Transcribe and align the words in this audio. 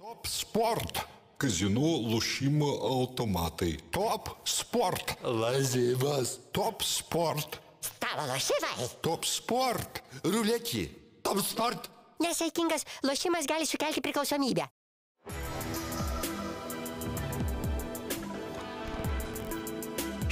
Top 0.00 0.24
Sport. 0.24 1.02
Kazinų 1.36 1.88
lošimo 2.08 2.68
automatai. 2.88 3.74
Top 3.92 4.30
Sport. 4.48 5.12
Lažybos. 5.20 6.38
Top 6.56 6.80
Sport. 6.80 7.58
Stalo 7.84 8.24
lošimai. 8.30 8.86
Top 9.04 9.28
Sport. 9.28 10.00
Ruletį. 10.24 10.86
Top 11.20 11.42
sport. 11.44 11.90
Nesaikingas 12.24 12.86
lošimas 13.04 13.44
gali 13.44 13.68
sukelti 13.68 14.00
priklausomybę. 14.00 14.64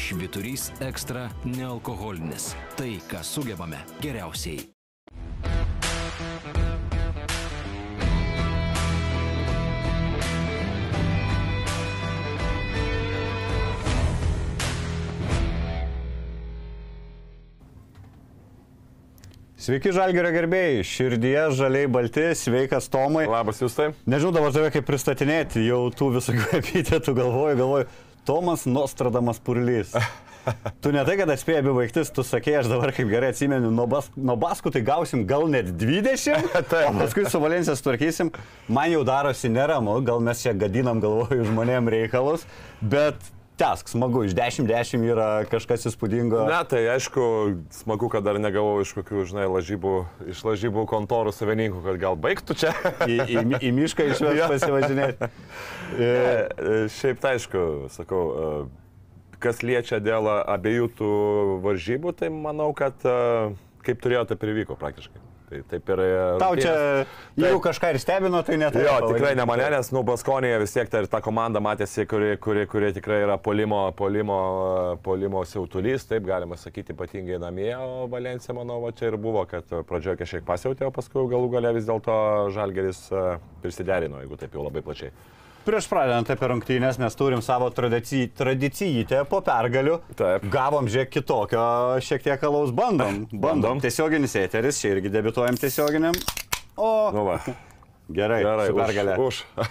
Šviturys 0.01 0.71
ekstra 0.81 1.29
nealkoholinis. 1.45 2.55
Tai, 2.81 2.91
ką 3.13 3.21
sugebame 3.21 3.85
geriausiai. 4.01 4.78
Sveiki, 19.69 19.91
Žalgerio 19.93 20.31
gerbėjai. 20.33 20.77
Širdyje 20.89 21.41
žaliai 21.59 21.89
balti, 21.93 22.23
sveikas 22.41 22.87
Tomai. 22.89 23.27
Labas 23.29 23.59
jūs 23.61 23.75
tai. 23.77 23.91
Nežinau 24.09 24.31
dabar 24.33 24.55
tave 24.55 24.71
kaip 24.73 24.87
pristatinėti, 24.89 25.61
jau 25.67 25.83
tų 25.93 26.09
visokių 26.15 26.47
epitetų 26.63 27.13
galvoju, 27.19 27.59
galvoju. 27.59 27.89
Tomas 28.25 28.65
Nostradamas 28.65 29.43
Purlys. 29.45 29.93
Tu 30.81 30.89
ne 30.95 31.03
tai, 31.05 31.19
kad 31.21 31.29
atspėjai 31.29 31.61
abi 31.61 31.73
baigtis, 31.77 32.09
tu 32.17 32.23
sakėjai, 32.25 32.63
aš 32.63 32.71
dabar 32.71 32.95
kaip 32.97 33.11
gerai 33.11 33.35
atsimenu, 33.35 33.69
nuo, 33.69 33.85
bas, 33.91 34.07
nuo 34.17 34.33
baskų 34.41 34.71
tai 34.73 34.81
gausim 34.87 35.27
gal 35.29 35.45
net 35.53 35.75
20, 35.77 36.47
o 36.89 36.93
paskui 37.03 37.27
su 37.29 37.43
Valencija 37.43 37.75
sutvarkysim. 37.77 38.31
Man 38.73 38.89
jau 38.95 39.03
darosi 39.05 39.53
neramu, 39.53 39.99
gal 40.07 40.25
mes 40.25 40.41
čia 40.41 40.57
gadinam 40.57 41.03
galvoju 41.05 41.51
žmonėm 41.51 41.93
reikalus, 41.93 42.49
bet 42.81 43.21
tesk, 43.59 43.91
smagu, 43.91 44.23
iš 44.27 44.35
10-10 44.39 45.05
yra 45.11 45.29
kažkas 45.51 45.89
įspūdingo. 45.91 46.45
Ne, 46.49 46.61
tai 46.71 46.85
aišku, 46.95 47.25
smagu, 47.75 48.09
kad 48.13 48.27
dar 48.27 48.39
negavau 48.41 48.81
iš 48.85 48.95
kokių, 48.97 49.25
žinai, 49.29 49.47
lažybų, 49.51 49.95
iš 50.33 50.43
lažybų 50.47 50.87
kontorų 50.91 51.35
savininkų, 51.35 51.83
kad 51.85 52.01
gal 52.03 52.19
baigtų 52.21 52.57
čia. 52.63 52.73
Į, 53.05 53.19
į, 53.27 53.45
į 53.69 53.73
mišką 53.81 54.09
išveš 54.15 54.43
Jo. 54.43 54.51
pasivažinėti. 54.55 55.31
E, 55.89 56.05
e, 56.05 56.73
Šiaip 56.93 57.17
tai 57.23 57.31
aišku, 57.39 57.61
sakau, 57.95 58.21
e, 58.29 58.49
kas 59.41 59.63
liečia 59.65 60.03
dėl 60.05 60.29
abiejų 60.29 60.91
tų 60.99 61.13
varžybų, 61.65 62.13
tai 62.19 62.29
manau, 62.35 62.69
kad 62.77 63.07
e, 63.09 63.15
kaip 63.87 64.03
turėjo, 64.05 64.27
taip 64.29 64.45
ir 64.45 64.53
vyko 64.61 64.77
praktiškai. 64.79 65.28
Tai 65.49 65.59
taip 65.71 65.89
ir... 65.95 66.01
e, 66.05 66.17
Tau 66.43 66.57
čia, 66.61 66.73
rungtynės- 66.75 67.41
jeigu 67.41 67.61
kažką 67.65 67.91
ir 67.95 67.99
stebino, 68.03 68.43
tai 68.45 68.59
net. 68.61 68.75
Jo, 68.77 68.99
tikrai 69.09 69.31
ne 69.39 69.47
mane, 69.49 69.65
nes, 69.73 69.89
nu, 69.97 70.03
Baskonėje 70.05 70.59
vis 70.61 70.75
tiek 70.75 70.91
ta, 70.93 71.01
ta 71.09 71.21
komanda 71.25 71.63
matėsi, 71.65 72.05
kuri, 72.11 72.35
kuri, 72.45 72.67
kuri 72.69 72.91
tikrai 72.99 73.23
yra 73.25 73.39
polimo, 73.41 73.81
polimo, 73.97 74.37
polimo 75.07 75.45
siautulys, 75.49 76.05
taip 76.11 76.27
galima 76.29 76.59
sakyti, 76.61 76.93
ypatingai 76.93 77.41
namie, 77.41 77.73
o 77.81 78.05
Valencija, 78.13 78.53
manau, 78.59 78.83
va, 78.85 78.93
čia 78.93 79.09
ir 79.09 79.17
buvo, 79.17 79.47
kad 79.49 79.65
pradžioje 79.89 80.21
kažkiek 80.21 80.45
pasiautė, 80.49 80.85
o 80.91 80.93
paskui 80.93 81.25
galų 81.33 81.49
gale 81.57 81.73
vis 81.79 81.89
dėlto 81.89 82.19
Žalgeris 82.53 83.07
e, 83.09 83.25
prisiderino, 83.65 84.21
jeigu 84.21 84.37
taip 84.45 84.53
jau 84.59 84.69
labai 84.69 84.85
plačiai. 84.85 85.15
Prieš 85.67 85.89
pradedant 85.91 86.29
apie 86.33 86.49
rungtynės 86.49 86.97
mes 87.03 87.17
turim 87.19 87.43
savo 87.45 87.69
tradici- 87.75 88.29
tradiciją 88.33 89.25
po 89.29 89.41
pergalių. 89.45 89.99
Taip. 90.17 90.47
Gavom 90.53 90.87
žiek 90.89 91.11
kitokio, 91.13 91.99
šiek 92.01 92.23
tiek 92.25 92.45
alaus 92.49 92.71
bandom. 92.73 93.27
Bandom. 93.27 93.41
Bandom. 93.43 93.81
Tiesioginis 93.85 94.37
eteris, 94.41 94.79
čia 94.81 94.95
irgi 94.97 95.13
debituojam 95.13 95.59
tiesioginiam. 95.61 96.17
O, 96.79 97.11
Nu, 97.13 97.25
va, 97.27 97.37
gerai, 98.09 98.41
gerai, 98.47 98.67
su 98.71 98.79
pergalė. 98.79 99.19
Už. 99.19 99.43
už. 99.59 99.69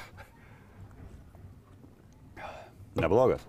Neblogas. 2.98 3.42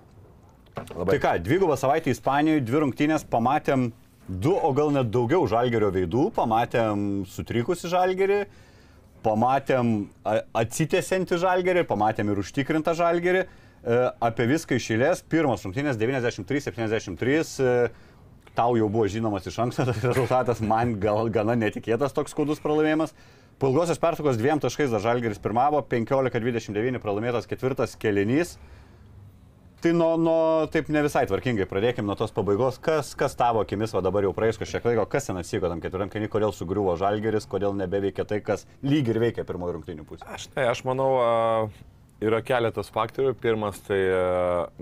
Labai. 0.94 1.18
Tai 1.18 1.20
ką, 1.24 1.32
dvigubą 1.42 1.76
savaitę 1.80 2.12
Ispanijoje, 2.12 2.62
dvi 2.68 2.80
rungtynės, 2.84 3.24
pamatėm 3.28 3.88
du, 4.28 4.52
o 4.54 4.70
gal 4.76 4.92
net 4.94 5.08
daugiau 5.10 5.46
žalgerio 5.50 5.88
veidų, 5.94 6.28
pamatėm 6.36 7.24
sutrikusi 7.26 7.90
žalgerį, 7.90 8.44
pamatėm 9.24 9.94
a- 10.26 10.42
atsitęsiantį 10.62 11.38
žalgerį, 11.42 11.86
pamatėm 11.88 12.32
ir 12.32 12.42
užtikrintą 12.42 12.94
žalgerį. 12.98 13.46
E, 13.78 13.98
apie 14.20 14.48
viską 14.50 14.78
iš 14.78 14.90
eilės. 14.96 15.22
Pirmas 15.22 15.62
rungtynės 15.66 15.98
93-73. 16.00 17.42
E, 17.62 17.74
tau 18.58 18.74
jau 18.78 18.88
buvo 18.90 19.06
žinomas 19.10 19.46
iš 19.46 19.58
anksto 19.62 19.86
tas 19.88 20.00
rezultatas, 20.02 20.62
man 20.64 20.96
gal 21.02 21.30
gana 21.30 21.54
netikėtas 21.58 22.16
toks 22.16 22.34
skaudus 22.34 22.62
pralaimėjimas. 22.64 23.14
Po 23.58 23.70
ilgosios 23.72 23.98
pertraukos 23.98 24.38
dviem 24.38 24.60
taškais 24.62 24.90
dar 24.92 25.02
žalgeris 25.02 25.40
pirmavo, 25.42 25.80
15-29 25.90 27.00
pralaimėtas 27.02 27.48
ketvirtas 27.50 27.96
kelinys. 27.98 28.56
Tai 29.78 29.92
nuo, 29.94 30.16
nuo 30.18 30.66
taip 30.74 30.88
ne 30.90 31.04
visai 31.06 31.20
tvarkingai 31.30 31.62
pradėkime 31.70 32.08
nuo 32.10 32.16
tos 32.18 32.32
pabaigos. 32.34 32.80
Kas, 32.82 33.12
kas 33.18 33.36
tavo 33.38 33.60
akimis, 33.62 33.92
va 33.94 34.00
dabar 34.02 34.24
jau 34.26 34.32
praeis 34.34 34.58
kažkiek 34.58 34.88
laiko, 34.90 35.04
kas 35.06 35.28
ten 35.28 35.38
atsiko 35.38 35.70
tam 35.70 35.78
ketvirtam 35.84 36.10
keliui, 36.10 36.30
kodėl 36.32 36.54
sugriuvo 36.56 36.96
žalgeris, 36.98 37.46
kodėl 37.46 37.76
nebeveikia 37.78 38.26
tai, 38.26 38.40
kas 38.42 38.66
lyg 38.82 39.06
ir 39.06 39.20
veikia 39.22 39.44
pirmojo 39.46 39.76
rungtinių 39.76 40.08
pusė. 40.08 40.26
Aš, 40.34 40.48
tai, 40.56 40.66
aš 40.72 40.82
manau, 40.88 41.12
yra 42.18 42.42
keletas 42.42 42.90
faktorių. 42.90 43.36
Pirmas, 43.38 43.78
tai 43.86 44.00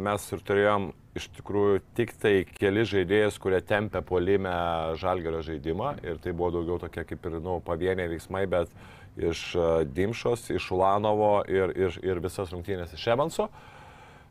mes 0.01 0.27
ir 0.33 0.47
turėjom 0.49 0.89
iš 1.21 1.28
tikrųjų 1.43 1.84
tik 2.01 2.17
tai 2.25 2.34
keli 2.57 2.89
žaidėjus, 2.89 3.37
kurie 3.41 3.61
tempė 3.69 4.01
polime 4.01 4.57
žalgerio 4.97 5.45
žaidimą 5.45 5.93
ir 6.09 6.25
tai 6.25 6.33
buvo 6.33 6.55
daugiau 6.57 6.81
tokie 6.81 7.05
kaip 7.13 7.28
ir 7.28 7.37
nu, 7.45 7.61
pavieniai 7.69 8.09
veiksmai, 8.17 8.47
bet 8.49 8.73
iš 9.21 9.49
Dimšos, 9.93 10.51
iš 10.57 10.73
Ulanovo 10.73 11.43
ir, 11.49 11.77
ir, 11.77 12.01
ir 12.01 12.25
visas 12.25 12.49
rungtynės 12.53 12.97
iš 12.97 13.11
Evanso. 13.13 13.53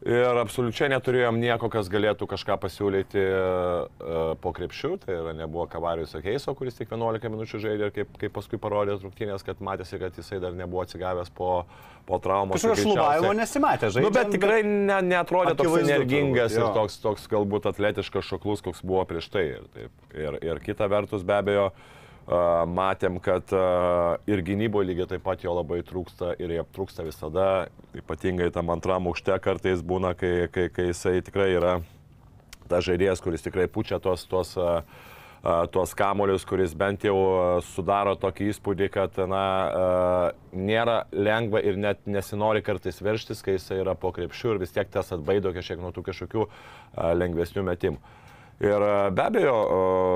Ir 0.03 0.37
absoliučiai 0.37 0.89
neturėjom 0.91 1.37
nieko, 1.39 1.69
kas 1.71 1.87
galėtų 1.89 2.27
kažką 2.27 2.57
pasiūlyti 2.61 3.21
uh, 3.23 4.33
po 4.43 4.51
krepšių. 4.53 4.91
Tai 5.05 5.15
yra, 5.15 5.33
nebuvo 5.37 5.63
Kavarijus 5.71 6.17
Akeiso, 6.19 6.51
kuris 6.57 6.75
tik 6.77 6.91
11 6.91 7.31
minučių 7.31 7.61
žaidė 7.63 7.87
ir 7.87 7.95
kaip, 7.95 8.11
kaip 8.21 8.35
paskui 8.35 8.59
parodė 8.61 8.99
rungtynės, 8.99 9.45
kad 9.47 9.63
matėsi, 9.63 9.97
kad 10.01 10.19
jisai 10.19 10.41
dar 10.43 10.53
nebuvo 10.57 10.83
atsigavęs 10.83 11.31
po, 11.33 11.63
po 12.05 12.19
traumos. 12.21 12.59
Kažkokio 12.59 12.83
šlubavimo 12.83 13.33
nesimatė, 13.39 13.89
žaidžiant. 13.95 14.11
Nu, 14.11 14.13
bet 14.19 14.35
tikrai 14.35 14.61
ne, 14.67 14.99
neatrodė 15.15 15.55
toks 15.63 15.79
energingas 15.85 16.53
turbūt, 16.53 16.69
ir 16.69 16.79
toks, 16.81 17.01
toks 17.07 17.27
galbūt 17.31 17.71
atletiškas 17.71 18.29
šoklus, 18.35 18.61
koks 18.67 18.83
buvo 18.85 19.07
prieš 19.09 19.31
tai. 19.31 19.47
Ir, 19.55 19.67
taip. 19.73 20.07
ir, 20.13 20.41
ir 20.43 20.65
kita 20.67 20.91
vertus, 20.91 21.23
be 21.25 21.39
abejo, 21.39 21.69
a, 21.71 21.94
matėm, 22.25 23.19
kad 23.21 23.51
ir 24.25 24.41
gynyboje 24.41 24.89
lygiai 24.89 25.09
taip 25.13 25.23
pat 25.25 25.43
jo 25.45 25.53
labai 25.53 25.83
trūksta 25.85 26.33
ir 26.41 26.55
jie 26.55 26.63
trūksta 26.73 27.05
visada, 27.05 27.67
ypatingai 27.93 28.49
tam 28.51 28.71
antram 28.73 29.05
aukšte 29.07 29.37
kartais 29.39 29.83
būna, 29.85 30.15
kai, 30.17 30.47
kai, 30.49 30.69
kai 30.73 30.89
jisai 30.89 31.21
tikrai 31.21 31.51
yra 31.53 31.75
tas 32.67 32.85
žaidėjas, 32.87 33.21
kuris 33.21 33.45
tikrai 33.45 33.67
pučia 33.69 33.99
a, 34.01 34.81
a, 35.45 35.67
tuos 35.69 35.93
kamolius, 35.93 36.45
kuris 36.49 36.73
bent 36.73 37.05
jau 37.05 37.61
sudaro 37.61 38.15
tokį 38.17 38.49
įspūdį, 38.55 38.89
kad 38.89 39.21
na, 39.29 39.45
nėra 40.51 41.05
lengva 41.13 41.61
ir 41.61 41.77
net 41.77 42.01
nesinori 42.09 42.65
kartais 42.65 43.01
verštis, 43.05 43.45
kai 43.45 43.59
jisai 43.59 43.83
yra 43.83 43.93
po 43.93 44.09
krepšių 44.15 44.55
ir 44.55 44.65
vis 44.65 44.73
tiek 44.73 44.89
tas 44.89 45.13
atbaido 45.13 45.53
kažkiek 45.53 45.77
nuo 45.77 45.93
tų 45.93 46.07
kažkokių 46.09 46.49
lengvesnių 47.21 47.69
metimų. 47.69 48.24
Ir 48.63 48.79
a, 48.79 49.09
be 49.11 49.23
abejo, 49.25 49.55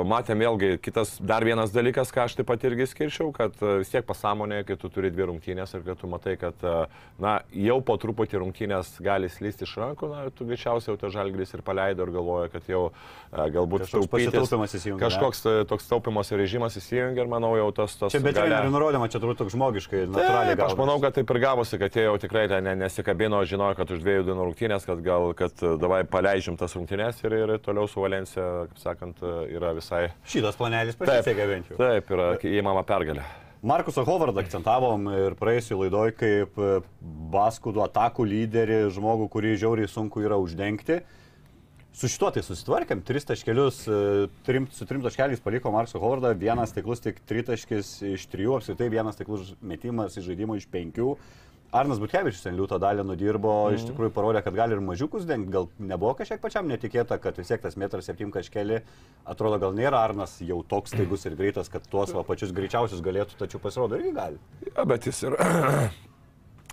matėm 0.08 0.40
vėlgi 0.40 0.78
kitas 0.80 1.18
dar 1.20 1.44
vienas 1.44 1.74
dalykas, 1.76 2.08
ką 2.16 2.24
aš 2.24 2.38
taip 2.40 2.48
pat 2.48 2.64
irgi 2.70 2.86
skirčiau, 2.88 3.34
kad 3.36 3.58
a, 3.60 3.74
vis 3.82 3.92
tiek 3.92 4.06
pasąmonėje, 4.08 4.64
kai 4.70 4.78
tu 4.80 4.88
turi 4.94 5.12
dvi 5.12 5.28
rungtynės 5.28 5.76
ir 5.76 5.84
kad 5.84 6.00
tu 6.00 6.08
matai, 6.08 6.38
kad 6.40 6.56
a, 6.64 6.76
na, 7.20 7.34
jau 7.52 7.82
po 7.84 7.98
truputį 8.00 8.40
rungtynės 8.40 8.94
gali 9.04 9.28
slysti 9.28 9.68
iš 9.68 9.74
rankų, 9.82 10.12
na, 10.14 10.24
tu 10.32 10.48
greičiausiai 10.48 10.94
jau 10.94 11.00
tą 11.02 11.12
žalgris 11.12 11.52
ir 11.58 11.66
paleido 11.68 12.08
ir 12.08 12.14
galvoja, 12.16 12.48
kad 12.54 12.70
jau 12.72 12.86
galbūt 13.36 13.90
taupytis-? 13.92 14.88
Kažkoks 15.04 15.44
toks 15.68 15.92
taupimos 15.92 16.32
režimas 16.32 16.80
įsijungia 16.80 17.26
ir 17.26 17.30
manau 17.32 17.52
jau 17.60 17.68
tas... 17.76 17.98
tas 18.00 18.16
Čia 18.16 18.24
be 18.24 18.32
galia- 18.32 18.56
trenerių 18.56 18.72
nurodymą, 18.78 19.12
čia 19.12 19.20
turbūt 19.20 19.44
toks 19.44 19.58
žmogiškai, 19.58 20.06
natūraliai 20.08 20.56
Taip, 20.56 20.64
aš 20.70 20.78
manau, 20.80 20.96
kad 21.04 21.20
taip 21.20 21.36
ir 21.36 21.42
gavosi, 21.44 21.80
kad 21.82 22.00
jie 22.00 22.08
jau 22.08 22.16
tikrai 22.24 22.48
ne- 22.64 22.78
nesikabino, 22.86 23.44
žinojo, 23.52 23.76
kad 23.78 23.92
už 23.92 24.00
dviejų 24.06 24.26
dienų 24.32 24.48
rungtynės, 24.48 24.88
kad 24.88 25.04
gal, 25.06 25.30
kad 25.38 25.60
e, 25.60 25.76
davai 25.82 26.02
paleidžiam 26.08 26.56
tas 26.58 26.74
rungtynės 26.80 27.20
ir, 27.28 27.36
ir 27.44 27.54
toliau 27.64 27.86
su 27.92 28.02
Valencija, 28.02 28.29
kaip 28.38 28.80
sakant, 28.82 29.22
yra 29.50 29.74
visai... 29.78 30.08
Šitas 30.30 30.58
planelis 30.60 30.98
pasisekė 31.00 31.48
bent 31.50 31.72
jau. 31.72 31.78
Taip, 31.82 32.12
yra 32.16 32.34
įmama 32.60 32.86
pergalė. 32.88 33.28
Markusą 33.60 34.06
Hovardą 34.08 34.40
akcentavom 34.40 35.10
ir 35.12 35.34
praėjusiu 35.36 35.82
laidoj 35.82 36.14
kaip 36.16 36.60
e, 36.64 36.68
baskų 37.34 37.74
atakų 37.84 38.24
lyderį, 38.32 38.78
žmogų, 38.96 39.26
kurį 39.34 39.58
žiauriai 39.60 39.90
sunku 39.92 40.24
yra 40.24 40.38
uždengti. 40.40 41.02
Su 41.92 42.08
šituo 42.08 42.30
tai 42.32 42.40
susitvarkėm, 42.46 43.02
tris 43.04 43.28
taškelius, 43.28 43.82
e, 43.92 44.30
trim, 44.48 44.70
su 44.72 44.88
trim 44.88 45.04
taškeliais 45.04 45.44
paliko 45.44 45.74
Markusą 45.76 46.00
Hovardą, 46.00 46.32
vienas 46.40 46.72
taiklus 46.72 47.04
tik 47.04 47.20
tritaškis 47.28 47.92
iš 48.14 48.30
trijų, 48.32 48.56
apskritai 48.62 48.88
vienas 48.96 49.20
taiklus 49.20 49.52
metimas 49.60 50.16
iš 50.16 50.30
žaidimo 50.30 50.56
iš 50.56 50.70
penkių. 50.72 51.18
Arnas 51.72 52.00
Butkevičius 52.02 52.42
ten 52.42 52.56
liūto 52.58 52.80
dalį 52.82 53.04
nudirbo, 53.06 53.52
mm. 53.68 53.78
iš 53.78 53.86
tikrųjų 53.92 54.14
parodė, 54.16 54.42
kad 54.46 54.56
gali 54.58 54.74
ir 54.74 54.82
mažiukus 54.82 55.28
dengti, 55.30 55.52
gal 55.54 55.70
nebuvo 55.78 56.16
kažkiek 56.18 56.42
pačiam 56.42 56.70
netikėta, 56.70 57.20
kad 57.22 57.38
vis 57.38 57.52
tiek 57.52 57.62
tas 57.62 57.78
metras 57.78 58.10
septym 58.10 58.34
kažkeli, 58.34 58.82
atrodo, 59.30 59.62
gal 59.62 59.78
nėra 59.78 60.02
Arnas 60.02 60.40
jau 60.42 60.64
toks 60.66 60.96
staigus 60.96 61.28
ir 61.30 61.38
greitas, 61.38 61.70
kad 61.70 61.86
tuos 61.92 62.16
va, 62.16 62.26
pačius 62.26 62.56
greičiausius 62.58 63.06
galėtų, 63.06 63.38
tačiau 63.38 63.62
pasirodo 63.62 64.00
irgi 64.00 64.16
gali. 64.18 64.42
Ja, 64.72 64.88
bet 64.90 65.06
jis 65.10 65.22
yra, 65.30 65.46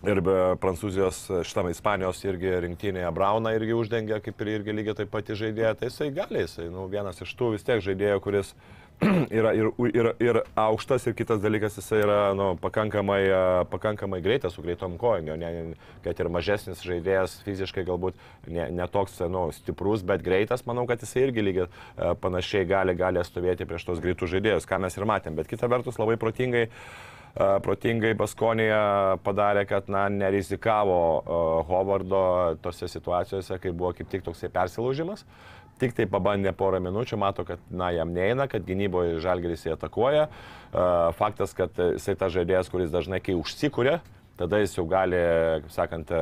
Ir 0.04 0.18
be 0.20 0.34
Prancūzijos, 0.60 1.22
šitame 1.48 1.70
Ispanijos 1.72 2.18
irgi 2.26 2.50
rinktinėje 2.66 3.08
Brauną 3.16 3.54
irgi 3.56 3.72
uždengia, 3.72 4.18
kaip 4.20 4.42
ir 4.44 4.50
irgi 4.58 4.74
lygiai 4.76 4.98
taip 4.98 5.08
pat 5.12 5.30
žaidėja, 5.32 5.72
tai 5.80 5.88
jisai 5.88 6.10
gali, 6.14 6.42
jisai 6.42 6.66
nu, 6.68 6.84
vienas 6.92 7.22
iš 7.24 7.32
tų 7.38 7.54
vis 7.54 7.64
tiek 7.64 7.80
žaidėjų, 7.80 8.18
kuris 8.26 8.52
yra 9.38 9.52
ir, 9.52 9.68
ir, 9.92 10.08
ir 10.24 10.38
aukštas, 10.56 11.04
ir 11.06 11.14
kitas 11.18 11.42
dalykas, 11.42 11.74
jisai 11.76 11.98
yra 12.00 12.20
nu, 12.36 12.46
pakankamai, 12.60 13.20
pakankamai 13.68 14.22
greitas, 14.24 14.56
su 14.56 14.64
greitom 14.64 14.96
kojom, 15.00 15.28
ne, 15.40 15.50
kad 16.04 16.22
ir 16.22 16.30
mažesnis 16.32 16.80
žaidėjas 16.86 17.40
fiziškai 17.44 17.84
galbūt 17.88 18.16
ne, 18.48 18.70
ne 18.72 18.86
toks 18.92 19.18
nu, 19.32 19.48
stiprus, 19.56 20.04
bet 20.06 20.24
greitas, 20.24 20.64
manau, 20.68 20.86
kad 20.88 21.04
jisai 21.04 21.26
irgi 21.26 21.44
lygiai 21.44 22.14
panašiai 22.22 22.68
gali, 22.68 22.96
gali 22.96 23.24
stovėti 23.26 23.68
prieš 23.68 23.84
tos 23.90 24.00
greitų 24.04 24.30
žaidėjus, 24.36 24.68
ką 24.68 24.80
mes 24.86 24.96
ir 24.96 25.08
matėm, 25.12 25.36
bet 25.36 25.52
kita 25.52 25.68
vertus 25.72 26.00
labai 26.00 26.16
protingai 26.20 26.66
protingai 27.36 28.14
Baskonija 28.16 29.18
padarė, 29.24 29.66
kad 29.68 29.90
na, 29.92 30.06
nerizikavo 30.08 30.96
Hovardo 31.68 32.22
tose 32.64 32.88
situacijose, 32.88 33.58
kai 33.60 33.74
buvo 33.76 33.92
kaip 33.96 34.08
tik 34.08 34.24
toksai 34.24 34.48
persilaužimas. 34.52 35.26
Tik 35.76 35.92
tai 35.92 36.06
pabandė 36.08 36.54
porą 36.56 36.80
minučių, 36.80 37.18
mato, 37.20 37.44
kad 37.44 37.60
na, 37.68 37.90
jam 37.92 38.14
neina, 38.16 38.46
kad 38.48 38.64
gynyboje 38.64 39.18
žalgeris 39.20 39.66
jį 39.66 39.74
atakuoja. 39.74 40.22
Faktas, 41.18 41.52
kad 41.56 41.76
jisai 41.76 42.14
ta 42.16 42.30
žaidėjas, 42.32 42.70
kuris 42.72 42.88
dažnai 42.94 43.20
kai 43.20 43.36
užsikūrė, 43.36 43.98
tada 44.40 44.62
jis 44.62 44.78
jau 44.78 44.86
gali, 44.88 45.20
kaip 45.66 45.74
sakant, 45.74 46.14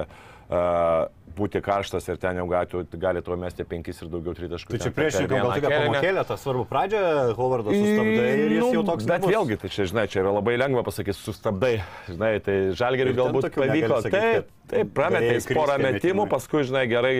būti 1.35 1.61
karštas 1.65 2.07
ir 2.09 2.19
ten 2.23 2.39
jau 2.39 2.47
gali, 2.51 2.83
gali 3.01 3.23
tuo 3.25 3.37
mesti 3.41 3.67
penkis 3.69 4.01
ir 4.03 4.11
daugiau 4.13 4.35
tritaškų. 4.39 4.75
Tai 4.75 4.81
čia 4.83 4.93
priešininkai 4.95 5.41
gal 5.41 5.53
tokia 5.53 5.71
pamokėlė, 5.73 6.25
tas 6.29 6.43
svarbu 6.45 6.67
pradžioje, 6.71 7.15
Hovardas 7.39 7.79
sustabdai 7.79 8.29
ir 8.39 8.55
jis 8.57 8.63
nu, 8.63 8.73
jau 8.79 8.85
toks. 8.87 9.09
Bet 9.09 9.23
nebus. 9.23 9.35
vėlgi, 9.35 9.59
tai 9.63 9.71
čia, 9.75 9.87
žinai, 9.91 10.05
čia 10.13 10.23
yra 10.23 10.35
labai 10.39 10.57
lengva 10.61 10.85
pasakyti, 10.87 11.19
sustabdai, 11.19 11.73
žinai, 12.11 12.35
tai 12.45 12.59
žalgeriui 12.79 13.17
galbūt 13.19 13.49
pavyko. 13.57 14.01
Taip, 14.15 14.53
taip, 14.71 14.93
prametė 14.97 15.33
jis 15.37 15.49
porą 15.51 15.79
metimų, 15.83 16.29
paskui, 16.31 16.63
žinai, 16.69 16.85
gerai, 16.91 17.15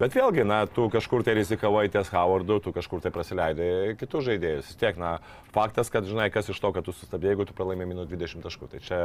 bet 0.00 0.16
vėlgi, 0.18 0.46
na, 0.48 0.64
tu 0.70 0.88
kažkur 0.92 1.24
tai 1.26 1.36
rizikavai 1.38 1.86
ties 1.92 2.10
Howardu, 2.12 2.58
tu 2.64 2.74
kažkur 2.76 3.04
tai 3.04 3.14
prasileidai 3.14 3.94
kitus 4.00 4.26
žaidėjus. 4.26 4.72
Vis 4.72 4.80
tiek, 4.80 4.98
na, 5.00 5.18
faktas, 5.54 5.92
kad, 5.92 6.06
žinai, 6.08 6.28
kas 6.34 6.50
iš 6.50 6.60
to, 6.60 6.72
kad 6.74 6.86
tu 6.86 6.94
sustabdai, 6.96 7.32
jeigu 7.32 7.46
tu 7.48 7.56
pralaimė 7.56 7.88
minus 7.88 8.10
20 8.10 8.44
taškų. 8.44 8.70
Tai 8.74 8.82
čia, 8.84 9.00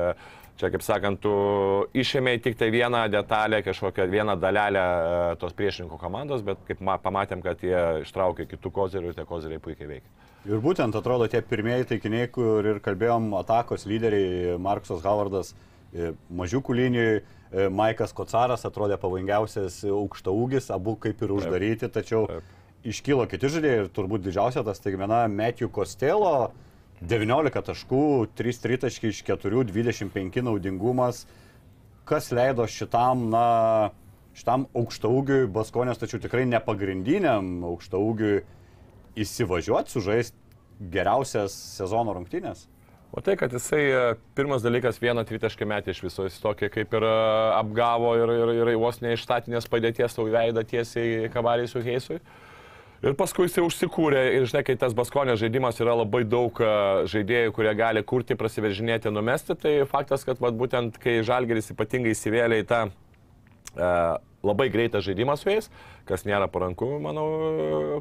čia 0.59 0.71
kaip 0.73 0.83
sakant, 0.85 1.21
tu 1.23 1.35
išėmėjai 1.95 2.43
tik 2.49 2.59
tai 2.59 2.71
vieną 2.73 3.05
detalę, 3.13 3.61
kažkokią 3.65 4.05
vieną 4.11 4.35
dalelę 4.39 4.81
e, 4.81 5.35
tos 5.41 5.55
priešininkų 5.57 5.97
komandos, 6.01 6.43
bet 6.45 6.61
kaip 6.67 6.81
ma, 6.85 6.97
pamatėm, 7.01 7.41
kad 7.45 7.63
jie 7.65 7.81
ištraukė 8.05 8.47
kitų 8.53 8.71
kozerių 8.77 9.11
ir 9.11 9.17
tie 9.17 9.25
kozeriai 9.27 9.61
puikiai 9.63 9.89
veikia. 9.95 10.11
Ir 10.45 10.61
būtent 10.61 10.93
atrodo 10.93 11.25
tie 11.31 11.41
pirmieji 11.41 11.87
taikiniai, 11.89 12.27
kur 12.29 12.65
ir 12.69 12.81
kalbėjom, 12.85 13.31
atakos 13.39 13.87
lyderiai 13.89 14.59
Marksas 14.61 15.01
Howardas, 15.05 15.55
e, 15.89 16.11
mažiukų 16.29 16.75
linijai, 16.77 17.15
e, 17.21 17.69
Maikas 17.73 18.13
Kocaras 18.13 18.67
atrodė 18.69 18.99
pavojingiausias 19.01 19.81
aukšta 19.89 20.33
ūgis, 20.33 20.69
abu 20.73 20.93
kaip 21.01 21.23
ir 21.25 21.33
uždaryti, 21.33 21.89
tačiau 21.89 22.27
Taip. 22.29 22.53
iškylo 22.85 23.25
kiti 23.31 23.49
žaidėjai 23.55 23.79
ir 23.83 23.89
turbūt 23.95 24.27
didžiausia 24.27 24.61
tas 24.67 24.83
taigmena 24.83 25.25
Matthew 25.31 25.73
Costello, 25.73 26.51
19 27.01 27.65
taškų, 27.65 28.03
3 28.37 28.61
tritaškiai 28.63 29.11
iš 29.11 29.23
4, 29.27 29.65
25 29.67 30.45
naudingumas, 30.45 31.25
kas 32.05 32.31
leido 32.35 32.67
šitam, 32.69 33.27
na, 33.33 33.45
šitam 34.37 34.67
aukštaūgiui 34.77 35.49
Baskonės, 35.53 35.99
tačiau 36.01 36.21
tikrai 36.23 36.45
ne 36.49 36.61
pagrindiniam 36.63 37.65
aukštaūgiui 37.71 38.43
įsivažiuoti, 39.25 39.93
sužaisti 39.95 40.89
geriausias 40.91 41.55
sezono 41.77 42.15
rungtynės. 42.17 42.67
O 43.15 43.21
tai, 43.23 43.37
kad 43.39 43.53
jisai 43.53 43.83
e, 43.85 43.99
pirmas 44.35 44.63
dalykas 44.65 44.97
vieną 44.99 45.23
tritaškį 45.27 45.67
metį 45.71 45.93
iš 45.93 46.01
viso, 46.03 46.25
jis 46.27 46.35
tokį 46.43 46.67
kaip 46.73 46.95
ir 46.97 47.05
e, 47.07 47.11
apgavo 47.55 48.09
ir, 48.19 48.33
ir, 48.33 48.51
ir 48.65 48.71
vos 48.81 48.99
ne 48.99 49.13
iš 49.15 49.23
statinės 49.23 49.69
padėties 49.71 50.17
savo 50.17 50.27
veidą 50.33 50.65
tiesiai 50.67 51.29
kavaliai 51.31 51.69
su 51.71 51.79
Heisui. 51.85 52.19
Ir 53.05 53.13
paskui 53.13 53.45
jisai 53.45 53.61
užsikūrė 53.61 54.21
ir 54.39 54.47
žinai, 54.49 54.63
kai 54.65 54.73
tas 54.81 54.95
baskonio 54.97 55.35
žaidimas 55.37 55.77
yra 55.77 55.93
labai 55.99 56.23
daug 56.25 56.57
e, 56.57 56.69
žaidėjų, 57.11 57.51
kurie 57.53 57.73
gali 57.77 58.01
kurti, 58.01 58.37
prasiveržinėti, 58.39 59.11
numesti, 59.13 59.53
tai 59.61 59.73
faktas, 59.89 60.23
kad 60.25 60.41
vat, 60.41 60.57
būtent 60.57 60.97
kai 61.03 61.19
Žalgeris 61.25 61.69
ypatingai 61.75 62.15
įsivėlė 62.15 62.63
į 62.63 62.65
tą 62.71 62.79
e, 62.89 63.91
labai 64.49 64.67
greitą 64.73 65.03
žaidimą 65.05 65.37
su 65.37 65.51
jais, 65.53 65.69
kas 66.07 66.25
nėra 66.27 66.47
paranku, 66.51 66.87
manau, 67.03 67.25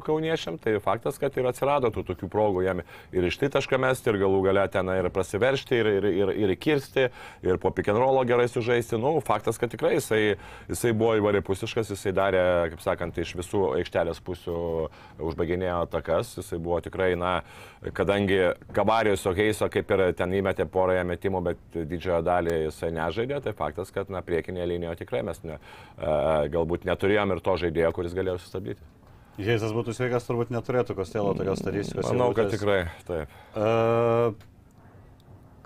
kauniešiam, 0.05 0.59
tai 0.61 0.77
faktas, 0.83 1.17
kad 1.21 1.35
ir 1.37 1.47
atsirado 1.49 1.91
tų 1.93 2.05
tokių 2.11 2.29
progų 2.31 2.65
jam 2.65 2.81
ir 3.15 3.27
iš 3.27 3.39
tai 3.41 3.49
tašką 3.53 3.79
mesti, 3.81 4.11
ir 4.11 4.19
galų 4.21 4.41
galę 4.45 4.65
ten 4.71 4.89
ir 4.93 5.09
prasiveršti, 5.13 5.79
ir, 5.81 5.89
ir, 5.99 6.07
ir, 6.11 6.33
ir 6.45 6.55
kirsti, 6.59 7.07
ir 7.45 7.59
po 7.61 7.73
rollo 7.87 8.23
gerai 8.27 8.47
sužaisti. 8.51 8.99
Nu, 9.01 9.17
faktas, 9.25 9.57
kad 9.61 9.71
tikrai 9.71 9.95
jisai, 9.95 10.37
jisai 10.69 10.93
buvo 10.93 11.15
įvairiapusiškas, 11.19 11.91
jisai 11.93 12.13
darė, 12.15 12.43
kaip 12.73 12.83
sakant, 12.83 13.17
iš 13.17 13.35
visų 13.39 13.63
aikštelės 13.79 14.21
pusių 14.25 14.57
užbaiginėjo 15.25 15.81
atakas, 15.85 16.35
jisai 16.39 16.59
buvo 16.61 16.79
tikrai, 16.85 17.13
na, 17.19 17.39
kadangi 17.95 18.39
Kavarijos 18.75 19.25
Oheiso 19.29 19.69
kaip 19.71 19.91
ir 19.95 20.05
ten 20.17 20.33
įmetė 20.37 20.67
porą 20.69 20.97
metimų, 21.07 21.41
bet 21.49 21.79
didžiąją 21.89 22.21
dalį 22.25 22.57
jisai 22.67 22.91
nežaidė, 22.95 23.41
tai 23.45 23.55
faktas, 23.57 23.91
kad, 23.95 24.11
na, 24.13 24.23
priekinėje 24.25 24.69
linijoje 24.73 25.01
tikrai 25.03 25.23
mes 25.25 25.41
ne, 25.47 25.59
galbūt 26.53 26.87
neturėjom 26.89 27.35
ir 27.35 27.43
to 27.45 27.57
žaidėjo, 27.65 27.94
kuris 27.95 28.15
galėjo 28.17 28.37
sustabdyti. 28.43 28.83
Heisas 29.35 29.73
būtų 29.75 29.91
sveikas, 29.95 30.23
turbūt 30.27 30.51
neturėtų 30.53 30.95
Kostelo 30.95 31.33
tokios 31.35 31.59
statistikos. 31.59 32.07
Manau, 32.13 32.29
kad 32.35 32.53
tikrai 32.53 32.85
taip. 33.07 33.31
E, 33.51 33.65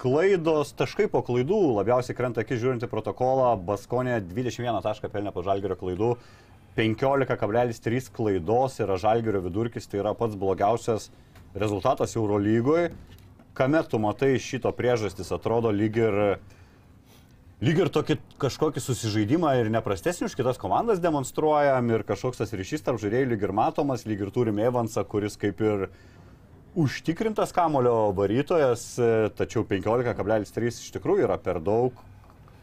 klaidos, 0.01 0.71
taškai 0.79 1.05
po 1.13 1.21
klaidų, 1.25 1.59
labiausiai 1.77 2.17
krenta 2.17 2.41
akis 2.41 2.63
žiūrint 2.63 2.85
į 2.85 2.89
protokolą, 2.89 3.51
Baskonė 3.67 4.17
21 4.25 4.81
tašką 4.85 5.11
pelnė 5.13 5.33
po 5.35 5.45
žalgerio 5.45 5.77
klaidų, 5.77 6.15
15,3 6.79 8.09
klaidos 8.15 8.79
yra 8.81 8.97
žalgerio 9.01 9.43
vidurkis, 9.45 9.85
tai 9.89 10.01
yra 10.01 10.15
pats 10.17 10.37
blogiausias 10.39 11.09
rezultatas 11.53 12.15
Eurolygoje. 12.17 12.93
Kame 13.57 13.81
tu 13.91 13.99
matai 14.01 14.37
šito 14.39 14.71
priežastis, 14.73 15.29
atrodo 15.35 15.69
lyg 15.75 15.97
ir, 15.99 16.19
lyg 17.63 17.79
ir 17.83 17.89
tokį 17.91 18.15
kažkokį 18.39 18.83
susižaidimą 18.83 19.55
ir 19.59 19.71
neprastesnį 19.73 20.29
už 20.29 20.35
kitas 20.39 20.59
komandas 20.61 21.01
demonstruojam 21.03 21.91
ir 21.91 22.05
kažkoks 22.07 22.39
tas 22.39 22.53
ryšys 22.55 22.85
tarp 22.85 23.01
žaidėjų 23.01 23.33
lyg 23.33 23.43
ir 23.43 23.55
matomas, 23.55 24.05
lyg 24.07 24.23
ir 24.23 24.31
turim 24.35 24.61
Evansą, 24.63 25.03
kuris 25.03 25.35
kaip 25.39 25.59
ir 25.63 25.89
užtikrintas 26.79 27.51
kamulio 27.55 28.13
varytojas, 28.15 28.85
tačiau 29.35 29.65
15,3 29.67 30.71
iš 30.71 30.93
tikrųjų 30.95 31.27
yra 31.27 31.39
per 31.41 31.59
daug. 31.63 31.97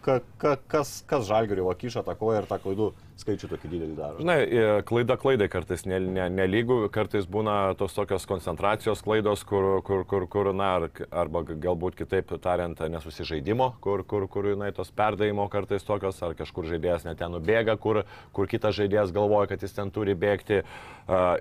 Ka, 0.07 0.21
ka, 0.39 0.53
kas 0.71 0.91
kas 1.11 1.25
žalgerio 1.27 1.65
vakyšą 1.67 2.05
atakoja 2.05 2.39
ir 2.39 2.47
tą 2.47 2.61
klaidų 2.63 2.85
skaičių 3.19 3.49
tokį 3.51 3.71
didelį 3.73 3.95
daro? 3.99 4.21
Žinai, 4.21 4.37
e, 4.47 4.67
klaida 4.87 5.17
klaidai 5.19 5.49
kartais 5.51 5.83
nelygų, 5.83 6.13
ne, 6.15 6.29
ne 6.29 6.37
nelygų, 6.37 6.77
kartais 6.95 7.27
būna 7.27 7.57
tos 7.81 7.97
tokios 7.97 8.23
koncentracijos 8.31 9.03
klaidos, 9.03 9.43
kur, 9.49 9.67
kur, 9.89 10.05
kur, 10.07 10.29
kur 10.31 10.53
na, 10.55 10.69
ar- 10.79 11.03
arba 11.11 11.43
galbūt 11.49 11.99
kitaip 11.99 12.31
tariant, 12.45 12.85
nesusižaidimo, 12.95 13.73
kur, 13.83 14.07
kur, 14.07 14.29
kur 14.31 14.47
jinai 14.53 14.71
tos 14.79 14.95
perdavimo 14.95 15.49
kartais 15.51 15.83
tokios, 15.83 16.23
ar 16.23 16.39
kažkur 16.39 16.71
žaidėjas 16.71 17.09
net 17.11 17.19
ten 17.25 17.35
nubėga, 17.35 17.75
kur, 17.75 18.05
kur 18.31 18.47
kitas 18.47 18.79
žaidėjas 18.79 19.11
galvoja, 19.17 19.51
kad 19.57 19.67
jis 19.67 19.75
ten 19.75 19.91
turi 19.91 20.15
bėgti. 20.15 20.63
Uh, 21.11 21.35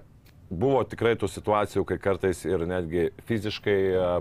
Buvo 0.46 0.84
tikrai 0.86 1.16
tų 1.18 1.26
situacijų, 1.26 1.82
kai 1.90 1.96
kartais 1.98 2.44
ir 2.46 2.68
netgi 2.70 3.08
fiziškai 3.26 3.80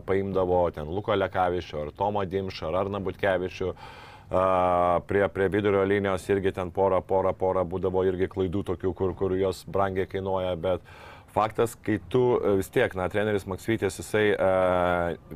paimdavo 0.08 0.62
ten 0.72 0.88
Luko 0.88 1.12
Lekavičių, 1.12 1.82
ar 1.82 1.90
Tomo 1.92 2.22
Dimšą, 2.24 2.70
ar 2.70 2.78
Arna 2.80 3.00
Butkevičių. 3.04 3.68
A, 3.74 4.03
Prie, 5.06 5.26
prie 5.30 5.48
vidurio 5.52 5.84
linijos 5.86 6.24
irgi 6.32 6.52
ten 6.56 6.70
porą, 6.74 6.98
porą, 7.06 7.34
porą 7.38 7.62
būdavo 7.68 8.02
irgi 8.08 8.26
klaidų 8.32 8.64
tokių, 8.70 8.94
kur, 8.96 9.12
kur 9.18 9.34
jos 9.38 9.62
brangiai 9.70 10.08
kainuoja, 10.10 10.56
bet 10.58 10.82
faktas, 11.34 11.74
kai 11.82 11.98
tu 12.10 12.22
e, 12.38 12.54
vis 12.60 12.70
tiek, 12.72 12.94
na, 12.98 13.08
treneris 13.10 13.46
Maksvytis, 13.50 13.98
jisai 14.00 14.24
e, 14.32 14.48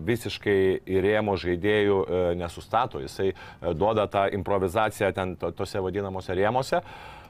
visiškai 0.09 0.59
įrėmo 0.99 1.35
žaidėjų 1.41 1.99
e, 2.01 2.21
nesustato, 2.39 3.03
jisai 3.03 3.33
e, 3.33 3.37
duoda 3.75 4.07
tą 4.11 4.29
improvizaciją 4.39 5.11
ten 5.17 5.35
to, 5.41 5.51
tose 5.59 5.83
vadinamosi 5.83 6.39
rėmose. 6.39 6.83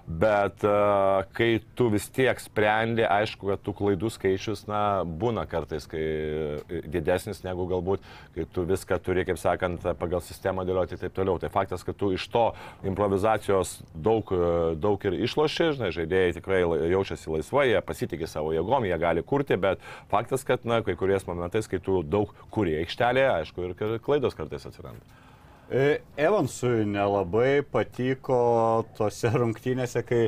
Bet 0.09 0.63
uh, 0.65 1.21
kai 1.37 1.59
tu 1.77 1.91
vis 1.93 2.07
tiek 2.09 2.39
sprendi, 2.41 3.03
aišku, 3.05 3.51
kad 3.51 3.61
tų 3.61 3.75
klaidų 3.77 4.09
skaičius, 4.15 4.63
na, 4.65 5.05
būna 5.05 5.45
kartais, 5.45 5.85
kai 5.91 6.01
e, 6.01 6.79
didesnis 6.89 7.43
negu 7.45 7.67
galbūt, 7.69 8.07
kai 8.33 8.47
tu 8.55 8.65
viską 8.65 8.97
turi, 9.05 9.27
kaip 9.29 9.37
sakant, 9.37 9.85
pagal 10.01 10.25
sistemą 10.25 10.65
dėlioti 10.65 10.97
ir 10.97 11.03
taip 11.03 11.13
toliau. 11.19 11.37
Tai 11.43 11.53
faktas, 11.53 11.85
kad 11.85 12.01
tu 12.01 12.09
iš 12.17 12.25
to 12.33 12.47
improvizacijos 12.89 13.77
daug, 13.93 14.33
e, 14.33 14.73
daug 14.81 15.05
ir 15.05 15.21
išloši, 15.29 15.75
žinai, 15.77 15.93
žaidėjai 15.93 16.39
tikrai 16.41 16.65
jaučiasi 16.95 17.37
laisvai, 17.37 17.69
jie 17.75 17.85
pasitikė 17.85 18.33
savo 18.33 18.57
jėgom, 18.57 18.89
jie 18.89 19.01
gali 19.05 19.29
kurti, 19.29 19.61
bet 19.61 19.85
faktas, 20.09 20.49
kad, 20.49 20.65
na, 20.65 20.81
kai 20.87 20.97
kuriais 20.97 21.29
momentais, 21.29 21.69
kai 21.69 21.85
tu 21.85 22.01
daug 22.01 22.33
kuri 22.55 22.81
aikštelėje, 22.81 23.33
aišku, 23.43 23.69
ir 23.69 24.01
klaidos 24.01 24.41
kartais 24.41 24.65
atsiranda. 24.73 25.28
E, 25.69 26.01
Evansui 26.17 26.87
nelabai 26.89 27.61
patiko 27.63 28.39
tose 28.97 29.29
rungtynėse, 29.35 30.01
kai 30.09 30.23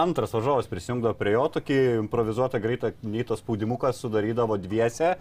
antras 0.00 0.32
važiavas 0.32 0.70
prisijungdavo 0.70 1.18
prie 1.18 1.34
jo, 1.34 1.44
tokį 1.58 1.78
improvizuotą 2.06 2.60
greitą 2.62 2.94
neitą 3.04 3.36
spaudimuką 3.36 3.92
sudarydavo 3.92 4.56
dviese 4.62 5.16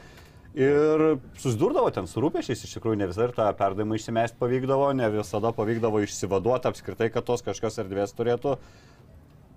Ir 0.58 1.02
susidurdavo 1.38 1.92
ten 1.94 2.08
su 2.10 2.22
rūpešiais, 2.24 2.64
iš 2.66 2.72
tikrųjų 2.74 2.98
ne 2.98 3.08
visą 3.12 3.28
ir 3.28 3.34
tą 3.38 3.46
perdavimą 3.54 4.00
išsimest 4.00 4.38
pavykdavo, 4.40 4.88
ne 4.98 5.06
visada 5.14 5.52
pavykdavo 5.54 6.02
išsivaduoti 6.02 6.72
apskritai, 6.72 7.12
kad 7.14 7.28
tos 7.28 7.46
kažkokios 7.46 7.78
erdvės 7.84 8.16
turėtų. 8.18 8.56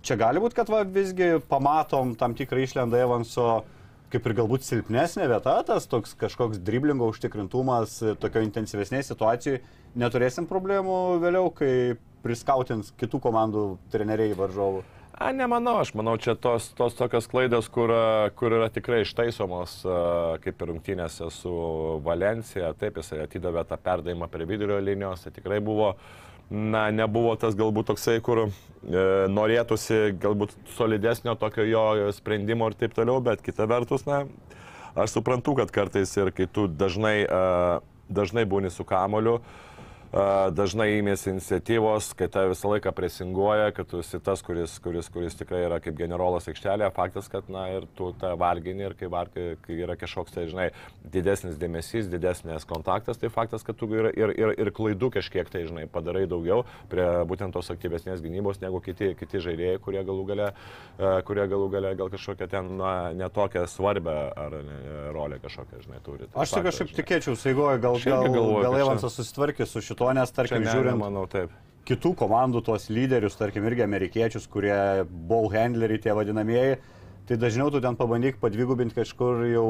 Čia 0.04 0.18
gali 0.20 0.42
būti, 0.42 0.58
kad 0.58 0.68
va, 0.68 0.82
visgi 0.84 1.38
pamatom 1.48 2.12
tam 2.20 2.36
tikrą 2.36 2.60
išlendą 2.66 3.00
Evanso 3.06 3.62
kaip 4.12 4.28
ir 4.28 4.36
galbūt 4.42 4.66
silpnesnė 4.66 5.26
vieta, 5.30 5.56
tas 5.66 5.88
toks 5.90 6.12
kažkoks 6.20 6.60
driblingo 6.64 7.08
užtikrintumas 7.12 7.98
tokio 8.20 8.42
intensyvesnėje 8.44 9.08
situacijoje, 9.08 9.62
neturėsim 9.98 10.48
problemų 10.50 10.98
vėliau, 11.22 11.52
kai 11.56 11.72
priskautins 12.22 12.92
kitų 13.00 13.22
komandų 13.24 13.66
treneriai 13.92 14.36
varžovų. 14.38 14.82
A, 15.12 15.28
nemanau, 15.36 15.76
aš 15.78 15.92
manau, 15.94 16.16
čia 16.18 16.32
tos, 16.40 16.70
tos 16.74 16.96
tokios 16.98 17.28
klaidos, 17.30 17.68
kur, 17.70 17.92
kur 18.38 18.54
yra 18.56 18.70
tikrai 18.72 19.02
ištaisomos, 19.04 19.76
kaip 20.42 20.64
ir 20.64 20.70
rungtynėse 20.72 21.28
su 21.34 21.52
Valencija, 22.02 22.72
taip 22.80 22.98
jisai 22.98 23.20
atidavė 23.26 23.62
tą 23.68 23.78
perdavimą 23.78 24.26
prie 24.32 24.48
vidurio 24.48 24.80
linijos, 24.82 25.26
tai 25.26 25.34
tikrai 25.36 25.60
buvo, 25.62 25.92
na, 26.50 26.88
nebuvo 26.94 27.34
tas 27.40 27.56
galbūt 27.58 27.90
toksai, 27.92 28.18
kur 28.24 28.46
e, 28.46 28.48
norėtųsi 29.32 30.16
galbūt 30.22 30.54
solidesnio 30.76 31.36
tokio 31.40 31.66
jo 31.68 32.10
sprendimo 32.16 32.68
ir 32.70 32.78
taip 32.78 32.96
toliau, 32.96 33.22
bet 33.24 33.44
kita 33.44 33.68
vertus, 33.70 34.06
na, 34.08 34.24
aš 34.96 35.18
suprantu, 35.18 35.56
kad 35.60 35.72
kartais 35.74 36.12
ir 36.18 36.32
kai 36.36 36.48
tu 36.50 36.66
dažnai, 36.68 37.22
a, 37.24 37.80
dažnai 38.12 38.44
būni 38.48 38.72
su 38.72 38.84
kamoliu, 38.88 39.40
dažnai 40.12 40.98
įmėsi 40.98 41.30
iniciatyvos, 41.32 42.10
kai 42.18 42.26
tave 42.28 42.50
visą 42.52 42.68
laiką 42.74 42.92
presinguoja, 42.92 43.70
kad 43.72 43.88
tu 43.88 44.02
esi 44.02 44.18
tas, 44.20 44.42
kuris, 44.44 44.74
kuris, 44.84 45.08
kuris 45.12 45.36
tikrai 45.38 45.62
yra 45.64 45.78
kaip 45.80 45.96
generolas 45.96 46.48
aikštelėje. 46.52 46.90
Faktas, 46.92 47.30
kad, 47.32 47.48
na, 47.52 47.64
ir 47.72 47.86
tu 47.96 48.10
tą 48.20 48.34
varginį 48.40 48.84
ir 48.90 48.94
kai, 49.00 49.08
vargi, 49.12 49.46
kai 49.64 49.78
yra 49.80 49.96
kažkoks, 49.96 50.34
tai, 50.36 50.44
žinai, 50.50 50.66
didesnis 51.14 51.56
dėmesys, 51.60 52.10
didesnės 52.12 52.66
kontaktas, 52.68 53.16
tai 53.22 53.30
faktas, 53.32 53.64
kad 53.64 53.78
tu 53.80 53.88
ir, 53.96 54.10
ir, 54.12 54.34
ir, 54.36 54.52
ir 54.66 54.72
klaidų 54.76 55.12
kažkiek, 55.16 55.48
tai, 55.52 55.64
žinai, 55.70 55.86
padarai 55.88 56.26
daugiau 56.28 56.66
prie 56.92 57.06
būtent 57.28 57.56
tos 57.56 57.72
aktyvesnės 57.72 58.20
gynybos 58.24 58.60
negu 58.60 58.82
kiti, 58.84 59.14
kiti 59.16 59.40
žaidėjai, 59.46 59.80
kurie 59.80 60.04
galų 60.04 60.28
gale, 60.28 60.50
kurie 61.24 61.48
galų 61.48 61.70
gale 61.72 61.94
gal 61.96 62.12
kažkokią 62.12 62.50
ten, 62.52 62.70
na, 62.76 62.92
netokią 63.16 63.64
svarbę 63.70 64.18
ar 64.36 64.58
ne, 64.60 64.78
rolę 65.16 65.40
kažkokią, 65.40 65.80
žinai, 65.86 66.02
turi. 66.04 66.28
Tai 66.28 66.44
Aš 66.44 66.52
tik 66.58 66.68
kažkaip 66.68 66.94
tikėčiau, 67.00 67.36
Saigoje, 67.38 67.80
gal, 67.80 67.96
gal, 68.04 68.28
gal 68.28 68.76
čia- 68.76 68.84
Evansas 68.84 69.16
susitvarkė 69.16 69.64
su 69.66 69.80
šito, 70.02 70.14
nes, 70.18 70.34
tarkim, 70.34 70.64
ne, 70.66 70.72
žiūrint 70.72 70.98
manau, 71.00 71.26
taip. 71.30 71.52
kitų 71.88 72.14
komandų 72.18 72.62
tuos 72.66 72.88
lyderius, 72.90 73.38
tarkim, 73.38 73.64
irgi 73.66 73.86
amerikiečius, 73.86 74.48
kurie 74.50 75.04
ball 75.08 75.50
handleriai 75.52 76.02
tie 76.02 76.14
vadinamieji, 76.14 76.78
tai 77.26 77.38
dažniau 77.38 77.70
tu 77.70 77.80
ten 77.80 77.96
pabandyk 77.96 78.38
padvigubinti 78.42 78.96
kažkur 78.98 79.44
jau 79.46 79.66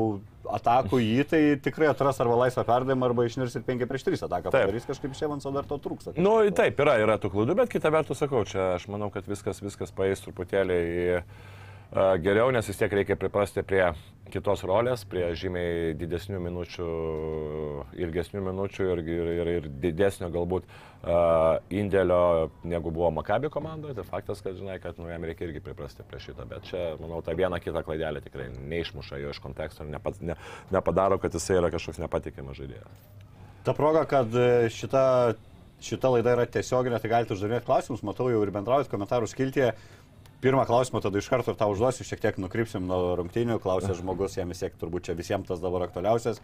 atakų 0.53 0.99
jį, 1.03 1.25
tai 1.29 1.41
tikrai 1.63 1.91
atras 1.93 2.21
arba 2.21 2.39
laisvą 2.45 2.65
perdavimą, 2.69 3.09
arba 3.09 3.27
išnirs 3.29 3.55
ir 3.57 3.65
5 3.67 3.87
prieš 3.89 4.07
3 4.09 4.25
ataką 4.27 4.51
Taip. 4.51 4.67
padarys, 4.67 4.89
kažkaip 4.89 5.15
iš 5.15 5.23
Evanso 5.29 5.53
dar 5.55 5.69
to 5.69 5.79
trūksta. 5.81 6.17
Nu, 6.17 6.35
taip, 6.51 6.81
yra, 6.83 6.97
yra 7.05 7.19
tų 7.21 7.33
klaidų, 7.33 7.57
bet 7.61 7.73
kita 7.73 7.93
vertus 7.93 8.25
sakau, 8.25 8.43
čia 8.49 8.75
aš 8.79 8.89
manau, 8.93 9.13
kad 9.15 9.29
viskas, 9.29 9.63
viskas 9.63 9.95
paės 9.95 10.25
truputėlį 10.25 10.81
į, 10.83 11.07
geriau, 11.93 12.51
nes 12.55 12.69
vis 12.69 12.79
tiek 12.81 12.93
reikia 12.93 13.19
priprasti 13.21 13.65
prie 13.67 13.85
kitos 14.33 14.63
rolės, 14.65 15.03
prie 15.09 15.27
žymiai 15.37 15.93
didesnių 15.99 16.39
minučių, 16.41 16.87
ilgesnių 18.01 18.41
minučių 18.47 18.87
ir, 18.95 19.03
ir, 19.05 19.31
ir, 19.35 19.51
ir 19.59 19.69
didesnio 19.83 20.31
galbūt 20.33 20.65
a, 20.65 21.59
indėlio 21.69 22.49
negu 22.65 22.93
buvo 22.95 23.11
Makabi 23.13 23.51
komandoje. 23.53 23.99
Tai 23.99 24.07
faktas, 24.09 24.41
kad 24.45 24.57
žinai, 24.57 24.79
kad 24.81 24.97
nu, 25.01 25.11
jam 25.13 25.29
reikia 25.29 25.49
irgi 25.49 25.61
priprasti 25.65 26.07
prie 26.09 26.23
šito, 26.25 26.49
bet 26.49 26.65
čia, 26.71 26.95
manau, 27.03 27.21
ta 27.25 27.37
viena 27.37 27.61
kita 27.61 27.85
klaidelė 27.85 28.25
tikrai 28.25 28.49
neišmuša 28.57 29.21
jo 29.21 29.37
iš 29.37 29.43
konteksto 29.45 29.85
ir 29.85 29.93
nepat, 29.93 30.23
ne, 30.25 30.39
nepadaro, 30.73 31.21
kad 31.21 31.37
jisai 31.37 31.61
yra 31.61 31.73
kažkoks 31.75 32.01
nepatikimas 32.01 32.57
žaidėjas. 32.63 33.09
Ta 33.67 33.77
proga, 33.77 34.07
kad 34.09 34.33
e, 34.33 34.71
šita, 34.73 35.05
šita 35.83 36.17
laida 36.17 36.39
yra 36.39 36.49
tiesioginė, 36.51 36.99
tai 37.03 37.13
galite 37.13 37.37
uždavinėti 37.37 37.69
klausimus, 37.69 38.03
matau 38.07 38.31
jau 38.33 38.41
ir 38.43 38.55
bendraujat 38.55 38.91
komentarų 38.91 39.29
skiltyje. 39.31 39.75
Pirmą 40.43 40.65
klausimą 40.67 40.99
tada 40.99 41.21
iš 41.23 41.29
karto 41.31 41.53
ir 41.53 41.59
tau 41.59 41.71
užduosiu, 41.71 42.03
šiek 42.03 42.19
tiek 42.19 42.39
nukrypsim 42.43 42.83
nuo 42.91 43.13
rungtynių, 43.21 43.61
klausė 43.63 43.95
žmogus, 43.95 44.35
jam 44.35 44.51
vis 44.51 44.59
tiek 44.65 44.75
turbūt 44.81 45.07
čia 45.07 45.15
visiems 45.15 45.47
tas 45.47 45.63
dabar 45.63 45.85
aktualiausias. 45.87 46.41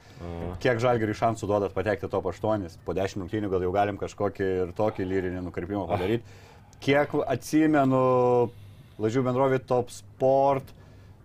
Kiek 0.63 0.79
žalgerių 0.85 1.17
šansų 1.19 1.49
duodat 1.51 1.75
patekti 1.75 2.07
top 2.13 2.29
8, 2.31 2.79
po 2.87 2.95
10 2.95 3.25
rungtynių 3.25 3.51
gal 3.51 3.67
jau 3.67 3.73
galim 3.75 3.99
kažkokį 3.99 4.49
ir 4.63 4.73
tokį 4.79 5.09
lyrinį 5.11 5.43
nukrypimą 5.49 5.89
padaryti. 5.91 6.39
Kiek 6.79 7.11
atsimenu, 7.27 8.03
lažių 9.03 9.25
bendrovė 9.27 9.59
Top 9.67 9.91
Sport, 9.91 10.71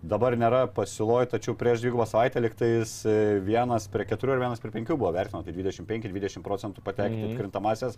dabar 0.02 0.34
nėra 0.38 0.64
pasiūloj, 0.74 1.28
tačiau 1.32 1.54
prieš 1.58 1.84
dvigubą 1.84 2.06
savaitę 2.10 2.42
liktais 2.42 2.96
e, 3.06 3.14
vienas 3.44 3.86
prie 3.92 4.06
keturių 4.08 4.34
ir 4.34 4.42
vienas 4.42 4.62
prie 4.62 4.72
penkių 4.74 4.98
buvo 4.98 5.12
vertinama, 5.14 5.46
tai 5.46 5.54
25-20 5.54 6.42
procentų 6.44 6.82
patekti 6.84 7.22
mm. 7.22 7.30
atkrintamasias. 7.32 7.96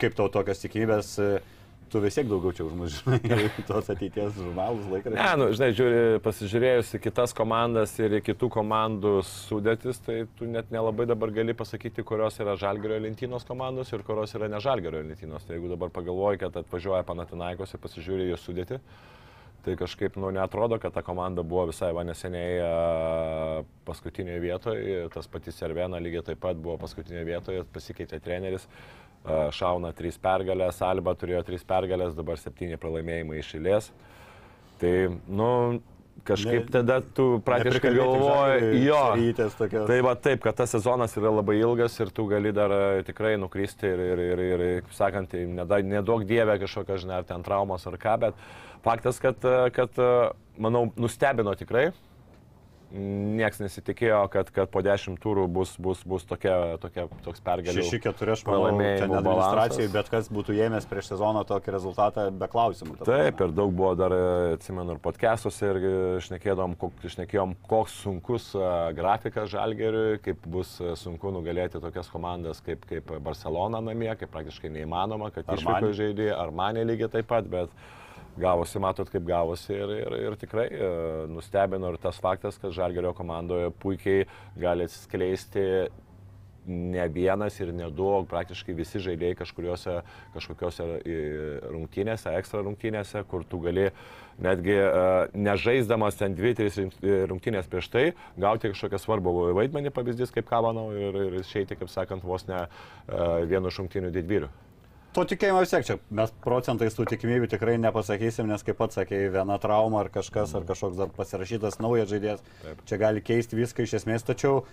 Kaip 0.00 0.16
tau 0.18 0.30
tokios 0.32 0.64
tikimybės, 0.64 1.12
e, 1.20 1.28
tu 1.94 2.00
vis 2.02 2.16
tiek 2.18 2.26
daugiau 2.26 2.50
čia 2.50 2.64
už 2.66 2.74
mus 2.74 2.94
žinai, 2.98 3.46
tos 3.68 3.90
ateities 3.92 4.34
žurnalus 4.34 4.88
laikraščius. 4.90 5.20
Ne, 5.20 5.38
nu, 5.38 5.46
žinai, 5.54 5.68
žiūri, 5.78 6.00
pasižiūrėjus 6.24 6.90
į 6.98 7.00
kitas 7.04 7.34
komandas 7.38 7.94
ir 8.02 8.16
į 8.18 8.22
kitų 8.26 8.48
komandų 8.56 9.12
sudėtis, 9.28 10.00
tai 10.02 10.24
tu 10.34 10.48
net 10.50 10.74
nelabai 10.74 11.06
dabar 11.06 11.30
gali 11.36 11.54
pasakyti, 11.54 12.02
kurios 12.06 12.40
yra 12.42 12.56
žalgerio 12.58 12.98
lentynos 13.04 13.46
komandos 13.46 13.94
ir 13.94 14.02
kurios 14.06 14.34
yra 14.34 14.50
nežalgerio 14.50 15.04
lentynos. 15.06 15.46
Tai 15.46 15.54
jeigu 15.54 15.70
dabar 15.70 15.94
pagalvoji, 15.94 16.42
kad 16.42 16.58
atvažiuoja 16.64 17.06
Panatinaikos 17.06 17.76
ir 17.76 17.84
pasižiūri 17.86 18.26
jų 18.32 18.40
sudėti, 18.42 18.80
tai 19.64 19.78
kažkaip, 19.78 20.18
nu, 20.20 20.34
netrodo, 20.34 20.80
kad 20.82 20.92
ta 20.98 21.06
komanda 21.06 21.46
buvo 21.46 21.68
visai 21.70 21.92
va 21.96 22.02
neseniai 22.04 22.58
paskutinėje 23.86 24.42
vietoje, 24.42 24.98
tas 25.14 25.30
patys 25.30 25.62
Servena 25.62 26.02
lygiai 26.02 26.26
taip 26.26 26.42
pat 26.42 26.58
buvo 26.58 26.74
paskutinėje 26.82 27.30
vietoje, 27.30 27.64
pasikeitė 27.72 28.18
treneris, 28.24 28.66
šauna 29.24 29.92
trys 29.96 30.18
pergalės, 30.20 30.82
Alba 30.84 31.14
turėjo 31.16 31.42
trys 31.46 31.64
pergalės, 31.64 32.14
dabar 32.16 32.36
septyni 32.40 32.76
pralaimėjimai 32.80 33.38
iš 33.40 33.54
eilės. 33.58 33.90
Tai, 34.80 34.92
nu, 35.28 35.50
kažkaip 36.24 36.66
Ne- 36.68 36.72
tada 36.72 37.00
tu 37.14 37.40
praktiškai 37.44 37.92
galvoji, 37.96 38.84
jo. 38.84 39.00
Tai 39.88 39.98
va 40.06 40.14
taip, 40.14 40.42
kad 40.44 40.56
tas 40.60 40.70
sezonas 40.74 41.16
yra 41.16 41.32
labai 41.34 41.56
ilgas 41.60 41.98
ir 42.00 42.12
tu 42.14 42.26
gali 42.30 42.52
dar 42.52 42.70
e, 42.70 43.02
tikrai 43.06 43.34
nukristi 43.40 43.86
ir, 43.90 43.98
ir, 44.12 44.22
ir, 44.28 44.44
ir 44.54 44.64
kaip 44.84 44.94
sakant, 44.96 45.30
tai 45.32 45.44
neda- 45.50 45.82
nedaug 45.84 46.24
dievė 46.28 46.58
kažkokia, 46.62 47.00
žinai, 47.02 47.20
ar 47.22 47.28
ten 47.28 47.42
traumos 47.42 47.86
ar 47.86 47.96
ką, 48.00 48.16
bet 48.28 48.34
faktas, 48.84 49.20
kad, 49.22 49.36
e, 49.44 49.70
kad 49.74 49.90
e, 49.98 50.10
manau, 50.58 50.86
nustebino 50.96 51.54
tikrai. 51.58 51.90
Niekas 52.94 53.58
nesitikėjo, 53.58 54.20
kad, 54.30 54.50
kad 54.54 54.70
po 54.70 54.78
dešimt 54.84 55.18
turų 55.22 55.48
bus, 55.50 55.72
bus, 55.82 56.04
bus 56.06 56.22
tokia, 56.30 56.76
tokia, 56.78 57.08
toks 57.24 57.42
pergalių. 57.42 57.82
6-4 57.90 58.34
aš 58.36 58.44
manau, 58.46 58.68
čia 58.78 59.08
ne 59.10 59.16
administracijai, 59.18 59.88
bet 59.90 60.10
kas 60.12 60.28
būtų 60.30 60.54
ėmęs 60.68 60.86
prieš 60.86 61.08
sezoną 61.10 61.42
tokį 61.48 61.74
rezultatą 61.74 62.28
be 62.30 62.48
klausimų. 62.52 63.00
ta 63.00 63.08
Taip, 63.08 63.42
ir 63.42 63.54
daug 63.56 63.74
buvo 63.74 63.96
dar, 63.98 64.14
e, 64.14 64.52
atsimenu, 64.58 64.94
ir 64.94 65.02
podcastuose 65.02 65.72
ir 65.72 65.80
šnekėdom, 66.28 66.76
kok, 66.78 67.02
šnekėjom, 67.16 67.56
koks 67.66 67.98
sunkus 68.04 68.52
e, 68.54 68.70
grafikas 68.94 69.50
žalgeriui, 69.50 70.20
kaip 70.22 70.46
bus 70.54 70.76
e, 70.78 70.94
sunku 71.00 71.34
nugalėti 71.34 71.82
tokias 71.82 72.12
komandas 72.14 72.62
kaip, 72.62 72.86
kaip 72.86 73.10
Barcelona 73.26 73.82
namie, 73.82 74.12
kaip 74.20 74.30
praktiškai 74.30 74.70
neįmanoma, 74.78 75.34
kad 75.34 75.50
išvyko 75.56 75.90
žaidėjai, 75.98 76.38
ar 76.38 76.54
mane 76.54 76.86
lygiai 76.86 77.10
taip 77.18 77.32
pat, 77.34 77.50
bet 77.50 77.74
gavosi, 78.38 78.80
matot, 78.82 79.10
kaip 79.10 79.26
gavosi 79.28 79.74
ir, 79.74 79.92
ir, 80.00 80.16
ir 80.28 80.38
tikrai 80.40 80.68
e, 80.70 80.88
nustebino 81.30 81.92
ir 81.92 82.00
tas 82.02 82.18
faktas, 82.22 82.58
kad 82.60 82.74
žalgerio 82.74 83.14
komandoje 83.16 83.70
puikiai 83.82 84.24
gali 84.58 84.88
atsiskleisti 84.88 85.68
ne 86.66 87.04
vienas 87.12 87.58
ir 87.60 87.74
ne 87.76 87.90
du, 87.92 88.06
o 88.08 88.22
praktiškai 88.24 88.72
visi 88.76 89.02
žaidėjai 89.04 89.36
kažkuriuose, 89.36 89.98
kažkokiuose 90.32 90.86
e, 91.04 91.16
rungtynėse, 91.68 92.32
ekstra 92.40 92.62
rungtynėse, 92.64 93.20
kur 93.28 93.44
tu 93.44 93.60
gali 93.66 93.90
netgi 94.42 94.78
e, 94.80 94.90
nežaisdamas 95.36 96.18
ten 96.18 96.34
dvi, 96.38 96.54
tris 96.56 96.80
rungtynės 97.30 97.68
prieš 97.70 97.92
tai, 97.92 98.06
gauti 98.40 98.72
kažkokią 98.72 99.02
svarbų 99.02 99.36
vaidmenį, 99.60 99.92
pavyzdys 99.94 100.32
kaip 100.34 100.48
Kavanau 100.48 100.88
ir, 100.96 101.24
ir 101.28 101.40
išeiti, 101.44 101.76
kaip 101.78 101.92
sakant, 101.92 102.24
vos 102.24 102.48
ne 102.48 102.64
vienu 103.50 103.68
iš 103.68 103.84
rungtynių 103.84 104.14
didvyrių. 104.14 104.52
To 105.14 105.22
tikėjimo 105.30 105.60
vis 105.62 105.70
tiek 105.70 105.84
čia 105.86 105.94
mes 106.10 106.32
procentais 106.42 106.96
tų 106.96 107.06
tikimybių 107.12 107.46
tikrai 107.52 107.76
nepasakysim, 107.78 108.48
nes 108.50 108.64
kaip 108.66 108.80
pats 108.80 108.98
sakėjai, 108.98 109.30
viena 109.36 109.60
trauma 109.62 110.00
ar 110.02 110.10
kažkas, 110.14 110.56
ar 110.58 110.66
kažkoks 110.66 110.98
dar 110.98 111.12
pasirašytas 111.14 111.78
naujas 111.78 112.10
žaidėjas, 112.10 112.42
Taip. 112.64 112.80
čia 112.90 112.98
gali 112.98 113.22
keisti 113.22 113.60
viską 113.60 113.86
iš 113.86 114.00
esmės, 114.00 114.26
tačiau 114.26 114.64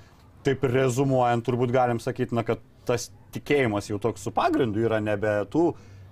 taip 0.41 0.65
rezumuojant, 0.65 1.45
turbūt 1.45 1.74
galim 1.75 2.01
sakyti, 2.01 2.33
na, 2.33 2.41
kad 2.48 2.63
tas 2.89 3.12
tikėjimas 3.36 3.91
jau 3.91 4.00
toks 4.01 4.25
su 4.25 4.33
pagrindu 4.33 4.81
yra 4.81 4.98
nebe 5.03 5.36
tų 5.53 5.67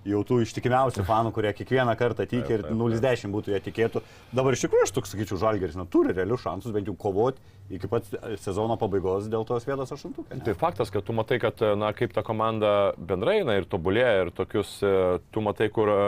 jau 0.07 0.21
tų 0.27 0.41
ištikimiausių 0.45 1.05
fanų, 1.07 1.33
kurie 1.35 1.51
kiekvieną 1.57 1.95
kartą 1.99 2.25
tikė 2.29 2.59
ir 2.59 2.65
taip, 2.65 2.71
taip. 2.71 2.79
0-10 2.79 3.33
būtų 3.33 3.53
jie 3.53 3.61
tikėtų. 3.67 4.03
Dabar 4.35 4.55
iš 4.55 4.65
tikrųjų 4.65 4.87
aš 4.87 4.93
toks 4.95 5.13
sakyčiau, 5.13 5.39
Žalgeris 5.41 5.77
na, 5.79 5.87
turi 5.89 6.15
realius 6.15 6.43
šansus 6.45 6.75
bent 6.75 6.89
jau 6.89 6.95
kovoti 6.99 7.41
iki 7.69 7.89
pat 7.89 8.07
sezono 8.41 8.77
pabaigos 8.81 9.29
dėl 9.29 9.45
tos 9.47 9.67
vietos 9.67 9.93
aštuntukė. 9.93 10.41
Tai 10.45 10.55
faktas, 10.57 10.91
kad 10.93 11.05
tu 11.05 11.13
matai, 11.15 11.37
kad, 11.41 11.61
na, 11.77 11.91
kaip 11.97 12.15
ta 12.15 12.23
komanda 12.25 12.93
bendrai 12.97 13.41
eina 13.43 13.59
ir 13.59 13.67
tobulėja 13.69 14.25
ir 14.25 14.31
tokius, 14.35 14.79
e, 14.81 15.19
tu 15.33 15.43
matai, 15.45 15.69
kur 15.73 15.91
e, 15.93 15.99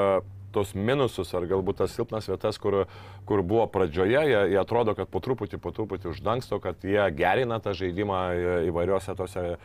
tos 0.53 0.73
minusus 0.75 1.31
ar 1.37 1.47
galbūt 1.49 1.81
tas 1.81 1.95
silpnas 1.95 2.27
vietas, 2.29 2.59
kur, 2.61 2.83
kur 3.27 3.43
buvo 3.47 3.65
pradžioje, 3.71 4.23
jie, 4.29 4.41
jie 4.53 4.59
atrodo, 4.61 4.95
kad 4.97 5.09
po 5.11 5.21
truputį, 5.23 5.59
po 5.61 5.73
truputį 5.75 6.11
uždangsto, 6.11 6.59
kad 6.63 6.83
jie 6.85 7.01
gerina 7.17 7.59
tą 7.63 7.73
žaidimą 7.77 8.19
e, 8.31 8.55
įvairiuose 8.69 9.15
tose 9.19 9.45
e, 9.51 9.57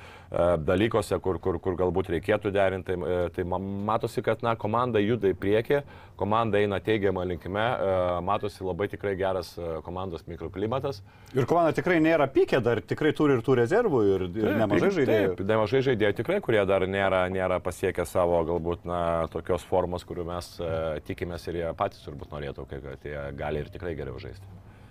dalykuose, 0.67 1.19
kur, 1.23 1.41
kur, 1.43 1.61
kur 1.63 1.79
galbūt 1.79 2.13
reikėtų 2.17 2.55
derinti. 2.55 2.87
Tai, 2.87 2.97
e, 3.03 3.31
tai 3.35 3.47
ma- 3.49 3.59
matosi, 3.61 4.23
kad 4.23 4.45
na, 4.47 4.55
komanda 4.61 5.03
juda 5.03 5.33
į 5.33 5.39
priekį, 5.43 5.83
komanda 6.17 6.59
eina 6.59 6.79
teigiamą 6.83 7.25
linkime, 7.29 7.63
e, 7.63 7.95
matosi 8.27 8.65
labai 8.65 8.89
tikrai 8.93 9.15
geras 9.19 9.53
e, 9.59 9.69
komandos 9.87 10.27
mikroklimatas. 10.29 11.03
Ir 11.37 11.47
komanda 11.49 11.75
tikrai 11.77 11.99
nėra 12.05 12.29
pykė, 12.33 12.61
dar 12.65 12.81
tikrai 12.83 13.13
turi 13.17 13.37
ir 13.39 13.45
tų 13.47 13.59
rezervų, 13.61 14.03
ir, 14.15 14.27
ir 14.41 14.59
nemažai 14.61 14.93
žaidėjų. 14.99 15.33
Taip, 15.37 15.47
nemažai 15.53 15.83
žaidėjų 15.91 16.19
tikrai, 16.21 16.41
kurie 16.45 16.63
dar 16.69 16.87
nėra, 16.91 17.25
nėra 17.33 17.61
pasiekę 17.65 18.07
savo 18.09 18.43
galbūt 18.49 18.87
na, 18.89 19.01
tokios 19.33 19.65
formos, 19.69 20.07
kurių 20.09 20.29
mes 20.33 20.53
e, 20.61 20.71
tikimės 21.09 21.49
ir 21.51 21.63
jie 21.63 21.73
patys 21.79 22.05
turbūt 22.07 22.33
norėtų, 22.35 22.69
kad 22.73 23.07
jie 23.07 23.27
gali 23.39 23.65
ir 23.65 23.73
tikrai 23.73 23.97
geriau 23.99 24.21
žaisti. 24.23 24.45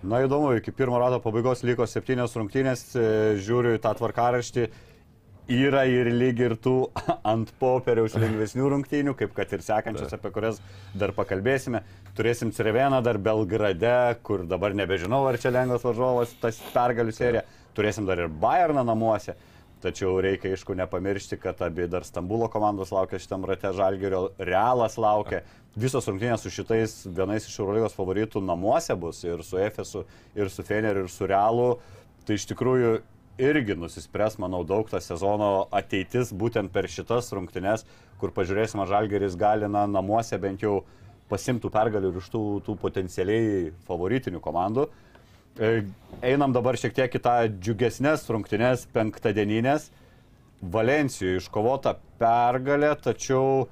Na 0.06 0.20
įdomu, 0.22 0.52
iki 0.60 0.74
pirmo 0.76 1.00
rato 1.02 1.18
pabaigos 1.24 1.64
liko 1.66 1.88
septynios 1.90 2.36
rungtynės, 2.38 2.92
žiūriu 3.42 3.80
į 3.80 3.82
tą 3.82 3.96
tvarkaraštį. 3.98 4.68
Yra 5.46 5.84
ir 5.86 6.08
lyg 6.10 6.40
ir 6.42 6.56
tų 6.58 6.88
ant 7.32 7.52
popieriaus 7.62 8.16
lengvesnių 8.18 8.70
rungtynių, 8.72 9.14
kaip 9.20 9.36
kad 9.38 9.52
ir 9.54 9.62
sekančios, 9.62 10.16
apie 10.18 10.32
kurias 10.34 10.58
dar 10.98 11.14
pakalbėsime. 11.14 11.84
Turėsim 12.18 12.50
Cerveną 12.56 13.04
dar 13.06 13.20
Belgrade, 13.22 14.16
kur 14.26 14.48
dabar 14.50 14.74
nebežinau, 14.74 15.22
ar 15.30 15.38
čia 15.38 15.54
lengvas 15.54 15.86
varžovas, 15.86 16.34
tas 16.42 16.58
pergalių 16.74 17.14
serija. 17.14 17.46
Turėsim 17.78 18.10
dar 18.10 18.24
ir 18.24 18.34
Bayerną 18.42 18.82
namuose. 18.88 19.38
Tačiau 19.86 20.18
reikia, 20.24 20.56
aišku, 20.56 20.74
nepamiršti, 20.80 21.38
kad 21.38 21.62
abi 21.62 21.86
dar 21.94 22.08
Stambulo 22.08 22.48
komandos 22.50 22.90
laukia 22.96 23.22
šitam 23.22 23.46
rate, 23.46 23.70
Žalgerio 23.76 24.32
Realas 24.42 24.98
laukia. 24.98 25.44
Visos 25.78 26.08
rungtynės 26.10 26.42
su 26.42 26.50
šitais 26.50 27.04
vienais 27.06 27.46
iš 27.46 27.60
Eurolygos 27.60 27.94
favoritų 27.94 28.42
namuose 28.42 28.96
bus 28.98 29.22
ir 29.28 29.46
su 29.46 29.60
Efesu, 29.62 30.08
ir 30.34 30.50
su 30.50 30.66
Feneriu, 30.66 31.06
ir 31.06 31.14
su 31.14 31.30
Realu. 31.30 31.76
Tai 32.26 32.40
iš 32.40 32.48
tikrųjų 32.50 32.96
irgi 33.38 33.76
nusispręs, 33.76 34.38
manau, 34.40 34.64
daug 34.68 34.90
tą 34.90 35.02
sezono 35.04 35.68
ateitis 35.76 36.32
būtent 36.36 36.72
per 36.74 36.88
šitas 36.92 37.32
rungtynes, 37.36 37.86
kur 38.22 38.32
pažiūrėsim, 38.36 38.82
ar 38.82 38.92
Žalgeris 38.92 39.36
gali 39.40 39.68
na, 39.72 39.86
namuose 39.88 40.40
bent 40.40 40.64
jau 40.64 40.84
pasimtų 41.32 41.72
pergalių 41.74 42.14
ir 42.14 42.22
iš 42.22 42.30
tų, 42.32 42.44
tų 42.66 42.78
potencialiai 42.80 43.72
favoritinių 43.88 44.42
komandų. 44.44 44.88
E, 45.56 45.86
Einam 46.26 46.54
dabar 46.56 46.78
šiek 46.80 46.96
tiek 46.96 47.16
į 47.16 47.22
tą 47.24 47.36
džiugesnės 47.52 48.28
rungtynes, 48.32 48.88
penktadieninės. 48.96 49.90
Valencijoje 50.62 51.42
iškovota 51.42 51.98
pergalė, 52.22 52.94
tačiau 53.04 53.68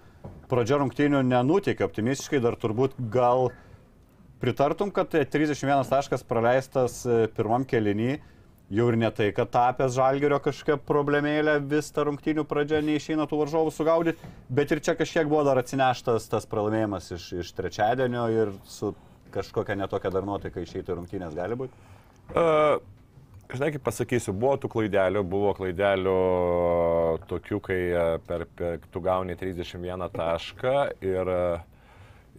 pradžia 0.52 0.82
rungtynių 0.82 1.24
nenuteikia 1.26 1.88
optimistiškai, 1.88 2.42
dar 2.44 2.58
turbūt 2.60 2.98
gal 3.14 3.50
pritartum, 4.44 4.92
kad 4.92 5.14
tai 5.14 5.24
31 5.24 5.88
taškas 5.88 6.26
praleistas 6.28 7.00
e, 7.08 7.26
pirmam 7.32 7.64
kelinį, 7.64 8.18
jau 8.74 8.88
ir 8.90 8.98
ne 9.00 9.10
tai, 9.14 9.30
kad 9.36 9.52
tapęs 9.54 9.94
žalgerio 9.96 10.40
kažkokia 10.44 10.78
problemėlė, 10.90 11.58
vis 11.70 11.92
ta 11.94 12.06
rungtynių 12.08 12.46
pradžia 12.50 12.82
neišeina 12.86 13.28
tų 13.30 13.44
varžovų 13.44 13.74
sugaudyti, 13.76 14.32
bet 14.50 14.74
ir 14.74 14.82
čia 14.84 14.98
kažkiek 15.00 15.30
buvo 15.30 15.44
dar 15.48 15.62
atsineštas 15.62 16.30
tas 16.32 16.50
pralaimėjimas 16.50 17.12
iš, 17.18 17.28
iš 17.44 17.54
trečiadienio 17.58 18.26
ir 18.34 18.54
su 18.70 18.94
kažkokia 19.34 19.78
netokia 19.78 20.14
dar 20.14 20.26
nuotaika 20.26 20.62
išeiti 20.62 20.94
rungtynės 20.94 21.38
gali 21.38 21.58
būti. 21.60 21.92
Uh, 22.34 22.80
žinai, 23.54 23.72
kaip 23.76 23.84
pasakysiu, 23.86 24.34
buvo 24.38 24.56
tų 24.62 24.70
klaidelių, 24.74 25.24
buvo 25.28 25.54
klaidelių 25.58 26.18
tokių, 27.30 27.60
kai 27.64 27.80
e, 27.92 28.06
per, 28.28 28.46
per, 28.58 28.80
tu 28.94 29.02
gauni 29.04 29.36
31 29.38 30.08
tašką 30.14 30.76
ir, 31.06 31.30
e, 31.34 31.73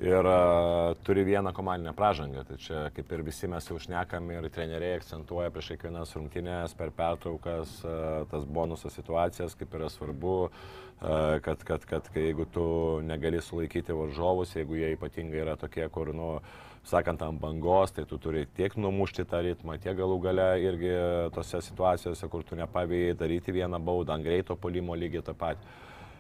ir 0.01 0.27
e, 0.27 0.95
turi 1.05 1.25
vieną 1.25 1.53
komandinę 1.53 1.95
pražangą. 1.95 2.45
Tai 2.45 2.59
čia 2.59 2.91
kaip 2.95 3.13
ir 3.13 3.23
visi 3.23 3.49
mes 3.49 3.69
jau 3.71 3.79
šnekam 3.79 4.31
ir 4.35 4.49
treneriai 4.51 4.99
akcentuoja 4.99 5.53
prieš 5.55 5.75
kiekvienas 5.75 6.15
rungtynės, 6.19 6.75
per 6.79 6.91
pertraukas, 6.91 7.79
e, 7.85 8.25
tas 8.31 8.45
bonusas 8.45 8.97
situacijas, 8.99 9.55
kaip 9.55 9.75
yra 9.79 9.89
svarbu, 9.93 10.37
e, 10.49 11.41
kad, 11.47 11.63
kad, 11.65 11.87
kad 11.87 12.11
jeigu 12.15 12.47
tu 12.51 12.67
negali 13.07 13.41
sulaikyti 13.41 13.95
varžovus, 13.95 14.57
jeigu 14.59 14.81
jie 14.81 14.95
ypatingai 14.97 15.45
yra 15.47 15.57
tokie, 15.61 15.87
kur, 15.95 16.11
nu, 16.15 16.41
sakant, 16.85 17.23
ant 17.23 17.41
bangos, 17.41 17.95
tai 17.95 18.05
tu 18.05 18.19
turi 18.19 18.45
tiek 18.57 18.75
numušti 18.77 19.25
tą 19.31 19.41
ritmą, 19.47 19.79
tiek 19.81 19.97
galų 19.97 20.19
gale 20.27 20.51
irgi 20.61 20.93
tose 21.33 21.63
situacijose, 21.65 22.29
kur 22.29 22.43
tu 22.45 22.59
nepavėjai 22.59 23.15
daryti 23.17 23.55
vieną 23.55 23.81
baudą, 23.81 24.19
ant 24.19 24.27
greito 24.27 24.59
polimo 24.59 24.99
lygiai 24.99 25.25
tą 25.25 25.39
patį. 25.39 25.73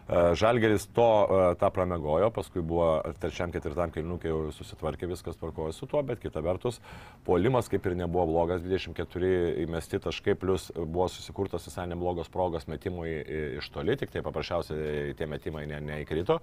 E, 0.08 0.34
Žalgeris 0.36 0.84
to 0.92 1.06
e, 1.24 1.54
tą 1.56 1.70
pramegojo, 1.72 2.28
paskui 2.34 2.60
buvo 2.60 2.98
trečiam, 3.22 3.52
ketvirtam 3.54 3.92
kilnukai 3.94 4.28
jau 4.28 4.50
susitvarkė 4.52 5.08
viskas 5.08 5.38
tvarkojo 5.40 5.72
su 5.72 5.88
tuo, 5.88 6.02
bet 6.04 6.20
kita 6.20 6.42
vertus, 6.44 6.80
puolimas 7.24 7.70
kaip 7.72 7.88
ir 7.88 7.96
nebuvo 7.96 8.26
blogas, 8.28 8.60
24 8.66 9.32
įmesti 9.64 10.02
taškai, 10.04 10.36
plus 10.36 10.68
buvo 10.76 11.08
susikurtas 11.08 11.64
visai 11.70 11.88
neblogos 11.88 12.28
progos 12.28 12.68
metimui 12.68 13.16
iš 13.62 13.70
toli, 13.72 13.96
tik 13.96 14.12
tai 14.12 14.20
paprasčiausiai 14.26 15.16
tie 15.16 15.30
metimai 15.30 15.64
ne, 15.72 15.80
neįkrito, 15.88 16.36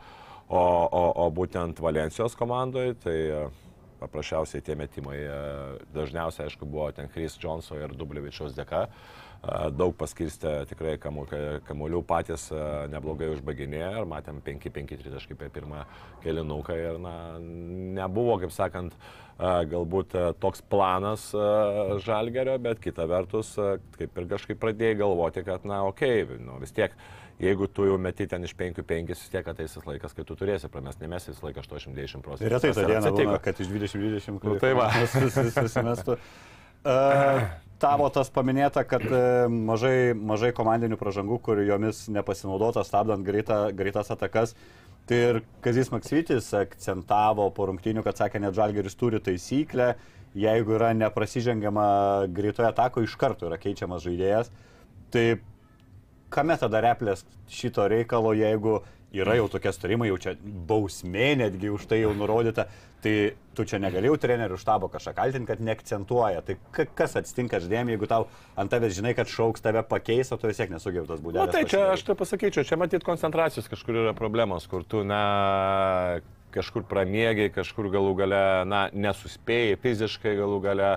o, 0.50 0.62
o, 0.62 1.04
o 1.21 1.30
būtent 1.30 1.84
Valencijos 1.86 2.34
komandoje, 2.39 2.97
tai 3.06 3.17
e, 3.21 3.47
paprasčiausiai 4.02 4.65
tie 4.65 4.74
metimai 4.74 5.19
dažniausiai, 5.93 6.50
aišku, 6.50 6.65
buvo 6.65 6.89
ten 6.97 7.13
Chris 7.13 7.38
Johnso 7.38 7.78
ir 7.78 7.93
Dublievičiaus 7.93 8.58
dėka. 8.58 8.88
E, 9.42 9.72
Daug 9.74 9.96
paskirstė 9.98 10.52
tikrai 10.70 10.98
kamu- 11.02 11.26
kamuolių 11.66 12.04
patys 12.06 12.44
e, 12.54 12.60
neblogai 12.94 13.32
užbaginėjo 13.34 14.04
ir 14.04 14.10
matėm 14.12 14.38
5-5 14.46 15.08
taškai 15.16 15.38
per 15.40 15.50
pirmą 15.56 15.86
kelinuką 16.22 16.76
ir 16.78 17.00
na, 17.02 17.16
nebuvo, 17.98 18.36
kaip 18.44 18.54
sakant, 18.54 18.94
e, 18.94 19.50
galbūt 19.72 20.14
e, 20.14 20.28
toks 20.44 20.62
planas 20.70 21.32
e, 21.34 21.48
žalgerio, 22.06 22.60
bet 22.62 22.84
kita 22.84 23.08
vertus, 23.10 23.56
e, 23.58 23.80
kaip 23.98 24.22
ir 24.22 24.30
kažkaip 24.36 24.62
pradėjai 24.62 25.00
galvoti, 25.02 25.42
kad, 25.48 25.66
na, 25.66 25.82
okei, 25.90 26.22
okay, 26.28 26.38
nu, 26.46 26.60
vis 26.62 26.72
tiek 26.78 26.94
jeigu 27.42 27.66
tu 27.74 27.88
jau 27.90 27.98
meti 27.98 28.28
ten 28.30 28.46
iš 28.46 28.54
5-5, 28.54 29.10
vis 29.10 29.26
tiek 29.34 29.48
ateis 29.50 29.74
tas 29.74 29.86
laikas, 29.90 30.14
kai 30.14 30.22
tu 30.30 30.36
turėsi 30.38 30.70
pramest, 30.70 31.02
nemesi 31.02 31.32
visą 31.34 31.48
laiką 31.48 31.64
80-90 31.66 32.22
procentų. 32.22 32.46
Ir 32.46 32.54
retai 32.54 32.74
tą 32.78 32.86
dieną 32.86 33.10
atsitiko. 33.10 33.40
kad 33.48 33.62
iš 33.66 33.72
2020 33.74 34.46
Nu, 34.46 34.60
tai 34.62 34.76
va. 34.78 34.92
susimestų. 35.10 36.20
Uh, 36.82 37.44
tavo 37.82 38.08
tas 38.10 38.32
paminėta, 38.34 38.82
kad 38.89 39.04
uh, 39.06 39.46
mažai, 39.52 40.13
mažai 40.17 40.50
komandinių 40.58 40.98
pražangų, 40.98 41.38
kur 41.46 41.62
jomis 41.62 42.08
nepasinaudota, 42.10 42.82
stabdant 42.88 43.26
greita, 43.26 43.67
greitas 43.76 44.10
atakas. 44.13 44.56
Tai 45.10 45.17
ir 45.17 45.39
Kazis 45.62 45.91
Maksytis 45.94 46.50
akcentavo 46.58 47.48
po 47.54 47.67
rungtynių, 47.70 48.02
kad 48.06 48.17
sakė, 48.17 48.41
net 48.41 48.58
Žalgeris 48.58 48.98
turi 48.98 49.22
taisyklę, 49.22 49.94
jeigu 50.38 50.78
yra 50.78 50.91
neprasižengiama 50.98 51.86
greitoje 52.34 52.70
atako, 52.70 53.04
iš 53.06 53.17
karto 53.20 53.50
yra 53.50 53.58
keičiamas 53.62 54.06
žaidėjas. 54.06 54.52
Tai 55.13 55.26
kame 56.34 56.58
tada 56.58 56.82
replės 56.86 57.26
šito 57.52 57.86
reikalo, 57.91 58.34
jeigu 58.38 58.80
yra 59.13 59.36
jau 59.36 59.47
tokie 59.52 59.71
starimai, 59.76 60.08
jau 60.12 60.17
čia 60.24 60.34
bausmė 60.41 61.34
netgi 61.41 61.71
už 61.74 61.86
tai 61.91 62.02
jau 62.04 62.13
nurodyta, 62.15 62.67
tai 63.04 63.13
tu 63.58 63.65
čia 63.67 63.80
negalėjau 63.84 64.15
trenerių 64.24 64.58
štabo 64.62 64.88
kažką 64.93 65.13
kaltinti, 65.17 65.50
kad 65.50 65.63
neakcentuoja. 65.67 66.43
Tai 66.47 66.56
ka- 66.71 66.86
kas 66.95 67.17
atsitinka 67.19 67.60
ždėm, 67.63 67.91
jeigu 67.91 68.08
tau 68.08 68.28
ant 68.56 68.71
tavęs 68.71 68.95
žinai, 68.95 69.15
kad 69.17 69.28
šauks 69.28 69.63
tave 69.65 69.84
pakeis, 69.84 70.32
o 70.32 70.38
tu 70.39 70.47
vis 70.47 70.62
tiek 70.62 70.71
nesugebėtas 70.71 71.19
būti. 71.24 71.41
Na 71.41 71.47
tai 71.52 71.65
čia 71.67 71.89
aš 71.95 72.06
tai 72.08 72.15
pasakyčiau, 72.15 72.63
čia 72.67 72.78
matyt 72.80 73.04
koncentracijos 73.04 73.67
kažkur 73.71 74.00
yra 74.06 74.13
problemos, 74.15 74.67
kur 74.71 74.86
tu, 74.88 75.04
na, 75.04 76.21
kažkur 76.56 76.84
pramėgiai, 76.88 77.52
kažkur 77.56 77.89
galų 77.91 78.13
gale, 78.19 78.41
na, 78.67 78.86
nesuspėjai 78.93 79.78
fiziškai 79.82 80.36
galų 80.39 80.62
gale 80.63 80.89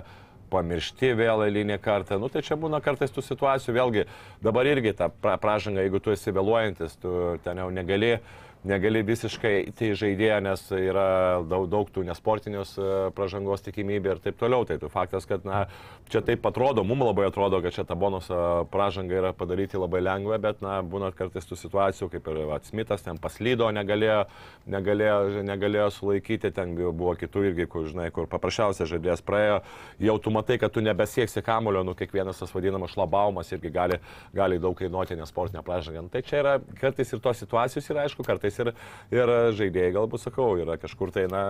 pamiršti 0.51 1.13
vėl 1.17 1.45
eilinį 1.47 1.77
kartą. 1.83 2.19
Nu, 2.21 2.29
tai 2.31 2.43
čia 2.45 2.57
būna 2.59 2.81
kartais 2.83 3.13
tų 3.13 3.23
situacijų, 3.25 3.75
vėlgi, 3.75 4.07
dabar 4.45 4.69
irgi 4.69 4.95
ta 4.97 5.09
pra 5.09 5.35
pražanga, 5.41 5.83
jeigu 5.85 6.01
tu 6.03 6.13
esi 6.13 6.33
vėluojantis, 6.35 6.97
tu 7.01 7.13
ten 7.45 7.63
jau 7.63 7.69
negali, 7.73 8.15
negali 8.65 9.01
visiškai 9.05 9.71
tai 9.77 9.91
žaidėja, 9.97 10.39
nes 10.43 10.63
yra 10.73 11.07
daug, 11.45 11.67
daug 11.71 11.89
tų 11.93 12.05
nesportinius 12.07 12.73
e, 12.79 12.87
pražangos 13.15 13.63
tikimybė 13.65 14.15
ir 14.15 14.21
taip 14.23 14.39
toliau. 14.39 14.65
Tai 14.67 14.77
tu 14.81 14.89
faktas, 14.91 15.27
kad, 15.29 15.45
na, 15.47 15.65
čia 16.11 16.21
taip 16.25 16.45
atrodo, 16.49 16.83
mums 16.87 17.05
labai 17.05 17.27
atrodo, 17.29 17.61
kad 17.63 17.75
čia 17.75 17.85
ta 17.87 17.97
bonuso 17.99 18.65
pražanga 18.73 19.19
yra 19.19 19.33
padaryti 19.37 19.79
labai 19.79 20.01
lengva, 20.03 20.39
bet, 20.41 20.63
na, 20.65 20.79
būna 20.81 21.11
kartais 21.15 21.47
tų 21.47 21.59
situacijų, 21.61 22.09
kaip 22.15 22.29
ir 22.31 22.41
Atsmitas 22.55 23.03
ten 23.05 23.19
paslydo, 23.21 23.67
negalėjo, 23.75 24.23
negalėjo, 24.71 25.43
negalėjo 25.45 25.89
sulaikyti, 25.93 26.53
ten 26.55 26.75
buvo 26.77 27.13
kitų 27.19 27.45
irgi, 27.51 27.69
kur, 27.69 27.85
žinai, 27.89 28.09
kur 28.15 28.29
paprasčiausiai 28.31 28.89
žaidėjas 28.89 29.23
praėjo, 29.25 29.61
jau 30.07 30.17
tu 30.21 30.33
matai, 30.33 30.57
kad 30.61 30.73
tu 30.73 30.83
nebesieksi 30.85 31.43
kamulio, 31.45 31.83
nu, 31.85 31.95
kiekvienas 31.97 32.41
tas 32.41 32.53
vadinamas 32.55 32.93
šlabaumas 32.95 33.51
irgi 33.55 33.71
gali, 33.73 33.99
gali 34.35 34.59
daug 34.61 34.77
kainuoti 34.79 35.17
nesportinę 35.19 35.63
pražangą. 35.65 36.05
Nu, 36.05 36.13
Tai 36.15 36.21
čia 36.23 36.39
yra 36.39 36.53
kartais 36.79 37.11
ir 37.11 37.19
tos 37.19 37.41
situacijos 37.41 37.89
yra, 37.91 38.05
aišku, 38.07 38.23
kartais 38.23 38.54
ir, 38.63 38.73
ir 39.15 39.33
žaidėjai, 39.59 39.93
galbūt 39.99 40.25
sakau, 40.25 40.49
yra 40.61 40.79
kažkur 40.81 41.13
tai, 41.15 41.27
na, 41.31 41.43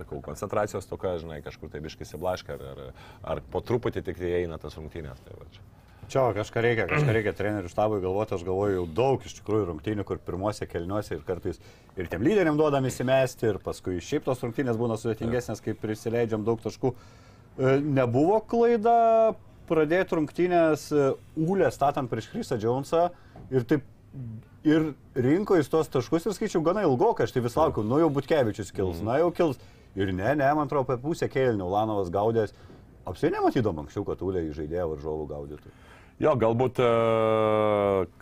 sakau, 0.00 0.22
koncentracijos 0.24 0.88
toka, 0.90 1.16
žinai, 1.22 1.42
kažkur 1.44 1.72
tai 1.72 1.82
biškis 1.84 2.16
įblaška, 2.18 2.56
ar, 2.56 2.66
ar, 2.72 3.06
ar 3.34 3.44
po 3.52 3.62
truputį 3.64 4.04
tik 4.06 4.20
tai 4.20 4.34
eina 4.42 4.60
tas 4.62 4.78
rungtynės. 4.78 5.22
Tai 5.26 5.38
va 5.38 5.48
čia. 5.52 5.64
Čia 6.12 6.26
kažką 6.34 6.60
reikia, 6.60 6.84
kažką 6.90 7.12
reikia 7.14 7.32
trenerių 7.36 7.70
štabui 7.70 8.00
galvoti, 8.02 8.34
aš 8.36 8.42
galvoju 8.44 8.74
jau 8.74 8.86
daug 8.98 9.22
iš 9.24 9.36
tikrųjų 9.38 9.68
rungtynių, 9.70 10.04
kur 10.04 10.18
pirmuose 10.20 10.66
kelniuose 10.68 11.14
ir 11.14 11.22
kartais 11.24 11.60
ir 11.96 12.10
tiem 12.10 12.24
lyderiam 12.26 12.58
duodam 12.58 12.84
įsimesti 12.84 13.48
ir 13.48 13.60
paskui 13.62 13.96
šiaip 14.02 14.26
tos 14.26 14.42
rungtynės 14.44 14.80
būna 14.80 14.98
sudėtingesnės, 15.00 15.62
kai 15.64 15.76
prisileidžiam 15.78 16.44
daug 16.44 16.60
taškų. 16.60 16.92
E, 16.92 17.78
Nebuvo 17.80 18.42
klaida 18.50 18.96
pradėti 19.70 20.18
rungtynės 20.18 20.88
e, 20.92 21.12
Ūlę 21.38 21.70
statant 21.72 22.10
prieš 22.12 22.28
Krysą 22.34 22.60
Džonsą 22.60 23.06
ir 23.54 23.64
taip 23.70 23.86
ir 24.64 24.92
rinko 25.14 25.56
jis 25.58 25.70
tos 25.70 25.90
taškus 25.92 26.26
ir 26.26 26.36
skaičiau 26.36 26.62
gana 26.64 26.84
ilgokai, 26.86 27.26
aš 27.26 27.34
tai 27.34 27.42
vis 27.44 27.56
laukiu, 27.58 27.84
nu 27.86 28.00
jau 28.02 28.10
Butkevičius 28.14 28.72
kils, 28.74 29.02
na 29.04 29.18
jau 29.22 29.30
kils. 29.34 29.60
Ir 29.98 30.08
ne, 30.14 30.30
ne, 30.38 30.48
man 30.56 30.64
atrodo, 30.64 30.86
apie 30.86 31.02
pusę 31.02 31.28
kėlinio 31.28 31.66
Ulanovas 31.68 32.08
gaudės. 32.12 32.54
Apsiai 33.04 33.32
nematydom 33.34 33.82
anksčiau, 33.82 34.06
kad 34.06 34.22
Ūlė 34.24 34.46
į 34.46 34.54
žaidėją 34.56 34.86
varžovų 34.94 35.26
gaudytų. 35.28 35.72
Jo, 36.22 36.32
galbūt 36.38 36.78
e, 36.78 36.88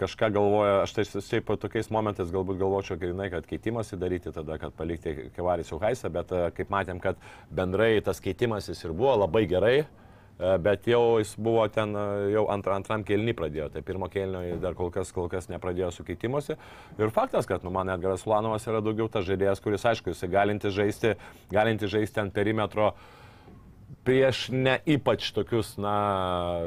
kažką 0.00 0.30
galvoja, 0.32 0.76
aš 0.86 0.94
tai 0.96 1.04
šiaip 1.04 1.50
tokiais 1.60 1.90
momentais 1.92 2.30
galbūt 2.32 2.58
galvočiau 2.58 2.96
grinai, 2.98 3.28
kad 3.30 3.46
keitimąsi 3.46 3.98
daryti 4.00 4.32
tada, 4.32 4.56
kad 4.62 4.72
palikti 4.74 5.28
Kevaris 5.36 5.70
Juhaisą, 5.70 6.08
bet 6.14 6.32
e, 6.32 6.46
kaip 6.56 6.72
matėm, 6.72 7.02
kad 7.02 7.20
bendrai 7.52 7.92
tas 8.06 8.22
keitimasis 8.24 8.80
ir 8.86 8.94
buvo 8.96 9.18
labai 9.20 9.44
gerai, 9.50 9.74
e, 9.82 10.09
bet 10.40 10.86
jau 10.88 11.18
jis 11.20 11.34
buvo 11.40 11.66
ten, 11.72 11.92
e, 11.96 12.32
jau 12.34 12.46
antra, 12.52 12.78
antram 12.80 13.04
kelnį 13.06 13.34
pradėjo, 13.36 13.68
tai 13.74 13.82
pirmo 13.84 14.08
kelnio 14.12 14.40
jis 14.46 14.60
dar 14.62 14.76
kol 14.78 14.92
kas, 14.94 15.12
kol 15.12 15.28
kas 15.32 15.50
nepradėjo 15.52 15.90
su 15.92 16.06
keitimuose. 16.06 16.56
Ir 16.98 17.12
faktas, 17.14 17.48
kad 17.50 17.64
nu, 17.66 17.72
man 17.74 17.92
Edgaras 17.92 18.24
Ulanovas 18.28 18.64
yra 18.70 18.80
daugiau 18.84 19.10
tas 19.12 19.26
žaidėjas, 19.28 19.60
kuris, 19.64 19.84
aišku, 19.92 20.14
jisai 20.14 20.30
galinti 20.32 20.72
žaisti, 20.72 21.14
galinti 21.52 21.90
žaisti 21.90 22.22
ant 22.24 22.34
perimetro 22.36 22.94
prieš 24.04 24.48
ne 24.54 24.76
ypač 24.88 25.30
tokius, 25.36 25.74
na, 25.80 25.94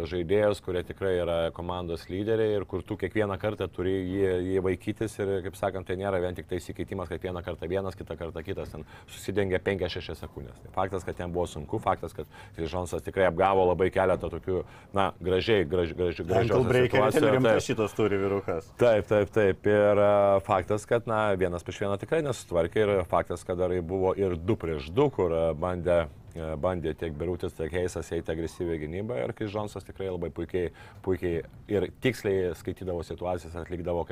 žaidėjus, 0.09 0.61
kurie 0.63 0.83
tikrai 0.85 1.13
yra 1.21 1.37
komandos 1.55 2.05
lyderiai 2.11 2.57
ir 2.57 2.65
kur 2.69 2.83
tu 2.85 2.97
kiekvieną 2.99 3.37
kartą 3.41 3.67
turi 3.71 3.93
jį, 3.93 4.29
jį 4.53 4.63
vaikytis 4.65 5.17
ir, 5.21 5.31
kaip 5.47 5.57
sakant, 5.57 5.87
tai 5.87 5.97
nėra 5.99 6.21
vien 6.23 6.37
tik 6.37 6.49
tai 6.49 6.59
įsikeitimas, 6.61 7.09
kad 7.11 7.23
vieną 7.23 7.43
kartą 7.45 7.69
vienas, 7.69 7.97
kitą 7.99 8.17
kartą 8.19 8.43
kitas, 8.45 8.71
ten 8.73 8.85
susidengia 9.07 9.61
5-6 9.63 10.19
sekundės. 10.19 10.59
Tai 10.63 10.73
faktas, 10.75 11.05
kad 11.07 11.17
ten 11.19 11.33
buvo 11.33 11.47
sunku, 11.49 11.81
faktas, 11.83 12.15
kad 12.15 12.29
Kryžonsas 12.57 13.05
tikrai 13.05 13.27
apgavo 13.31 13.65
labai 13.71 13.89
keletą 13.93 14.29
tokių, 14.33 14.63
na, 14.95 15.11
gražiai, 15.23 15.67
graž, 15.69 15.95
graž, 15.97 16.23
gražios 16.27 16.67
Breikeris 16.69 17.15
situacijų. 17.17 17.33
rimtas 17.37 17.69
šitas 17.69 17.97
turi 17.97 18.19
vyrukas. 18.21 18.71
Taip, 18.81 19.07
taip, 19.09 19.31
taip. 19.33 19.69
Ir 19.69 20.03
a, 20.03 20.13
faktas, 20.45 20.87
kad, 20.89 21.07
na, 21.09 21.25
vienas 21.39 21.65
prieš 21.65 21.83
vieną 21.85 21.99
tikrai 22.01 22.23
nesutvarkė 22.25 22.83
ir 22.85 22.95
faktas, 23.09 23.45
kad 23.47 23.59
dar 23.61 23.73
buvo 23.83 24.13
ir 24.19 24.37
du 24.37 24.57
prieš 24.59 24.91
du, 24.93 25.09
kur 25.13 25.33
a, 25.33 25.45
bandė, 25.57 26.03
bandė 26.33 26.93
tiek 26.97 27.15
Birutis, 27.17 27.53
tiek 27.57 27.73
Heisas 27.73 28.09
eiti 28.15 28.33
agresyviai 28.33 28.79
gynybą 28.81 29.19
ir 29.21 29.33
kai 29.37 29.49
Džonsas 29.49 29.85
tikrai 29.85 30.09
labai 30.09 30.31
puikiai, 30.33 30.71
puikiai 31.05 31.43
ir 31.71 31.89
tiksliai 32.01 32.53
skaitydavo 32.57 33.03
situacijas, 33.05 33.57
atlikdavo 33.59 34.07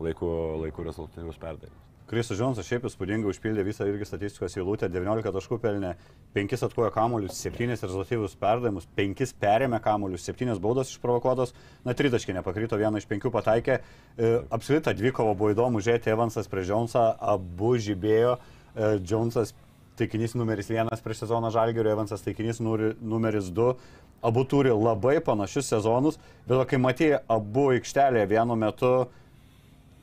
laiku, 0.00 0.30
laiku 0.62 0.86
rezultatyvus 0.86 1.36
perdavimus. 1.42 1.82
Krisas 2.06 2.38
Džonsas 2.38 2.68
šiaip 2.68 2.84
įspūdingai 2.86 3.32
užpildė 3.32 3.64
visą 3.66 3.82
irgi 3.90 4.06
statistikos 4.06 4.54
eilutę, 4.54 4.86
19 4.94 5.32
taškų 5.34 5.56
pelnė, 5.58 5.96
5 6.36 6.54
atkojo 6.68 6.92
kamuolius, 6.94 7.40
7 7.42 7.72
rezultatyvus 7.74 8.36
perdavimus, 8.38 8.86
5 8.94 9.32
perėmė 9.42 9.80
kamuolius, 9.82 10.22
7 10.30 10.54
baudos 10.62 10.92
išprovokuotos, 10.94 11.50
na 11.82 11.96
3 11.98 12.14
taškai 12.14 12.36
nepakrito, 12.38 12.78
vieną 12.78 13.02
iš 13.02 13.08
5 13.10 13.26
pataikė. 13.34 13.80
E, 13.82 14.30
Apsirita 14.54 14.94
dvikova 14.94 15.34
buvo 15.34 15.50
įdomu 15.50 15.82
žiūrėti 15.82 16.14
Evansas 16.14 16.46
prieš 16.46 16.70
Džonsą, 16.70 17.08
abu 17.34 17.74
žibėjo, 17.74 18.36
E, 18.76 18.98
Džonsas 19.00 19.54
taikinys 19.98 20.36
numeris 20.38 20.70
1 20.72 21.02
prieš 21.04 21.24
sezoną 21.24 21.50
Žalgirio, 21.54 21.92
Evansas 21.92 22.24
taikinys 22.24 22.60
numeris 22.60 23.52
2. 23.52 23.74
Abu 24.26 24.46
turi 24.48 24.72
labai 24.72 25.18
panašius 25.20 25.68
sezonus, 25.70 26.16
bet 26.48 26.64
kai 26.70 26.80
matėjai 26.80 27.20
abu 27.30 27.70
aikštelėje 27.76 28.30
vienu 28.32 28.56
metu, 28.58 28.94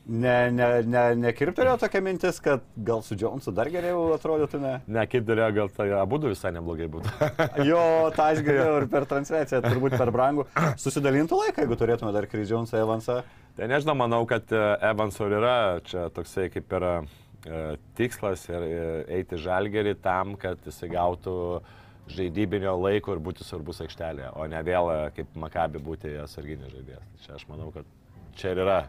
Ne, 0.04 0.50
ne, 0.52 0.66
ne, 0.84 1.02
nekirptelėjo 1.16 1.78
tokia 1.80 2.00
mintis, 2.04 2.36
kad 2.44 2.60
gal 2.84 3.00
su 3.00 3.16
Džonsu 3.16 3.54
dar 3.56 3.70
geriau 3.72 4.10
atrodytume. 4.12 4.74
Ne, 4.84 5.04
kaip 5.08 5.24
dėlė, 5.24 5.46
gal 5.56 5.70
tai 5.72 5.86
abu 5.96 6.18
du 6.20 6.28
visai 6.28 6.52
neblogai 6.52 6.90
būtų. 6.92 7.30
Jo, 7.70 7.80
tą 8.12 8.26
aš 8.34 8.42
girdėjau 8.44 8.74
ir 8.82 8.86
per 8.92 9.06
transliaciją, 9.08 9.62
turbūt 9.64 9.96
per 9.96 10.12
brangų. 10.12 10.44
Susidalintų 10.82 11.40
laiką, 11.40 11.64
jeigu 11.64 11.80
turėtume 11.80 12.12
dar 12.12 12.28
Chris 12.28 12.52
Jonesą, 12.52 12.82
Evansą. 12.84 13.22
Tai 13.56 13.70
nežinau, 13.70 13.96
manau, 13.96 14.20
kad 14.28 14.52
e, 14.52 14.62
Evanso 14.90 15.30
yra 15.30 15.56
čia 15.88 16.10
toksai 16.12 16.50
kaip 16.52 16.76
yra 16.76 16.98
e, 17.00 17.23
tikslas 17.98 18.46
ir 18.48 18.66
e, 18.66 18.84
eiti 19.18 19.38
žalgerį 19.40 19.96
tam, 20.04 20.34
kad 20.40 20.60
jis 20.64 20.80
gautų 20.92 21.36
žaidybinio 22.14 22.74
laiko 22.76 23.14
ir 23.14 23.20
būti 23.24 23.44
svarbus 23.44 23.80
aikštelėje, 23.84 24.30
o 24.36 24.46
ne 24.48 24.60
vėl 24.64 24.90
e, 24.92 24.98
kaip 25.16 25.36
Makabi 25.40 25.80
būti 25.84 26.16
atsarginis 26.20 26.72
žaidėjas. 26.72 27.04
Tai 27.12 27.24
Čia 27.26 27.36
aš 27.38 27.46
manau, 27.50 27.70
kad 27.74 27.88
čia 28.38 28.54
ir 28.54 28.64
yra 28.64 28.80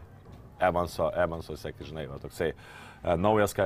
Evanso, 0.60 1.10
Evanso 1.12 1.56
sėkti, 1.56 1.88
žinai, 1.90 2.06
va, 2.10 2.18
toksai 2.22 2.52
e, 2.52 3.16
naujas, 3.20 3.56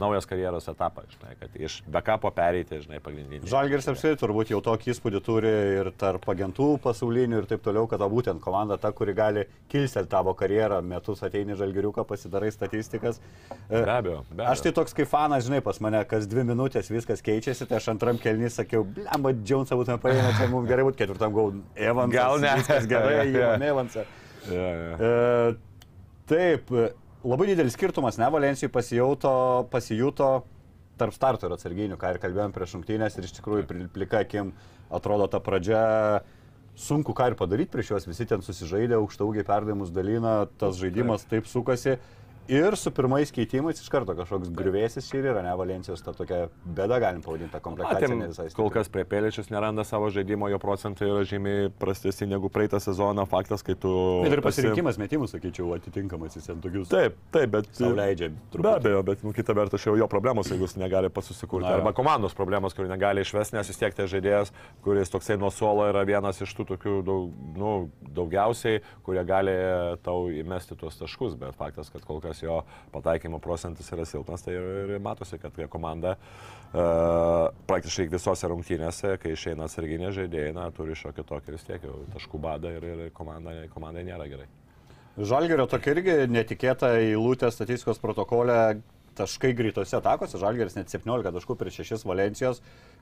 naujas 0.00 0.26
karjeros 0.28 0.68
etapas, 0.70 1.08
žinai, 1.14 1.34
kad 1.40 1.56
iš 1.58 1.80
backupo 1.90 2.30
pereiti, 2.34 2.80
žinai, 2.84 3.00
pagrindinį. 3.04 3.48
Žalgeris 3.50 3.88
apskritai 3.92 4.18
turbūt 4.20 4.52
jau 4.52 4.60
tokį 4.64 4.92
įspūdį 4.94 5.22
turi 5.26 5.52
ir 5.80 5.90
tarp 5.98 6.26
agentų 6.32 6.68
pasaulinių 6.84 7.42
ir 7.42 7.48
taip 7.50 7.64
toliau, 7.64 7.88
kad 7.90 8.02
ta 8.02 8.08
būtent 8.10 8.42
komanda 8.44 8.78
ta, 8.80 8.92
kuri 8.96 9.14
gali 9.18 9.44
kilstelti 9.72 10.12
tavo 10.12 10.34
karjerą, 10.38 10.80
metus 10.86 11.22
ateini 11.26 11.56
žalgeriuką, 11.58 12.04
pasidarai 12.08 12.50
statistikas. 12.54 13.20
Be 13.68 13.82
abejo, 13.82 14.22
be 14.30 14.42
abejo. 14.42 14.50
Aš 14.52 14.64
tai 14.66 14.74
toks 14.76 14.96
kaip 14.96 15.10
fanas, 15.10 15.46
žinai, 15.48 15.60
pas 15.64 15.80
mane 15.84 16.04
kas 16.08 16.28
dvi 16.30 16.46
minutės 16.48 16.90
viskas 16.92 17.24
keičiasi, 17.24 17.66
tai 17.68 17.80
aš 17.80 17.90
antram 17.94 18.20
kelnį 18.22 18.52
sakiau, 18.54 18.86
blemba, 18.86 19.34
Džonsą 19.38 19.78
būtume 19.78 19.98
paėmę, 20.02 20.30
čia 20.38 20.48
mums 20.52 20.70
gerai 20.70 20.86
būtų, 20.88 21.00
ketvirtam 21.02 21.34
gau 21.36 21.50
Evansas. 21.74 22.14
Gal 22.14 22.40
ne. 22.42 22.54
Viskas 22.62 22.88
gerai, 22.90 23.18
Evansą. 23.72 24.06
Ja, 24.48 24.68
ja. 24.72 24.96
E, 24.98 25.54
taip, 26.30 26.72
labai 27.28 27.50
didelis 27.50 27.76
skirtumas, 27.76 28.18
ne, 28.20 28.28
Valencijai 28.32 28.72
pasijuto, 28.72 29.32
pasijuto 29.72 30.30
tarp 30.98 31.14
starto 31.14 31.46
ir 31.46 31.54
atsarginių, 31.54 31.98
ką 32.00 32.14
ir 32.14 32.20
kalbėjom 32.22 32.54
prieš 32.54 32.74
rungtynės 32.76 33.18
ir 33.18 33.28
iš 33.28 33.36
tikrųjų 33.36 33.88
plika 33.94 34.24
akim 34.24 34.52
atrodo 34.90 35.28
ta 35.30 35.40
pradžia. 35.44 35.82
Sunku 36.78 37.10
ką 37.10 37.32
ir 37.32 37.34
padaryti 37.38 37.72
prieš 37.72 37.88
juos, 37.90 38.04
visi 38.06 38.26
ten 38.30 38.42
susižaidė, 38.46 39.00
aukštaugiai 39.00 39.46
perdavimus 39.46 39.90
dalina, 39.90 40.44
tas 40.60 40.78
žaidimas 40.78 41.24
taip 41.26 41.48
sukasi. 41.50 41.96
Ir 42.48 42.76
su 42.80 42.90
pirmais 42.96 43.28
keitimais 43.34 43.76
iš 43.76 43.90
karto 43.92 44.14
kažkoks 44.16 44.48
grįvėsis 44.56 45.04
čia 45.10 45.18
ir 45.20 45.26
yra, 45.34 45.42
ne, 45.44 45.52
Valencijos 45.58 46.00
ta 46.00 46.14
tokia 46.16 46.46
bėda, 46.64 46.96
galim 47.02 47.20
pavadinti 47.20 47.52
tą 47.52 47.60
ne 48.16 48.30
visai 48.30 48.46
kol 48.56 48.70
kas 48.72 48.88
prie 48.88 49.04
Peličius 49.04 49.50
neranda 49.52 49.84
savo 49.84 50.08
žaidimo, 50.12 50.48
jo 50.48 50.56
procentai 50.62 51.10
yra 51.10 51.26
žymiai 51.28 51.68
prastesni 51.76 52.30
negu 52.30 52.48
praeitą 52.52 52.80
sezoną. 52.80 53.26
Faktas, 53.28 53.60
kai 53.66 53.76
tu... 53.76 53.92
Bet 54.24 54.38
ir 54.38 54.40
pasi- 54.40 54.62
pasirinkimas 54.62 54.96
metimų, 55.00 55.28
sakyčiau, 55.28 55.74
atitinkamas 55.76 56.38
jis 56.38 56.48
ten 56.48 56.62
tokius. 56.64 56.88
Taip, 56.88 57.18
taip, 57.34 57.52
bet... 57.52 57.68
Leidžia 57.98 58.30
Be 58.56 58.72
abejo, 58.72 59.02
bet 59.04 59.26
nu, 59.26 59.34
kita 59.36 59.52
vertus 59.56 59.84
jau 59.84 59.92
jo 60.00 60.08
problemos, 60.08 60.48
jeigu 60.48 60.64
jis 60.64 60.78
negali 60.80 61.12
pats 61.12 61.28
susikurti. 61.34 61.68
Na. 61.68 61.76
Arba 61.82 61.92
komandos 61.96 62.36
problemos, 62.38 62.72
kur 62.72 62.88
negali 62.88 63.26
išvesti, 63.26 63.58
nes 63.58 63.68
vis 63.68 63.80
tiek 63.80 63.92
tai 63.96 64.08
žaidėjas, 64.08 64.54
kuris 64.86 65.12
toksai 65.12 65.36
nuo 65.36 65.52
suolo 65.52 65.84
yra 65.92 66.06
vienas 66.08 66.40
iš 66.40 66.56
tų 66.56 66.70
tokių 66.72 66.96
daug, 67.04 67.36
nu, 67.60 67.76
daugiausiai, 68.16 68.80
kurie 69.04 69.24
gali 69.28 69.54
tau 70.06 70.30
įmesti 70.32 70.78
tuos 70.80 70.96
taškus, 70.96 71.36
bet 71.38 71.56
faktas, 71.60 71.92
kad 71.92 72.08
kol 72.08 72.22
kas 72.24 72.37
jo 72.42 72.60
pataikymo 72.94 73.40
procentas 73.42 73.90
yra 73.94 74.06
silpnas, 74.08 74.44
tai 74.46 74.56
ir, 74.58 74.94
ir 74.96 75.02
matosi, 75.02 75.40
kad 75.42 75.56
komanda 75.70 76.14
uh, 76.18 77.48
praktiškai 77.70 78.08
visose 78.12 78.50
rungtynėse, 78.50 79.16
kai 79.22 79.34
išeina 79.34 79.68
atsarginė 79.68 80.12
žaidėjai, 80.16 80.54
na, 80.56 80.68
turi 80.74 80.96
šiokį 80.98 81.26
tokį 81.32 81.56
vis 81.56 81.66
tiek 81.68 81.90
taškų 82.14 82.40
badą 82.42 82.72
ir, 82.76 82.88
ir 82.94 83.04
komanda, 83.16 83.56
komandai 83.74 84.06
nėra 84.08 84.28
gerai. 84.30 84.48
Žalgerio 85.18 85.64
tokia 85.66 85.96
irgi 85.96 86.12
netikėta 86.30 86.92
eilutė 87.00 87.50
statistikos 87.50 87.98
protokole. 87.98 88.78
Taškai 89.18 89.50
greitose 89.58 89.96
atakose, 89.98 90.38
Žalgeris 90.38 90.76
net 90.76 90.92
17 90.94 91.32
taškų 91.34 91.56
prieš 91.58 91.80
6 91.88 92.06
Valencijos. 92.06 92.60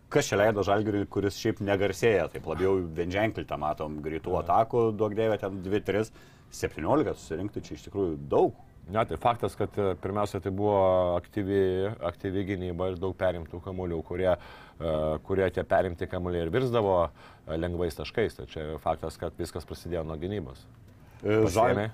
Kas 0.09 0.31
čia 0.31 0.39
leido 0.41 0.63
Žalgeriui, 0.65 1.05
kuris 1.13 1.37
šiaip 1.37 1.61
negarsėja, 1.67 2.31
taip 2.33 2.47
labiau 2.49 2.79
vienženklį 2.97 3.45
tą 3.51 3.59
matom, 3.61 3.99
greitų 4.01 4.39
atakų, 4.41 4.87
daug 4.97 5.13
dėvė 5.19 5.37
ten 5.43 5.61
2-3, 5.67 6.09
17 6.57 7.17
susirinkti 7.19 7.65
čia 7.67 7.77
iš 7.77 7.85
tikrųjų 7.91 8.17
daug. 8.33 8.57
Ne, 8.87 9.03
tai 9.07 9.17
faktas, 9.19 9.57
kad 9.59 9.75
e, 9.79 9.95
pirmiausia 9.99 10.39
tai 10.41 10.53
buvo 10.55 10.79
aktyvi, 11.17 11.91
aktyvi 12.07 12.45
gynyba 12.53 12.93
ir 12.93 12.99
daug 13.03 13.17
perimtų 13.19 13.59
kamuolių, 13.65 13.99
kurie, 14.07 14.29
e, 14.31 14.93
kurie 15.27 15.49
tie 15.51 15.65
perimti 15.67 16.07
kamuoliai 16.07 16.45
ir 16.47 16.53
virsdavo 16.55 16.99
e, 17.03 17.57
lengvais 17.59 17.99
taškais. 17.99 18.39
Tai 18.39 18.47
čia 18.53 18.69
faktas, 18.83 19.19
kad 19.19 19.35
viskas 19.39 19.67
prasidėjo 19.67 20.05
nuo 20.07 20.19
gynybos. 20.23 20.63
Pasiėmė. 21.25 21.89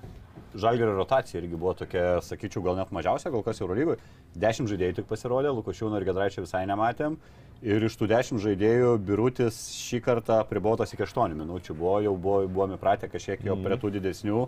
Žalgerio 0.53 0.93
rotacija 0.93 1.39
irgi 1.41 1.57
buvo 1.57 1.73
tokia, 1.77 2.19
sakyčiau, 2.21 2.61
gal 2.65 2.77
net 2.77 2.91
mažiausia, 2.93 3.31
kol 3.33 3.41
kas 3.45 3.61
Eurolygui. 3.63 3.97
10 4.37 4.69
žaidėjų 4.69 4.99
tik 4.99 5.09
pasirodė, 5.09 5.49
Lukošiūno 5.49 5.97
ir 5.97 6.05
Gedraičio 6.05 6.45
visai 6.45 6.61
nematėm. 6.69 7.17
Ir 7.65 7.87
iš 7.87 7.97
tų 7.97 8.11
10 8.11 8.41
žaidėjų 8.43 8.93
Birutis 9.07 9.57
šį 9.87 10.03
kartą 10.05 10.43
pribotas 10.45 10.93
iki 10.93 11.07
8 11.07 11.33
minučių 11.41 11.73
buvo, 11.73 11.97
jau 12.05 12.13
buvo, 12.13 12.43
buvome 12.45 12.77
įpratę 12.77 13.09
kažkiek 13.09 13.41
jo 13.49 13.57
prie 13.65 13.79
tų 13.81 13.95
didesnių. 13.97 14.45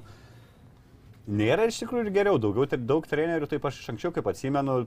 Nėra 1.25 1.65
iš 1.69 1.81
tikrųjų 1.81 2.05
ir 2.05 2.13
geriau, 2.13 2.37
daugiau, 2.41 2.67
daug 2.77 3.05
trenerių, 3.09 3.47
taip 3.49 3.63
aš 3.65 3.79
iš 3.81 3.91
anksčiau, 3.95 4.11
kaip 4.13 4.27
atsimenu, 4.29 4.83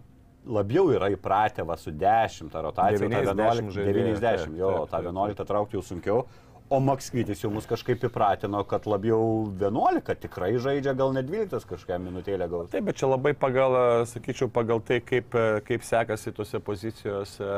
labiau 0.49 0.93
yra 0.95 1.11
įpratę 1.13 1.65
va 1.67 1.77
su 1.77 1.91
10 1.91 2.53
tą 2.53 2.63
rotaciją, 2.63 3.01
tą 3.03 3.11
9, 3.11 3.25
11, 3.27 3.65
10 3.65 3.73
žaidėjų, 3.75 4.05
90, 4.21 4.59
jo, 4.61 4.71
tą 4.87 5.01
taip, 5.01 5.09
11 5.11 5.49
traukti 5.49 5.79
jau 5.79 5.83
sunkiau. 5.85 6.21
O 6.69 6.83
Maksvytis 6.85 7.41
jau 7.41 7.49
mus 7.49 7.65
kažkaip 7.65 8.03
įpratino, 8.05 8.59
kad 8.69 8.85
labiau 8.85 9.47
11 9.57 10.19
tikrai 10.21 10.51
žaidžia, 10.61 10.93
gal 10.99 11.15
net 11.17 11.25
12 11.25 11.65
kažkokią 11.65 11.97
minutėlę 12.05 12.45
gal. 12.53 12.67
Taip, 12.69 12.85
bet 12.91 12.99
čia 13.01 13.09
labai 13.09 13.33
pagal, 13.33 13.77
sakyčiau, 14.11 14.51
pagal 14.53 14.83
tai, 14.85 14.99
kaip, 15.01 15.33
kaip 15.65 15.87
sekasi 15.89 16.33
tose 16.37 16.61
pozicijose 16.61 17.49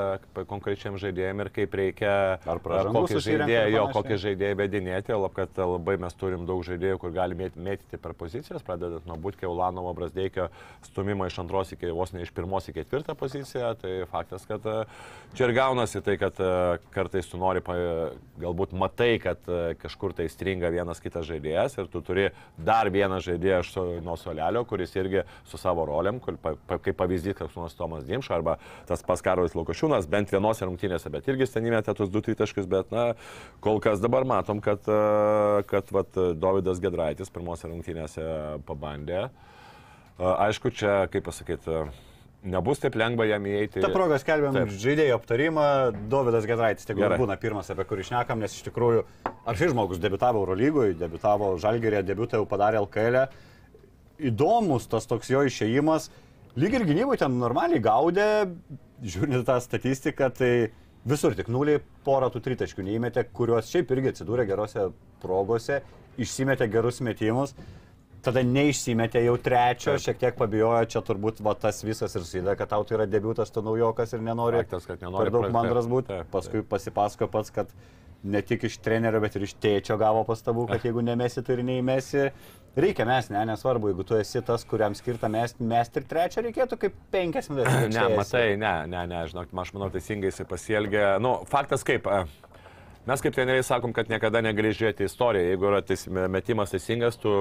konkrečiam 0.47 0.95
žaidėjim 1.03 1.43
ir 1.43 1.51
kaip 1.57 1.75
reikia, 1.81 2.13
Ar 2.47 2.61
ir 2.63 3.23
žaidėją, 3.27 3.65
jo, 3.75 3.83
kokį 3.97 4.21
žaidėją 4.27 4.61
vedinėti, 4.63 5.17
lab, 5.19 5.35
kad 5.35 5.59
labai 5.59 5.97
mes 6.07 6.15
turim 6.21 6.47
daug 6.47 6.63
žaidėjų, 6.71 7.03
kur 7.03 7.15
gali 7.19 7.35
mėt- 7.35 7.59
mėtyti 7.59 7.99
per 7.99 8.15
pozicijas, 8.15 8.63
pradedant 8.63 9.11
nuo 9.11 9.19
Būtkė, 9.19 9.51
Ulanovo, 9.51 9.91
Brasdeikio, 9.99 10.53
stumimo 10.87 11.27
iš 11.27 11.41
antros 11.43 11.75
iki 11.75 11.91
vos 11.91 12.15
ne 12.15 12.23
iš 12.23 12.31
pirmos 12.37 12.71
į 12.71 12.79
ketvirtą 12.79 13.19
poziciją, 13.19 13.75
tai 13.83 13.99
faktas, 14.15 14.47
kad 14.47 14.63
e, 14.71 14.79
čia 15.35 15.51
ir 15.51 15.57
gaunasi 15.59 15.99
tai, 16.07 16.15
kad 16.23 16.39
e, 16.39 16.79
kartais 16.95 17.27
tu 17.27 17.43
nori, 17.43 17.67
galbūt 18.39 18.79
matai, 19.01 19.19
kad 19.19 19.39
e, 19.49 19.75
kažkur 19.81 20.13
tai 20.13 20.29
stringa 20.29 20.69
vienas 20.71 21.01
kitas 21.01 21.25
žaidėjas 21.25 21.79
ir 21.79 21.89
tu 21.89 22.03
turi 22.05 22.29
dar 22.59 22.91
vieną 22.93 23.21
žaidėją 23.25 23.63
so- 23.65 24.01
nuo 24.05 24.17
solelio, 24.17 24.65
kuris 24.65 24.93
irgi 24.97 25.23
su 25.49 25.57
savo 25.57 25.87
rolėm, 25.89 26.21
kur, 26.21 26.37
pa, 26.37 26.55
pa, 26.69 26.79
kaip 26.79 26.97
pavyzdys, 26.99 27.37
koks 27.39 27.57
nors 27.57 27.75
Tomas 27.75 28.05
Dimša 28.05 28.35
arba 28.37 28.59
tas 28.87 29.03
pas 29.03 29.21
Karolis 29.23 29.55
Lukošiūnas, 29.57 30.09
bent 30.09 30.31
vienose 30.31 30.67
rungtynėse, 30.67 31.11
bet 31.11 31.29
irgi 31.29 31.49
ten 31.49 31.65
įmetė 31.65 31.95
tus 31.97 32.11
du 32.11 32.21
tritaškius, 32.21 32.69
bet 32.69 32.93
na, 32.93 33.15
kol 33.61 33.81
kas 33.81 34.01
dabar 34.01 34.25
matom, 34.29 34.61
kad, 34.61 34.85
e, 34.85 35.65
kad 35.71 35.89
vat, 35.91 36.13
Davidas 36.37 36.81
Gedraitis 36.81 37.33
pirmose 37.33 37.69
rungtynėse 37.69 38.61
pabandė. 38.69 39.31
E, 39.31 40.29
Aišku, 40.29 40.71
čia, 40.77 41.07
kaip 41.09 41.25
pasakyti, 41.25 41.87
nebus 42.45 42.81
taip 42.81 42.97
lengva 42.97 43.27
jam 43.29 43.45
įeiti. 43.45 43.83
Ta 43.83 43.91
proga 43.93 44.19
skelbiam 44.21 44.57
Taip. 44.57 44.73
žaidėjų 44.81 45.17
aptarimą. 45.19 45.67
Dovydas 46.13 46.47
Gedraitis, 46.49 46.89
Gerai. 46.89 47.19
būna 47.21 47.37
pirmas, 47.41 47.71
apie 47.73 47.85
kurį 47.89 48.07
šnekam, 48.09 48.41
nes 48.41 48.55
iš 48.57 48.65
tikrųjų, 48.71 49.05
ar 49.29 49.59
šis 49.61 49.75
žmogus 49.75 50.01
debitavo 50.01 50.43
Eurolygoje, 50.45 50.97
debitavo 51.01 51.53
Žalgerė, 51.61 52.03
debutą 52.07 52.41
jau 52.41 52.49
padarė 52.49 52.81
LKL. 52.81 53.27
Įdomus 54.31 54.89
tas 54.89 55.07
toks 55.09 55.31
jo 55.33 55.45
išėjimas. 55.49 56.11
Lyg 56.57 56.75
ir 56.75 56.87
gynybui 56.89 57.19
ten 57.21 57.39
normaliai 57.41 57.81
gaudė, 57.81 58.51
žiūrint 59.05 59.47
tą 59.47 59.61
statistiką, 59.63 60.31
tai 60.35 60.73
visur 61.09 61.37
tik 61.37 61.49
nuliai 61.49 61.81
porą 62.05 62.29
tų 62.33 62.43
tritaškių 62.45 62.85
neįmetė, 62.89 63.29
kuriuos 63.33 63.71
šiaip 63.71 63.93
irgi 63.95 64.13
atsidūrė 64.15 64.49
gerose 64.49 64.91
progose, 65.23 65.81
išsimetė 66.21 66.69
gerus 66.73 67.01
metimus. 67.05 67.55
Tada 68.21 68.43
neišsimetė 68.45 69.23
jau 69.25 69.37
trečio, 69.41 69.95
šiek 70.01 70.19
tiek 70.21 70.35
pabijojo, 70.37 70.83
čia 70.93 71.01
turbūt 71.07 71.39
va, 71.45 71.55
tas 71.57 71.79
visas 71.87 72.13
ir 72.19 72.27
sėda, 72.29 72.53
kad 72.59 72.69
tau 72.69 72.85
tai 72.85 72.99
yra 72.99 73.07
debutas, 73.09 73.49
tu 73.55 73.63
naujokas 73.65 74.13
ir 74.13 74.21
nenori, 74.27 74.61
Faktas, 74.61 74.85
kad 74.91 75.01
nenori 75.01 75.25
per 75.31 75.33
daug 75.33 75.47
pra- 75.47 75.55
mandras 75.57 75.87
taip, 75.89 75.95
būti. 75.95 76.11
taip, 76.13 76.29
Paskui 76.35 76.63
pasipasakojo 76.69 77.31
pats, 77.33 77.53
kad 77.55 77.73
ne 78.23 78.43
tik 78.45 78.67
iš 78.69 78.77
trenerio, 78.85 79.23
bet 79.25 79.39
ir 79.41 79.47
iš 79.47 79.55
tėčio 79.57 79.97
gavo 80.01 80.27
pastabų, 80.29 80.67
kad 80.69 80.85
jeigu 80.89 81.01
nemesi, 81.07 81.41
tai 81.47 81.57
ir 81.57 81.65
neįmesi. 81.71 82.27
Reikia 82.77 83.07
mes, 83.09 83.31
ne, 83.33 83.41
nesvarbu, 83.49 83.89
jeigu 83.91 84.05
tu 84.07 84.15
esi 84.21 84.43
tas, 84.47 84.63
kuriam 84.69 84.93
skirta 84.95 85.27
mes, 85.33 85.57
mes 85.59 85.89
ir 85.97 86.05
trečią 86.13 86.45
reikėtų 86.45 86.77
kaip 86.85 87.01
penkias 87.11 87.49
minutės. 87.51 87.89
Ne, 87.97 88.05
matai, 88.21 88.45
ne, 88.61 88.75
ne, 88.87 89.07
ne, 89.11 89.25
žinok, 89.33 89.49
aš 89.65 89.73
manau, 89.75 89.89
teisingai 89.97 90.29
jisai 90.31 90.47
pasielgė. 90.53 91.07
Nu, 91.25 91.39
faktas 91.51 91.83
kaip, 91.89 92.07
mes 93.11 93.25
kaip 93.25 93.35
treneriai 93.35 93.65
sakom, 93.67 93.93
kad 93.97 94.11
niekada 94.11 94.43
negali 94.45 94.71
žiūrėti 94.77 95.09
istoriją. 95.09 95.51
Jeigu 95.51 95.69
yra 95.71 95.81
teis, 95.83 96.07
metimas 96.31 96.71
teisingas, 96.71 97.19
tu 97.21 97.33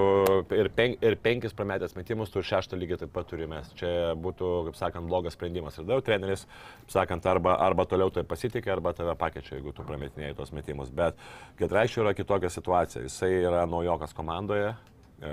ir, 0.57 0.71
pen, 0.73 0.97
ir 1.05 1.17
penkis 1.21 1.53
prametęs 1.57 1.93
metimus, 1.97 2.33
tu 2.33 2.43
šeštą 2.45 2.79
lygiai 2.79 3.03
taip 3.03 3.13
pat 3.13 3.29
turime. 3.29 3.61
Čia 3.77 4.15
būtų, 4.19 4.51
kaip 4.69 4.79
sakant, 4.79 5.09
blogas 5.09 5.37
sprendimas. 5.37 5.77
Ir 5.77 5.87
daug 5.89 6.03
treneris, 6.05 6.47
kaip 6.81 6.95
sakant, 6.97 7.29
arba, 7.29 7.55
arba 7.69 7.85
toliau 7.89 8.11
tai 8.13 8.25
pasitikė, 8.27 8.73
arba 8.73 8.95
tave 8.97 9.13
pakeičia, 9.19 9.59
jeigu 9.59 9.75
tu 9.77 9.85
prametinėjai 9.85 10.37
tos 10.41 10.53
metimus. 10.55 10.89
Bet 10.89 11.19
Gedraiščių 11.61 12.05
yra 12.07 12.15
kitokia 12.17 12.51
situacija. 12.53 13.05
Jisai 13.05 13.35
yra 13.43 13.65
naujokas 13.69 14.17
komandoje, 14.17 14.73
E, 15.19 15.31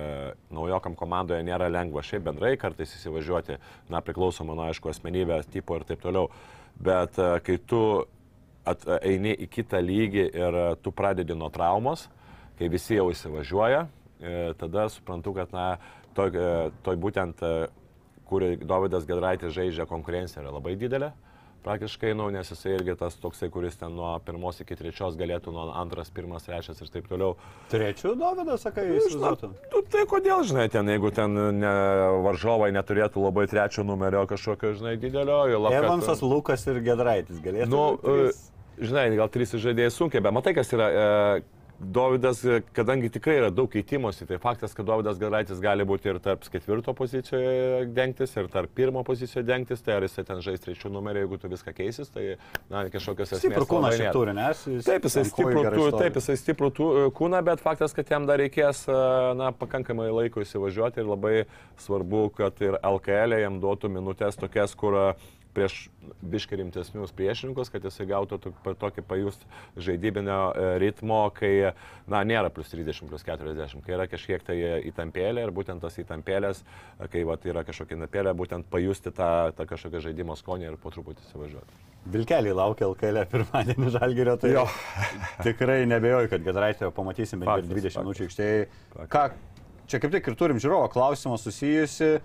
naujokam 0.50 0.96
komandoje 0.98 1.44
nėra 1.46 1.68
lengva 1.70 2.02
šiaip 2.02 2.24
bendrai 2.26 2.56
kartais 2.58 2.90
įsivažiuoti, 2.96 3.60
na, 3.92 4.00
priklausomai 4.02 4.56
nuo, 4.58 4.64
aišku, 4.66 4.90
asmenybės, 4.90 5.46
tipo 5.52 5.76
ir 5.78 5.84
taip 5.86 6.02
toliau. 6.02 6.26
Bet 6.82 7.20
e, 7.22 7.28
kai 7.46 7.60
tu 7.70 7.80
at, 8.66 8.86
eini 9.02 9.34
į 9.46 9.48
kitą 9.52 9.80
lygį 9.84 10.26
ir 10.26 10.60
e, 10.60 10.64
tu 10.82 10.92
pradedi 10.94 11.36
nuo 11.38 11.50
traumos, 11.54 12.06
kai 12.58 12.70
visi 12.72 12.98
jau 12.98 13.08
įsivažiuoja, 13.12 13.84
e, 14.20 14.38
tada 14.60 14.88
suprantu, 14.92 15.36
kad, 15.36 15.52
na, 15.54 15.68
toj, 16.16 16.32
e, 16.34 16.56
toj 16.86 16.98
būtent, 17.00 17.44
kur 18.26 18.42
Davidas 18.58 19.06
Gedraitis 19.06 19.54
žaidžia, 19.54 19.86
konkurencija 19.88 20.42
yra 20.42 20.56
labai 20.56 20.74
didelė. 20.80 21.12
Praktiškai, 21.66 22.12
nu, 22.14 22.28
nes 22.30 22.46
jisai 22.46 22.76
irgi 22.76 22.94
tas 22.94 23.16
toksai, 23.18 23.48
kuris 23.50 23.74
ten 23.74 23.90
nuo 23.90 24.12
pirmos 24.22 24.60
iki 24.62 24.76
trečios 24.78 25.16
galėtų, 25.18 25.50
nuo 25.50 25.64
antras, 25.74 26.12
pirmas, 26.14 26.44
trečias 26.46 26.78
ir 26.78 26.92
taip 26.94 27.08
toliau. 27.10 27.32
Trečių 27.72 28.12
Dovydas, 28.20 28.62
sakai, 28.62 28.84
įsivaizduotum. 28.94 29.56
Tu, 29.72 29.82
tai 29.90 30.04
kodėl, 30.06 30.44
žinai, 30.46 30.68
ten, 30.70 30.86
jeigu 30.94 31.10
ten 31.16 31.34
ne, 31.58 31.72
varžovai 32.22 32.70
neturėtų 32.76 33.24
labai 33.24 33.48
trečio 33.50 33.82
numerio 33.88 34.22
kažkokio, 34.30 34.76
žinai, 34.78 34.94
didelio, 35.02 35.40
jo 35.50 35.64
labai. 35.64 35.80
Evansas, 35.80 36.22
Lukas 36.22 36.68
ir 36.70 36.78
Gedraitis 36.86 37.42
galėtų. 37.42 37.72
Nu, 37.74 37.82
trys. 38.04 38.38
e, 38.46 38.55
žinai, 38.80 39.10
gal 39.18 39.30
trys 39.32 39.56
žaidėjai 39.60 39.92
sunkiai, 39.94 40.24
bet 40.24 40.34
matai, 40.36 40.56
kas 40.56 40.72
yra. 40.76 40.90
E, 40.90 41.44
Dovydas, 41.80 42.44
e, 42.44 42.62
kadangi 42.72 43.10
tikrai 43.12 43.34
yra 43.36 43.48
daug 43.52 43.68
keitimosi, 43.68 44.24
tai 44.24 44.38
faktas, 44.40 44.72
kad 44.72 44.86
Dovydas 44.88 45.18
Garaitis 45.20 45.58
gali 45.60 45.84
būti 45.84 46.08
ir 46.08 46.18
tarp 46.24 46.46
ketvirto 46.48 46.94
pozicijoje 46.96 47.84
dengtis, 47.92 48.32
ir 48.40 48.48
tarp 48.52 48.72
pirmo 48.72 49.02
pozicijoje 49.04 49.44
dengtis, 49.44 49.84
tai 49.84 49.98
ar 49.98 50.06
jisai 50.06 50.24
ten 50.24 50.40
žais 50.44 50.64
trečių 50.64 50.88
numerį, 50.94 51.26
jeigu 51.26 51.40
tu 51.42 51.50
viską 51.52 51.74
keisis, 51.76 52.08
tai, 52.14 52.24
na, 52.72 52.86
kažkokios 52.88 53.28
esmės. 53.28 53.44
Stiprų 53.44 53.68
kūną 53.74 53.92
šiaip 53.92 54.16
turi, 54.16 54.36
nes 54.38 54.64
jis. 54.72 54.88
Taip, 54.88 55.04
jisai 55.10 55.26
stiprų, 55.28 55.66
tu, 55.76 55.86
taip, 55.98 56.16
jisai 56.22 56.38
stiprų 56.40 56.72
tu, 56.80 56.88
e, 56.96 57.06
kūną, 57.20 57.44
bet 57.44 57.64
faktas, 57.64 57.92
kad 57.96 58.16
jam 58.16 58.24
dar 58.30 58.40
reikės 58.40 58.86
e, 58.88 59.00
na, 59.36 59.52
pakankamai 59.52 60.08
laiko 60.08 60.40
įsivažiuoti 60.46 61.04
ir 61.04 61.12
labai 61.12 61.34
svarbu, 61.84 62.30
kad 62.40 62.64
ir 62.64 62.80
LKL 62.80 63.42
jam 63.42 63.60
duotų 63.60 63.92
minutės 63.92 64.40
tokias, 64.40 64.72
kur 64.80 64.96
e, 64.96 65.06
prieš 65.56 65.76
biškai 66.20 66.58
rimtesnius 66.60 67.14
priešininkus, 67.16 67.70
kad 67.72 67.84
jisai 67.86 68.06
gautų 68.10 68.38
tokį 68.76 69.04
pajust 69.08 69.42
žaidybinio 69.80 70.36
e, 70.52 70.66
ritmo, 70.82 71.22
kai, 71.36 71.72
na, 72.10 72.20
nėra 72.28 72.50
plus 72.52 72.68
30, 72.72 73.08
plus 73.10 73.24
40, 73.26 73.80
kai 73.86 73.96
yra 73.96 74.06
kažkiek 74.10 74.44
tai 74.46 74.56
įtampėlė 74.90 75.46
ir 75.46 75.54
būtent 75.56 75.82
tas 75.84 75.96
įtampėlės, 76.02 76.62
e, 77.00 77.08
kai 77.12 77.24
vat, 77.28 77.46
yra 77.48 77.64
kažkokia 77.66 77.96
įtampėlė, 77.98 78.36
būtent 78.38 78.68
pajusti 78.72 79.12
tą, 79.16 79.30
tą 79.56 79.66
kažkokią 79.72 80.04
žaidimo 80.10 80.36
skonį 80.38 80.70
ir 80.70 80.78
po 80.82 80.92
truputį 80.94 81.24
įsivažiuoti. 81.26 81.82
Vilkeliai 82.14 82.54
laukia 82.54 82.86
LKL 82.92 83.24
pirmadienį 83.32 83.92
žalgerio, 83.96 84.36
tai 84.38 84.52
Jo. 84.54 84.66
tikrai 85.46 85.80
nebejoju, 85.90 86.30
kad 86.30 86.44
Gedraitį 86.46 86.92
pamatysime 86.94 87.48
Faktas, 87.48 87.66
ir 87.66 87.80
20 87.80 87.88
faktas. 87.90 88.02
minučių 88.04 88.26
aikštėje. 88.28 89.08
Ką, 89.10 89.24
čia 89.90 90.00
kaip 90.02 90.14
tik 90.14 90.28
ir 90.30 90.36
turim 90.38 90.60
žiūrovo 90.62 90.86
klausimą 90.94 91.38
susijusi. 91.42 92.18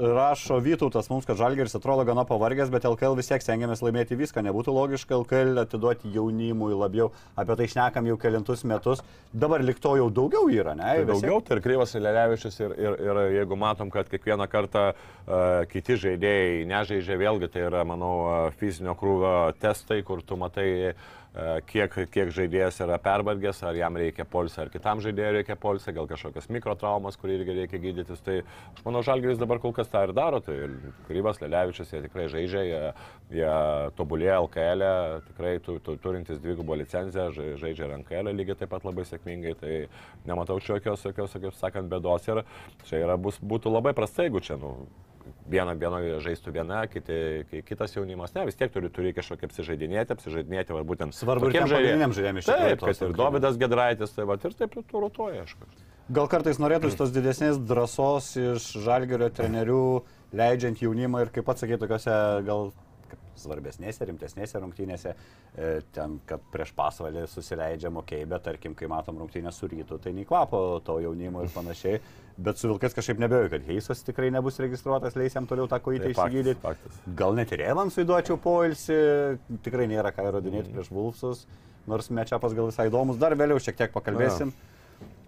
Rašo 0.00 0.56
Vytautas 0.64 1.10
mums, 1.10 1.26
kad 1.28 1.36
Žalgeris 1.36 1.74
atrodo 1.76 2.06
gana 2.08 2.24
pavargęs, 2.24 2.70
bet 2.72 2.86
LKL 2.88 3.18
vis 3.18 3.28
tiek 3.28 3.42
stengiamės 3.44 3.82
laimėti 3.84 4.16
viską. 4.16 4.40
Nebūtų 4.46 4.72
logiška 4.72 5.18
LKL 5.18 5.60
atiduoti 5.60 6.08
jaunimui 6.14 6.72
labiau. 6.72 7.10
Apie 7.36 7.56
tai 7.58 7.66
šnekam 7.68 8.08
jau 8.08 8.16
kelintus 8.20 8.64
metus. 8.64 9.04
Dabar 9.30 9.60
likto 9.60 9.92
jau 10.00 10.08
daugiau 10.08 10.48
yra, 10.48 10.72
ne? 10.78 10.94
Tai 11.02 11.10
daugiau, 11.12 11.42
tai 11.44 11.58
ir 11.58 11.64
Kryvas 11.66 11.92
Lelevičius 12.00 12.56
ir, 12.62 12.74
ir, 12.80 12.98
ir 13.10 13.22
jeigu 13.36 13.60
matom, 13.60 13.92
kad 13.92 14.08
kiekvieną 14.08 14.48
kartą 14.48 14.88
uh, 14.94 15.68
kiti 15.68 16.00
žaidėjai 16.00 16.64
nežaidžia, 16.70 17.20
vėlgi 17.20 17.52
tai 17.52 17.68
yra, 17.68 17.84
manau, 17.84 18.14
uh, 18.24 18.42
fizinio 18.56 18.96
krūvio 18.96 19.52
testai, 19.60 20.00
kur 20.06 20.24
tu 20.24 20.40
matai, 20.40 20.70
uh, 20.94 21.19
kiek, 21.70 21.94
kiek 22.10 22.30
žaidėjas 22.34 22.80
yra 22.82 22.96
pervargęs, 22.98 23.60
ar 23.62 23.76
jam 23.78 23.94
reikia 23.98 24.24
polsio, 24.26 24.64
ar 24.64 24.70
kitam 24.72 24.98
žaidėjui 25.02 25.36
reikia 25.38 25.54
polsio, 25.60 25.92
gal 25.94 26.08
kažkokias 26.10 26.48
mikrotraumas, 26.50 27.18
kurį 27.20 27.36
irgi 27.38 27.54
reikia 27.60 27.78
gydytis. 27.82 28.22
Tai 28.26 28.40
aš 28.42 28.82
manau, 28.86 29.02
Žalgiris 29.06 29.38
dabar 29.38 29.60
kol 29.62 29.74
kas 29.76 29.90
tą 29.92 30.02
ir 30.08 30.12
daro. 30.16 30.40
Tai 30.42 30.56
ir 30.56 30.74
Kryvas 31.06 31.38
Lelevičius, 31.42 31.92
jie 31.94 32.02
tikrai 32.08 32.26
žaidžia, 32.32 32.64
jie, 32.66 32.80
jie 33.38 33.52
tobulėja 33.98 34.40
LKL, 34.42 34.82
e, 34.86 35.20
tikrai 35.28 35.52
tu, 35.62 35.78
tu, 35.78 35.94
turintis 36.02 36.42
dvigubą 36.42 36.78
licenciją, 36.80 37.28
ža- 37.36 37.52
žaidžia 37.62 37.86
ir 37.86 37.94
LKL 38.00 38.34
lygiai 38.34 38.58
taip 38.64 38.72
pat 38.74 38.88
labai 38.88 39.06
sėkmingai. 39.06 39.54
Tai 39.60 39.76
nematau 40.26 40.58
čia 40.58 40.80
jokios, 40.80 41.06
jokios, 41.06 41.38
kaip 41.38 41.54
sakant, 41.60 41.90
bėdos 41.92 42.26
ir 42.26 42.42
čia 42.90 43.04
yra, 43.04 43.14
bus, 43.20 43.38
būtų 43.38 43.70
labai 43.70 43.94
prastai, 43.94 44.26
jeigu 44.26 44.42
čia, 44.42 44.58
nu, 44.58 44.74
viena, 45.50 45.74
viena 45.78 46.00
žaistų 46.24 46.52
viena, 46.54 46.80
kiti, 46.90 47.18
ki- 47.50 47.62
kitas 47.68 47.94
jaunimas, 47.96 48.32
ne, 48.36 48.44
vis 48.48 48.56
tiek 48.58 48.72
turi, 48.72 48.90
turi 48.94 49.12
kažkokį 49.16 49.48
apsižaidinėti, 49.50 50.14
apsižaidinėti, 50.16 50.74
va 50.76 50.82
būtent. 50.86 51.16
Svarbu 51.16 51.50
ir 51.50 51.54
tokiem 51.56 51.66
tiem 51.68 51.74
pagrindiniam 51.76 52.14
žaidėjam 52.16 52.40
iš 52.42 52.48
tikrųjų 52.50 52.74
Taip, 52.76 52.84
kad 52.86 53.02
ir. 53.08 53.16
Dovydas 53.20 53.58
Gedraitis, 53.60 54.14
tai 54.16 54.26
va 54.30 54.38
ir 54.40 54.54
taip 54.62 54.78
tu 54.80 55.00
rotuoja, 55.04 55.44
aišku. 55.46 55.68
Gal 56.10 56.26
kartais 56.26 56.58
norėtųsi 56.58 56.96
tos 56.98 57.12
didesnės 57.14 57.58
drąsos 57.70 58.32
iš 58.40 58.64
žalgerio 58.82 59.28
trenerių, 59.30 59.82
leidžiant 60.34 60.80
jaunimą 60.82 61.20
ir 61.26 61.30
kaip 61.34 61.46
pats 61.46 61.62
sakė, 61.62 61.78
tokiuose 61.78 62.16
gal 62.46 62.72
svarbesnėse, 63.40 64.06
rimtesnėse 64.08 64.60
rungtynėse, 64.62 65.14
e, 65.14 65.70
ten, 65.94 66.18
kad 66.28 66.42
prieš 66.52 66.72
pasvalį 66.76 67.26
susileidžiam, 67.30 68.00
okei, 68.00 68.22
okay, 68.22 68.30
bet 68.30 68.44
tarkim, 68.46 68.74
kai 68.78 68.88
matom 68.90 69.20
rungtynę 69.20 69.52
su 69.54 69.68
rytu, 69.70 69.98
tai 70.02 70.12
nei 70.16 70.28
kvapo 70.28 70.80
to 70.84 70.98
jaunimo 71.04 71.44
ir 71.44 71.54
panašiai. 71.54 72.02
Bet 72.40 72.60
su 72.60 72.70
Vilkas 72.70 72.94
kažkaip 72.96 73.18
nebejoju, 73.20 73.50
kad 73.52 73.64
Heisas 73.68 74.04
tikrai 74.06 74.30
nebus 74.32 74.56
registruotas, 74.62 75.16
leis 75.18 75.34
jam 75.36 75.48
toliau 75.48 75.68
tą 75.68 75.80
kojytę 75.84 76.08
Tai 76.08 76.12
išsigydyti. 76.14 76.94
Gal 77.18 77.36
net 77.36 77.52
ir 77.52 77.64
Evansui 77.66 78.06
duočiau 78.08 78.38
poilsį, 78.40 79.00
tikrai 79.66 79.88
nėra 79.90 80.14
ką 80.16 80.30
įrodinėti 80.30 80.72
prieš 80.72 80.88
Vulfsus, 80.94 81.44
nors 81.90 82.08
mečiapas 82.08 82.56
gal 82.56 82.70
visai 82.70 82.88
įdomus, 82.88 83.20
dar 83.20 83.36
vėliau 83.36 83.60
šiek 83.60 83.76
tiek 83.76 83.92
pakalbėsim. 83.92 84.54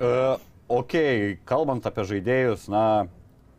Uh, 0.01 0.39
ok, 0.73 0.95
kalbant 1.49 1.85
apie 1.89 2.07
žaidėjus, 2.15 2.69
na, 2.73 2.85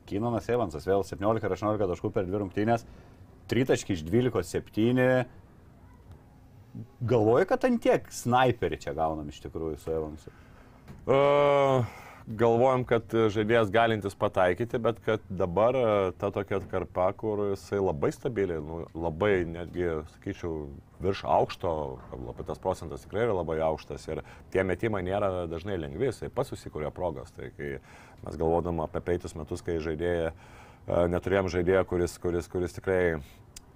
Kinonas 0.10 0.50
Evansas 0.52 0.86
vėl 0.88 1.06
17 1.08 1.46
ir 1.48 1.56
18 1.56 1.90
taškų 1.94 2.12
per 2.14 2.28
dvi 2.28 2.42
rungtynės, 2.42 2.84
3 2.84 3.13
taškai 3.50 3.98
iš 3.98 4.06
12, 4.08 4.44
7. 4.44 5.26
Galvoju, 7.02 7.46
kad 7.50 7.66
ant 7.68 7.84
tiek 7.84 8.08
sniperį 8.10 8.80
čia 8.82 8.96
gaunam 8.98 9.28
iš 9.30 9.44
tikrųjų 9.44 9.78
su 9.82 9.92
Evansu. 9.94 10.34
Uh, 11.04 11.84
galvojam, 12.28 12.84
kad 12.88 13.12
žaidėjas 13.12 13.72
galintis 13.74 14.16
pataikyti, 14.16 14.80
bet 14.82 15.00
kad 15.04 15.24
dabar 15.28 15.76
e, 15.76 15.86
ta 16.20 16.30
tokia 16.34 16.60
atkarpa, 16.62 17.10
kur 17.20 17.42
jisai 17.52 17.82
labai 17.82 18.14
stabiliai, 18.16 18.62
nu, 18.64 18.84
labai 18.96 19.44
netgi, 19.50 19.90
sakyčiau, 20.16 20.70
virš 21.04 21.26
aukšto, 21.28 21.74
labai 22.14 22.48
tas 22.48 22.62
procentas 22.64 23.04
tikrai 23.04 23.26
yra 23.28 23.36
labai 23.42 23.60
aukštas 23.68 24.08
ir 24.08 24.24
tie 24.54 24.64
metimai 24.68 25.04
nėra 25.04 25.46
dažnai 25.52 25.76
lengvi, 25.82 26.10
jisai 26.12 26.32
pats 26.34 26.54
susikūrė 26.54 26.94
progas. 26.96 27.34
Tai 27.36 27.52
kai 27.58 27.76
mes 28.24 28.40
galvodam 28.40 28.80
apie 28.86 29.04
peitus 29.04 29.36
metus, 29.36 29.66
kai 29.66 29.82
žaidėjai, 29.84 30.32
neturėjom 30.88 31.50
žaidėjo, 31.54 31.86
kuris, 31.88 32.18
kuris, 32.20 32.50
kuris 32.52 32.76
tikrai 32.76 33.02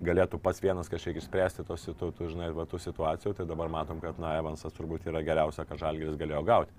galėtų 0.04 0.40
pats 0.42 0.62
vienas 0.62 0.90
kažkiek 0.92 1.18
išspręsti 1.18 1.66
tos, 1.68 1.88
tų, 1.88 2.12
tų, 2.14 2.30
žinai, 2.34 2.52
va, 2.54 2.68
tų 2.70 2.80
situacijų, 2.84 3.34
tai 3.38 3.48
dabar 3.50 3.72
matom, 3.74 4.02
kad, 4.04 4.20
na, 4.22 4.36
Evansas 4.42 4.76
turbūt 4.76 5.08
yra 5.10 5.24
geriausia, 5.26 5.66
ką 5.66 5.80
Žalgiris 5.80 6.20
galėjo 6.20 6.44
gauti. 6.46 6.76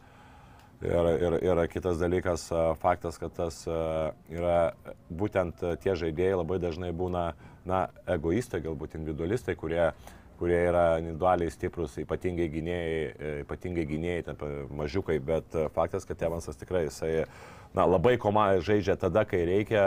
Ir, 0.79 1.09
ir, 1.19 1.35
ir 1.43 1.61
kitas 1.73 1.99
dalykas, 1.99 2.45
faktas, 2.79 3.17
kad 3.19 3.33
tas 3.35 3.64
yra 3.67 4.59
būtent 5.11 5.64
tie 5.83 5.97
žaidėjai 5.99 6.37
labai 6.38 6.61
dažnai 6.62 6.93
būna, 6.95 7.33
na, 7.67 7.88
egoistai, 8.07 8.61
galbūt 8.62 8.95
individualistai, 9.01 9.57
kurie, 9.59 9.88
kurie 10.38 10.59
yra 10.70 10.87
individualiai 11.03 11.53
stiprus, 11.53 11.98
ypatingai 12.03 12.48
gynėjai, 12.53 12.98
e, 13.18 13.37
ypatingai 13.44 13.87
gynėjai, 13.90 14.35
pa- 14.38 14.51
mažiukai, 14.81 15.18
bet 15.18 15.55
a, 15.59 15.68
faktas, 15.74 16.07
kad 16.09 16.22
Evansas 16.29 16.59
tikrai 16.61 16.87
jisai, 16.87 17.27
na, 17.74 17.85
labai 17.87 18.16
komandai 18.20 18.62
žaidžia 18.64 18.96
tada, 19.01 19.24
kai 19.29 19.42
reikia, 19.48 19.83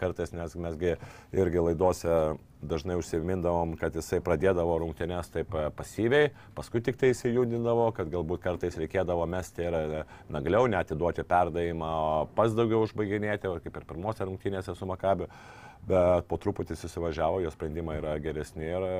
kartais 0.00 0.32
nes 0.36 0.54
mesgi 0.56 0.94
irgi 1.34 1.64
laidose 1.68 2.36
dažnai 2.66 2.96
užsimindavom, 2.98 3.74
kad 3.80 3.94
jisai 3.94 4.22
pradėdavo 4.24 4.78
rungtynės 4.82 5.28
taip 5.34 5.54
e, 5.54 5.66
pasyviai, 5.76 6.30
paskui 6.56 6.82
tik 6.84 6.98
tai 7.00 7.12
įsijudindavo, 7.12 7.90
kad 7.96 8.10
galbūt 8.12 8.42
kartais 8.46 8.78
reikėdavo 8.80 9.26
mesti 9.30 9.66
ir 9.66 9.76
e, 9.76 10.02
nagliau, 10.32 10.66
netiduoti 10.70 11.26
perdavimą, 11.26 11.92
pas 12.38 12.54
daugiau 12.56 12.86
užbaiginėti, 12.86 13.52
kaip 13.66 13.80
ir 13.82 13.88
pirmose 13.90 14.26
rungtynėse 14.26 14.74
su 14.76 14.88
Makabiu, 14.88 15.28
bet 15.86 16.26
po 16.30 16.38
truputį 16.42 16.78
susivažiavo, 16.78 17.42
jo 17.44 17.52
sprendimai 17.54 18.00
yra 18.00 18.16
geresni 18.22 18.66
ir 18.66 18.86
e, 18.88 18.94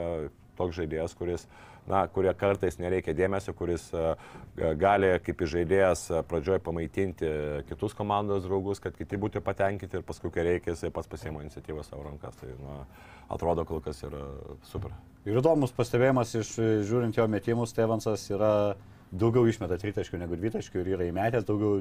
toks 0.58 0.76
žaidėjas, 0.78 1.14
kuris, 1.18 1.46
na, 1.90 2.04
kurie 2.12 2.32
kartais 2.38 2.78
nereikia 2.82 3.14
dėmesio, 3.16 3.54
kuris 3.56 3.88
e, 3.94 4.14
gali 4.80 5.12
kaip 5.26 5.44
žaidėjas 5.52 6.06
e, 6.10 6.22
pradžioj 6.30 6.60
pamaitinti 6.66 7.30
kitus 7.70 7.96
komandos 7.96 8.46
draugus, 8.48 8.82
kad 8.82 8.96
kiti 8.98 9.20
būtų 9.20 9.44
patenkinti 9.46 10.00
ir 10.00 10.06
paskui, 10.06 10.32
kai 10.34 10.46
reikia, 10.50 10.74
jisai 10.74 10.92
pats 10.94 11.10
pasiema 11.12 11.44
iniciatyvą 11.44 11.84
savo 11.86 12.06
rankas. 12.08 12.38
Tai, 12.40 12.50
na, 12.62 12.80
atrodo 13.32 13.66
kol 13.68 13.82
kas 13.84 14.02
yra 14.06 14.24
super. 14.66 14.94
Ir 15.26 15.40
įdomus 15.40 15.74
pastebėjimas 15.74 16.36
iš 16.38 16.52
žiūrint 16.86 17.16
jo 17.18 17.26
metimus, 17.30 17.72
Stevansas 17.74 18.28
yra 18.30 18.52
daugiau 19.18 19.46
išmeta 19.48 19.78
tritaškių 19.80 20.20
negu 20.20 20.36
dvitaškių 20.38 20.80
ir 20.82 20.90
yra 20.94 21.06
įmetęs 21.08 21.46
daugiau, 21.48 21.80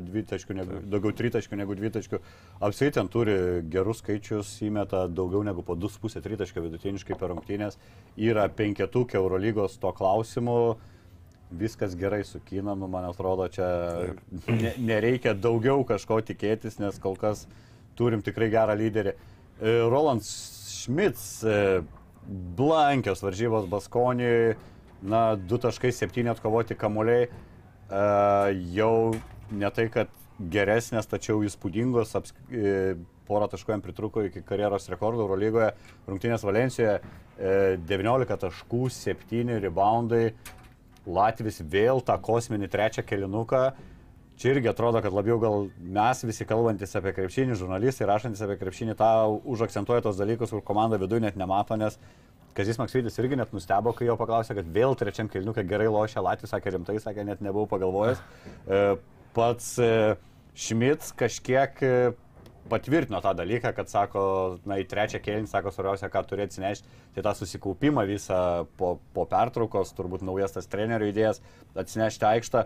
negu, 0.58 0.80
daugiau 0.92 1.14
tritaškių 1.20 1.60
negu 1.60 1.78
dvitaškių. 1.78 2.20
Apskritai 2.66 2.96
ten 3.00 3.12
turi 3.12 3.36
gerus 3.72 4.02
skaičius, 4.04 4.52
įmeta 4.66 5.06
daugiau 5.12 5.44
negu 5.46 5.64
po 5.66 5.78
2,5 5.80 6.24
tritaškio 6.26 6.66
vidutiniškai 6.66 7.18
per 7.20 7.34
rungtynės. 7.34 7.80
Yra 8.18 8.48
penketukė 8.50 9.20
Eurolygos 9.22 9.80
to 9.82 9.92
klausimu. 9.96 10.76
Viskas 11.56 11.94
gerai 11.96 12.24
su 12.26 12.42
Kinanu, 12.44 12.88
man 12.92 13.06
atrodo, 13.08 13.46
čia 13.54 13.68
ne, 14.50 14.74
nereikia 14.82 15.36
daugiau 15.38 15.86
kažko 15.88 16.18
tikėtis, 16.26 16.80
nes 16.82 16.98
kol 17.00 17.16
kas 17.20 17.46
turim 17.96 18.24
tikrai 18.26 18.50
gerą 18.52 18.76
lyderį. 18.80 19.14
E, 19.14 19.76
Roland 19.86 20.26
Schmitz, 20.26 21.44
e, 21.46 21.84
blankios 22.58 23.22
varžybos 23.24 23.70
Baskonijoje, 23.70 24.56
na, 25.06 25.24
2.7 25.38 26.30
atkovoti 26.32 26.78
kamuoliai, 26.80 27.28
e, 27.30 28.06
jau 28.76 29.14
ne 29.52 29.72
tai, 29.72 29.88
kad 29.94 30.12
geresnės, 30.40 31.08
tačiau 31.08 31.44
įspūdingos, 31.48 32.16
aps, 32.18 32.34
e, 32.52 32.96
porą 33.26 33.48
taškų 33.52 33.74
jam 33.74 33.84
pritruko 33.84 34.26
iki 34.28 34.44
karjeros 34.46 34.90
rekordų 34.92 35.26
Eurolygoje, 35.26 35.72
rungtynės 36.10 36.46
Valencijoje, 36.46 37.00
e, 37.38 37.78
19 37.88 38.38
taškų, 38.46 38.86
7 38.92 39.60
reboundai, 39.64 40.34
Latvis 41.06 41.62
vėl 41.62 42.02
tą 42.02 42.16
kosminį 42.18 42.68
trečią 42.74 43.04
kelinuką. 43.06 43.76
Čia 44.42 44.56
irgi 44.56 44.68
atrodo, 44.72 45.00
kad 45.06 45.14
labiau 45.14 45.38
gal 45.40 45.68
mes 45.80 46.24
visi 46.26 46.48
kalbantis 46.50 46.96
apie 46.98 47.14
krepšinį, 47.14 47.56
žurnalistai 47.56 48.08
rašantis 48.10 48.42
apie 48.42 48.58
krepšinį, 48.60 48.96
tą 49.00 49.12
užakcentuoja 49.46 50.02
tos 50.02 50.18
dalykus, 50.18 50.50
kur 50.50 50.64
komanda 50.66 50.98
viduje 50.98 51.22
net 51.24 51.38
nemato, 51.38 51.78
nes 51.78 52.00
Kazis 52.56 52.78
Maksvidis 52.80 53.18
irgi 53.20 53.36
net 53.36 53.52
nustebo, 53.52 53.92
kai 53.96 54.08
jo 54.08 54.16
paklausė, 54.20 54.56
kad 54.56 54.68
vėl 54.72 54.96
trečiam 54.96 55.28
kelinukai 55.32 55.66
gerai 55.68 55.90
lošia, 55.92 56.24
Latvis 56.24 56.54
sakė 56.56 56.78
rimtai, 56.78 56.96
sakė, 57.04 57.26
net 57.28 57.42
nebuvau 57.44 57.68
pagalvojęs. 57.74 58.22
E, 58.22 58.84
Pats 59.36 59.74
e, 59.84 59.90
Šmits 60.56 61.12
kažkiek 61.20 61.82
e, 61.84 61.92
patvirtino 62.72 63.20
tą 63.22 63.34
dalyką, 63.36 63.74
kad 63.76 63.92
sako, 63.92 64.24
na, 64.66 64.80
į 64.80 64.88
trečią 64.88 65.20
kėlinį, 65.26 65.52
sako, 65.52 65.74
svarbiausia, 65.76 66.10
ką 66.14 66.24
turi 66.30 66.48
atsinešti, 66.48 66.96
tai 67.18 67.26
tą 67.28 67.36
susikaupimą 67.38 68.08
visą 68.08 68.40
po, 68.80 68.96
po 69.14 69.28
pertraukos, 69.30 69.92
turbūt 69.98 70.24
naujas 70.26 70.56
tas 70.56 70.72
trenerių 70.72 71.12
idėjas 71.12 71.44
atsinešti 71.76 72.30
aikštą. 72.32 72.66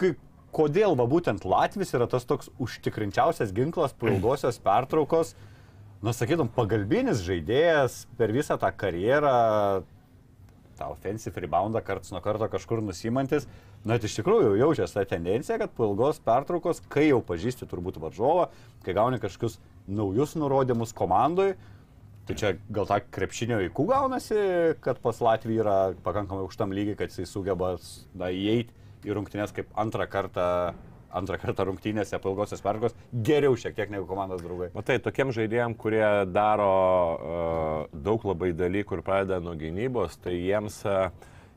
Kaip, 0.00 0.22
kodėl 0.54 0.94
va 0.98 1.10
būtent 1.10 1.42
Latvis 1.42 1.90
yra 1.98 2.08
tas 2.10 2.22
toks 2.28 2.54
užtikrinčiausias 2.62 3.50
ginklas 3.56 3.98
po 3.98 4.08
ilgosios 4.14 4.62
pertraukos, 4.62 5.34
na, 6.04 6.14
sakytum, 6.16 6.48
pagalbinis 6.52 7.24
žaidėjas 7.26 8.04
per 8.18 8.32
visą 8.34 8.56
tą 8.60 8.70
karjerą, 8.72 9.34
tą 10.80 10.88
offensive 10.94 11.42
reboundą 11.44 11.82
karts 11.84 12.12
nuo 12.14 12.22
karto 12.24 12.48
kažkur 12.48 12.80
nusimantis. 12.84 13.46
Na, 13.84 13.96
tai 14.00 14.08
iš 14.08 14.18
tikrųjų 14.18 14.54
jaučiasi 14.60 14.96
ta 14.96 15.04
tendencija, 15.08 15.58
kad 15.60 15.72
po 15.76 15.88
ilgos 15.88 16.20
pertraukos, 16.24 16.82
kai 16.92 17.10
jau 17.10 17.20
pažįsti 17.24 17.68
turbūt 17.68 18.00
varžovą, 18.00 18.48
kai 18.84 18.96
gauni 18.96 19.20
kažkokius 19.20 19.58
naujus 19.88 20.36
nurodymus 20.40 20.92
komandai, 20.96 21.54
tai 22.28 22.36
čia 22.36 22.52
gal 22.72 22.88
ta 22.88 23.00
krepšinio 23.00 23.60
veikų 23.62 23.86
gaunasi, 23.88 24.40
kad 24.84 25.00
pas 25.04 25.20
Latviją 25.24 25.64
yra 25.64 25.78
pakankamai 26.04 26.44
aukštam 26.44 26.76
lygiai, 26.76 26.98
kad 27.00 27.12
jisai 27.12 27.28
sugeba 27.28 27.74
na, 28.14 28.28
įeiti 28.28 28.76
į 29.08 29.16
rungtynės 29.16 29.56
kaip 29.56 29.72
antrą 29.80 30.04
kartą, 30.12 30.46
antrą 31.16 31.38
kartą 31.42 31.66
rungtynėse 31.68 32.18
po 32.22 32.32
ilgosios 32.32 32.62
pertraukos 32.64 32.94
geriau 33.26 33.56
šiek 33.58 33.74
tiek 33.76 33.90
negu 33.92 34.06
komandos 34.08 34.42
draugai. 34.44 34.70
Matai, 34.76 35.00
tokiem 35.02 35.32
žaidėjim, 35.34 35.74
kurie 35.80 36.04
daro 36.30 36.70
uh, 36.70 37.98
daug 38.06 38.24
labai 38.28 38.52
dalykų 38.56 38.98
ir 38.98 39.04
pradeda 39.06 39.40
nuo 39.42 39.56
gynybos, 39.58 40.18
tai 40.22 40.36
jiems, 40.38 40.80
uh, 40.88 41.10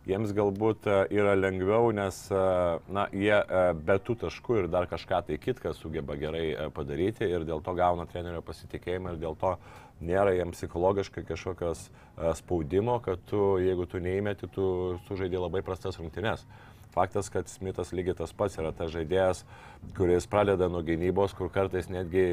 jiems 0.10 0.34
galbūt 0.36 0.90
uh, 0.90 1.04
yra 1.14 1.36
lengviau, 1.38 1.94
nes 1.96 2.20
uh, 2.34 2.82
na, 2.92 3.08
jie 3.14 3.36
uh, 3.38 3.72
be 3.78 4.00
tų 4.02 4.18
taškų 4.26 4.64
ir 4.64 4.74
dar 4.74 4.90
kažką 4.92 5.24
tai 5.30 5.40
kitką 5.42 5.76
sugeba 5.78 6.18
gerai 6.20 6.50
uh, 6.54 6.68
padaryti 6.74 7.30
ir 7.30 7.48
dėl 7.48 7.64
to 7.64 7.78
gauna 7.78 8.10
trenerio 8.10 8.44
pasitikėjimą 8.46 9.16
ir 9.16 9.24
dėl 9.24 9.40
to 9.40 9.56
nėra 10.04 10.34
jiems 10.36 10.58
psichologiškai 10.58 11.24
kažkokios 11.30 11.88
uh, 11.88 12.34
spaudimo, 12.36 12.98
kad 13.06 13.22
tu, 13.30 13.56
jeigu 13.64 13.88
tu 13.88 14.02
neįmeti, 14.04 14.50
tu 14.52 14.68
sužaidži 15.08 15.46
labai 15.46 15.64
prastas 15.64 16.02
rungtynes. 16.02 16.44
Faktas, 16.94 17.32
kad 17.34 17.50
Smithas 17.50 17.92
lygiai 17.96 18.18
tas 18.18 18.34
pats 18.38 18.60
yra 18.62 18.70
tas 18.76 18.92
žaidėjas, 18.94 19.44
kuris 19.98 20.28
pradeda 20.30 20.70
nuo 20.70 20.84
gynybos, 20.86 21.34
kur 21.38 21.50
kartais 21.54 21.90
netgi, 21.90 22.26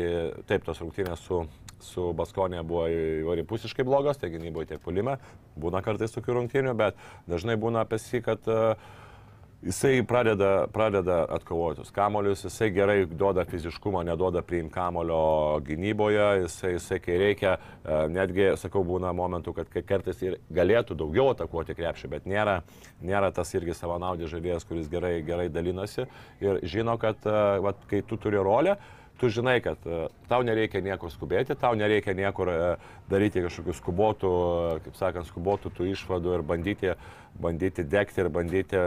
taip, 0.51 0.67
tos 0.67 0.83
rungtynės 0.85 1.23
su, 1.25 1.43
su 1.81 2.11
Baskonė 2.17 2.61
buvo 2.69 2.85
įvairipusiškai 2.93 3.87
blogos, 3.89 4.21
tiek 4.21 4.35
gynyboje, 4.35 4.75
tiek 4.75 4.83
pulime, 4.85 5.17
būna 5.61 5.81
kartais 5.85 6.13
tokių 6.13 6.43
rungtynių, 6.43 6.77
bet 6.77 7.01
dažnai 7.31 7.57
būna 7.61 7.87
apie 7.87 8.01
si, 8.03 8.21
kad 8.25 8.45
uh, 8.53 8.75
jisai 9.63 10.03
pradeda, 10.03 10.67
pradeda 10.73 11.27
atkovotus 11.29 11.91
kamolius, 11.91 12.45
jisai 12.45 12.71
gerai 12.73 13.05
duoda 13.07 13.45
fiziškumą, 13.45 14.03
neduoda 14.09 14.43
priim 14.43 14.71
kamolio 14.73 15.61
gynyboje, 15.67 16.29
jisai, 16.45 16.73
jisai 16.79 17.01
kai 17.05 17.19
reikia, 17.21 17.57
e, 17.85 17.99
netgi, 18.13 18.47
sakau, 18.61 18.85
būna 18.89 19.13
momentų, 19.17 19.55
kad 19.59 19.75
kartais 19.89 20.23
ir 20.25 20.39
galėtų 20.53 20.97
daugiau 21.03 21.35
atakuoti 21.35 21.77
krepšį, 21.77 22.13
bet 22.15 22.31
nėra, 22.31 22.61
nėra 23.05 23.33
tas 23.37 23.53
irgi 23.55 23.77
savanaudis 23.77 24.33
žaidėjas, 24.33 24.65
kuris 24.69 24.89
gerai, 24.93 25.19
gerai 25.27 25.51
dalinasi 25.53 26.09
ir 26.41 26.65
žino, 26.65 26.97
kad 27.01 27.21
e, 27.29 27.37
vat, 27.61 27.85
kai 27.91 28.01
tu 28.01 28.17
turi 28.17 28.41
rolę, 28.41 28.79
tu 29.21 29.29
žinai, 29.29 29.59
kad 29.61 29.85
e, 29.85 30.07
tau 30.33 30.41
nereikia 30.47 30.81
niekur 30.81 31.13
skubėti, 31.13 31.53
tau 31.61 31.77
nereikia 31.77 32.17
niekur 32.17 32.49
daryti 33.13 33.45
kažkokių 33.45 33.77
skubotų, 33.77 34.37
kaip 34.87 34.97
sakant, 34.97 35.29
skubotų 35.29 35.77
tų 35.77 35.93
išvadų 35.93 36.39
ir 36.39 36.49
bandyti, 36.49 36.97
bandyti 37.39 37.85
degti 37.85 38.21
ir 38.21 38.29
bandyti 38.33 38.81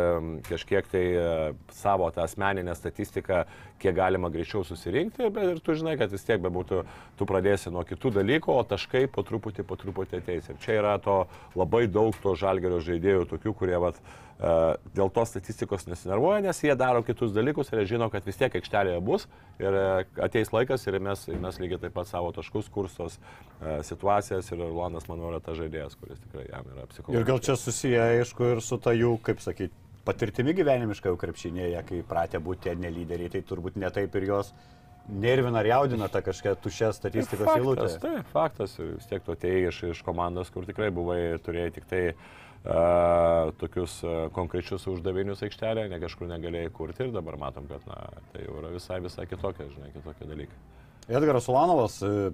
kažkiek 0.47 0.87
tai 0.91 1.03
e, 1.03 1.27
savo 1.73 2.09
tą 2.13 2.25
asmeninę 2.27 2.75
statistiką, 2.75 3.43
kiek 3.81 3.95
galima 3.95 4.29
greičiau 4.31 4.63
susirinkti, 4.67 5.27
bet 5.33 5.55
ir 5.55 5.61
tu 5.63 5.75
žinai, 5.77 5.95
kad 5.99 6.11
vis 6.13 6.25
tiek 6.27 6.41
bebūtų, 6.43 6.83
tu 7.19 7.27
pradėsi 7.29 7.73
nuo 7.73 7.83
kitų 7.87 8.13
dalykų, 8.19 8.53
o 8.53 8.65
taškai 8.67 9.05
po 9.11 9.25
truputį, 9.27 9.65
po 9.67 9.77
truputį 9.79 10.21
ateis. 10.21 10.49
Ir 10.51 10.59
čia 10.63 10.77
yra 10.79 10.97
to 11.03 11.23
labai 11.59 11.85
daug 11.91 12.15
to 12.23 12.35
žalgerio 12.39 12.79
žaidėjų, 12.83 13.25
tokių, 13.33 13.55
kurie 13.59 13.79
vat, 13.81 13.99
e, 13.99 14.53
dėl 14.95 15.11
to 15.13 15.25
statistikos 15.27 15.87
nesinervuoja, 15.89 16.43
nes 16.45 16.63
jie 16.63 16.75
daro 16.79 17.03
kitus 17.05 17.33
dalykus 17.35 17.73
ir 17.73 17.83
žino, 17.89 18.09
kad 18.13 18.27
vis 18.27 18.39
tiek 18.39 18.53
aikštelėje 18.61 19.01
bus 19.03 19.27
ir 19.59 19.75
e, 19.75 19.87
ateis 20.29 20.53
laikas 20.55 20.87
ir 20.87 20.99
mes, 21.03 21.27
mes 21.27 21.59
lygiai 21.63 21.81
taip 21.83 21.97
pat 21.97 22.09
savo 22.11 22.31
taškus, 22.35 22.71
kursos 22.73 23.19
situacijas 23.87 24.49
ir 24.51 24.59
Rolandas, 24.59 25.05
manau, 25.07 25.29
yra 25.31 25.39
tas 25.43 25.55
žaidėjas, 25.55 25.95
kuris 25.99 26.19
tikrai 26.19 26.47
jam 26.49 26.65
yra 26.67 26.87
psichologiškai. 26.89 27.19
Ir 27.19 27.27
gal 27.27 27.39
čia 27.43 27.55
susiję, 27.59 28.01
aišku, 28.19 28.32
ir 28.41 28.61
su 28.65 28.77
ta 28.81 28.93
jų, 28.95 29.15
kaip 29.23 29.41
sakyti, 29.43 29.73
patirtimi 30.07 30.53
gyvenimiškai 30.57 31.11
jau 31.11 31.19
krepšinėje, 31.19 31.81
kai 31.87 32.03
pratę 32.07 32.41
būti 32.43 32.67
tie 32.67 32.77
nelyderiai, 32.79 33.31
tai 33.31 33.43
turbūt 33.47 33.77
ne 33.79 33.91
taip 33.93 34.15
ir 34.19 34.27
jos 34.27 34.53
nervina 35.09 35.59
ar 35.59 35.67
jaudina 35.67 36.07
ta 36.11 36.21
kažkokia 36.23 36.55
tuščia 36.63 36.91
statistikos 36.95 37.49
eilutė. 37.55 37.87
Faktas, 37.87 37.99
taip, 38.03 38.29
faktas. 38.31 38.77
Ir 38.79 38.93
vis 38.97 39.09
tiek 39.09 39.23
tu 39.25 39.35
atėjai 39.35 39.67
iš, 39.69 39.81
iš 39.91 40.01
komandos, 40.05 40.51
kur 40.53 40.67
tikrai 40.67 40.89
buvai, 40.95 41.19
turėjai 41.43 41.73
tik 41.75 41.87
tai 41.89 42.01
uh, 42.13 43.51
tokius 43.59 43.97
uh, 44.07 44.13
konkrečius 44.35 44.87
uždavinius 44.91 45.43
aikštelėje, 45.47 45.91
ne 45.91 45.99
kažkur 46.03 46.31
negalėjai 46.31 46.71
kurti 46.75 47.07
ir 47.07 47.11
dabar 47.15 47.39
matom, 47.41 47.67
kad 47.71 47.83
na, 47.89 47.99
tai 48.31 48.47
jau 48.47 48.55
yra 48.61 48.71
visai, 48.75 49.01
visai 49.03 49.27
kitokie, 49.27 49.67
žinai, 49.75 49.91
kitokie 49.95 50.29
dalykai. 50.29 50.63
Edgaras 51.11 51.49
Ulanovas 51.51 51.97
e, 51.99 52.31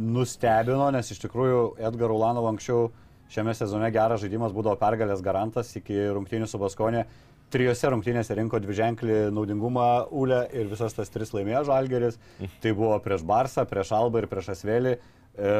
nustebino, 0.00 0.86
nes 0.94 1.10
iš 1.12 1.20
tikrųjų 1.20 1.58
Edgaro 1.84 2.16
Ulanovo 2.16 2.48
anksčiau 2.48 2.86
šiame 3.30 3.54
sezone 3.54 3.90
geras 3.94 4.22
žaidimas 4.24 4.54
būdavo 4.54 4.78
pergalės 4.80 5.22
garantas 5.22 5.70
iki 5.78 5.96
rungtynių 6.14 6.48
su 6.50 6.58
Baskonė. 6.60 7.04
Trijose 7.50 7.90
rungtynėse 7.90 8.34
rinko 8.38 8.60
dviženklį 8.62 9.20
naudingumą 9.34 9.86
Ule 10.14 10.44
ir 10.54 10.68
visas 10.70 10.94
tas 10.94 11.10
tris 11.10 11.32
laimėjo 11.34 11.64
Žalgeris. 11.66 12.18
Tai 12.62 12.74
buvo 12.78 12.98
prieš 13.02 13.24
Barsą, 13.26 13.64
prieš 13.66 13.90
Albą 13.98 14.22
ir 14.22 14.28
prieš 14.30 14.52
Asvelį. 14.54 14.92
E, 14.94 15.54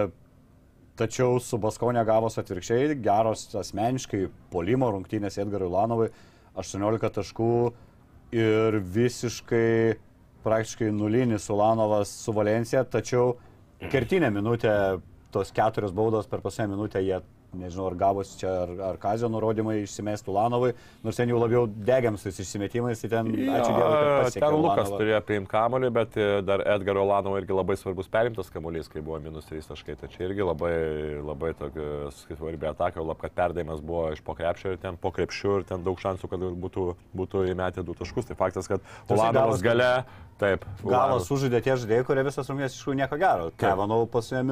tačiau 1.01 1.41
su 1.43 1.59
Baskonė 1.59 2.05
gavos 2.07 2.39
atvirkščiai, 2.39 2.95
geros 3.03 3.49
asmeniškai 3.59 4.27
polimo 4.53 4.91
rungtynės 4.95 5.41
Edgarui 5.43 5.71
Ulanovui, 5.71 6.11
18 6.61 7.11
taškų 7.19 7.51
ir 8.37 8.79
visiškai 8.95 9.99
praktiškai 10.45 10.91
nulinis 10.95 11.49
Ulanovas 11.51 12.13
su 12.23 12.35
Valencija, 12.37 12.85
tačiau 12.85 13.35
kertinė 13.91 14.31
minutė, 14.35 14.73
tos 15.35 15.53
keturios 15.55 15.95
baudos 15.95 16.29
per 16.31 16.43
pasę 16.45 16.67
minutę 16.69 17.03
jie 17.05 17.21
nežinau, 17.55 17.87
ar 17.91 17.95
gavosi 17.99 18.39
čia, 18.39 18.51
ar, 18.65 18.71
ar 18.91 18.97
Kazio 19.03 19.29
nurodymai 19.33 19.81
išsimestų 19.83 20.33
Lanovui, 20.35 20.73
nors 21.05 21.17
ten 21.19 21.29
jau 21.33 21.39
labiau 21.41 21.67
degiams 21.67 22.23
tais 22.23 22.39
išsimetimais, 22.45 23.01
tai 23.03 23.09
ten, 23.11 23.31
ačiū 23.33 23.73
Dievui, 23.75 24.31
Ten 24.41 24.55
Lukas 24.55 24.87
Ulanovą. 24.87 24.99
turėjo 25.01 25.21
priimti 25.27 25.51
kamuolį, 25.51 25.91
bet 25.97 26.17
e, 26.21 26.29
dar 26.47 26.63
Edgaro 26.77 27.05
Lanovo 27.09 27.41
irgi 27.41 27.57
labai 27.57 27.77
svarbus 27.81 28.09
perimtas 28.13 28.51
kamuolys, 28.55 28.89
kai 28.93 29.03
buvo 29.03 29.19
minus 29.21 29.49
3 29.51 29.67
taškai. 29.73 29.97
Tai 30.01 30.09
čia 30.15 30.29
irgi 30.29 30.47
labai, 30.47 30.73
labai 31.27 31.53
svarbi 32.39 32.71
ataka, 32.71 33.03
lab, 33.03 33.19
kad 33.21 33.35
perdavimas 33.37 33.81
buvo 33.83 34.11
iš 34.15 34.21
po 34.25 34.35
krepšio 34.39 34.75
ir 34.77 34.81
ten 34.83 34.97
po 35.01 35.11
krepšių 35.11 35.59
ir 35.61 35.65
ten 35.69 35.83
daug 35.87 35.99
šansų, 36.01 36.31
kad 36.31 36.41
būtų, 36.65 36.87
būtų 37.17 37.45
įmetę 37.55 37.85
du 37.85 37.95
taškus. 37.99 38.31
Tai 38.31 38.39
faktas, 38.39 38.69
kad 38.71 38.81
gavos- 39.59 39.63
gale, 39.65 40.05
taip, 40.39 40.65
Galas 40.85 40.85
Ulanovas- 40.85 41.29
sužaidė 41.29 41.63
tie 41.63 41.75
žaidėjai, 41.77 42.05
kurie 42.07 42.25
visas 42.25 42.49
rungtynės 42.49 42.75
iš 42.77 42.83
tikrųjų 42.85 43.01
nieko 43.03 43.19
gero. 43.21 43.51
Kevanau 43.61 44.07
paskutinę 44.07 44.45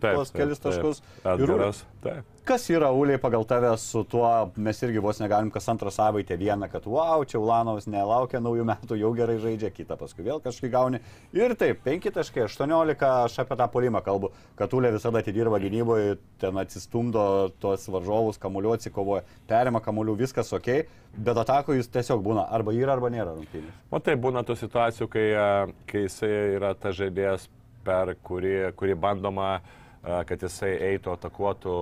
Taip, 0.00 0.14
tuos 0.16 0.30
taip. 0.30 0.40
taškus. 0.62 1.02
Edgaras, 1.24 1.84
taip. 2.02 2.24
Kas 2.44 2.66
yra 2.68 2.90
Uliai 2.92 3.16
pagal 3.16 3.46
tave 3.48 3.70
su 3.80 4.02
tuo, 4.04 4.28
mes 4.60 4.82
irgi 4.84 5.00
vos 5.00 5.16
negalim 5.16 5.48
kas 5.50 5.64
antrą 5.72 5.88
savaitę 5.88 6.36
vieną, 6.36 6.66
kad 6.68 6.84
wow, 6.84 7.22
čia 7.24 7.38
Ulanovas 7.40 7.86
nelaukia 7.88 8.36
naujų 8.44 8.66
metų, 8.68 8.98
jau 9.00 9.12
gerai 9.16 9.38
žaidžia, 9.40 9.70
kitą 9.72 9.96
paskui 9.96 10.26
vėl 10.26 10.42
kažkaip 10.44 10.68
gauni. 10.74 10.98
Ir 11.32 11.54
taip, 11.56 11.78
5 11.86 12.10
taškai, 12.12 12.42
18, 12.44 13.06
aš 13.08 13.38
apie 13.40 13.56
tą 13.56 13.68
polimą 13.72 14.02
kalbu, 14.04 14.28
kad 14.58 14.76
Ulė 14.76 14.90
visada 14.92 15.22
atidirba 15.24 15.56
gynyboje, 15.62 16.18
ten 16.42 16.60
atsistumdo 16.60 17.22
tuos 17.64 17.88
varžovus, 17.88 18.36
kamuoliu 18.42 18.74
atsikovoja, 18.74 19.22
perima 19.48 19.80
kamuolių, 19.80 20.18
viskas 20.20 20.52
ok, 20.52 20.68
bet 21.16 21.40
atako 21.40 21.78
jis 21.78 21.88
tiesiog 21.94 22.20
būna 22.26 22.44
arba 22.52 22.74
yra, 22.76 22.98
arba 22.98 23.08
nėra 23.14 23.32
rungtynės. 23.38 23.78
O 23.88 24.02
tai 24.04 24.18
būna 24.20 24.44
tų 24.44 24.58
situacijų, 24.66 25.08
kai, 25.16 25.24
e, 25.32 25.78
kai 25.88 26.04
jisai 26.04 26.34
yra 26.58 26.74
ta 26.76 26.92
žaidėjas, 26.92 27.48
per 27.88 28.12
kurį, 28.20 28.74
kurį 28.76 28.98
bandoma, 29.00 29.48
e, 29.56 29.80
kad 30.04 30.42
jisai 30.44 30.74
eitų, 30.92 31.14
atakuotų 31.16 31.74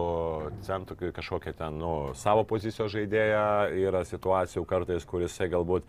centų 0.66 0.98
kai 1.00 1.10
kažkokią 1.16 1.56
ten, 1.58 1.80
nu, 1.82 1.92
savo 2.18 2.46
pozicijos 2.46 2.92
žaidėją. 2.94 3.44
Yra 3.82 4.04
situacijų 4.06 4.64
kartais, 4.68 5.06
kur 5.08 5.24
jisai 5.24 5.50
galbūt 5.52 5.88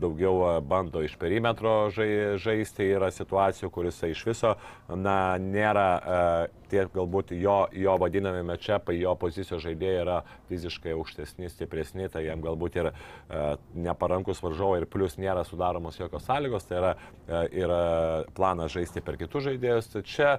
daugiau 0.00 0.60
bando 0.64 1.02
iš 1.04 1.16
perimetro 1.20 1.90
žai- 1.92 2.38
žaisti, 2.40 2.86
yra 2.96 3.10
situacijų, 3.12 3.68
kur 3.74 3.88
jisai 3.90 4.12
iš 4.14 4.22
viso, 4.24 4.54
na, 4.88 5.36
nėra 5.36 5.88
e, 5.98 6.20
tie 6.70 6.86
galbūt 6.94 7.34
jo, 7.36 7.66
jo 7.74 7.96
vadinami 8.00 8.40
mečepai, 8.46 8.96
jo 9.02 9.12
pozicijos 9.20 9.60
žaidėjai 9.66 10.00
yra 10.06 10.22
fiziškai 10.48 10.94
aukštesni, 10.94 11.50
stipresni, 11.52 12.08
tai 12.08 12.24
jam 12.28 12.40
galbūt 12.40 12.80
ir 12.80 12.90
neparankus 13.74 14.40
varžovai 14.40 14.80
ir 14.80 14.88
plus 14.90 15.18
nėra 15.20 15.44
sudaromos 15.44 15.98
jokios 15.98 16.24
sąlygos, 16.30 16.70
tai 16.70 16.80
yra, 16.80 16.94
yra 17.50 17.84
planas 18.38 18.72
žaisti 18.72 19.02
per 19.04 19.18
kitus 19.20 19.50
žaidėjus. 19.50 19.92
Tai 19.92 20.04
čia 20.06 20.32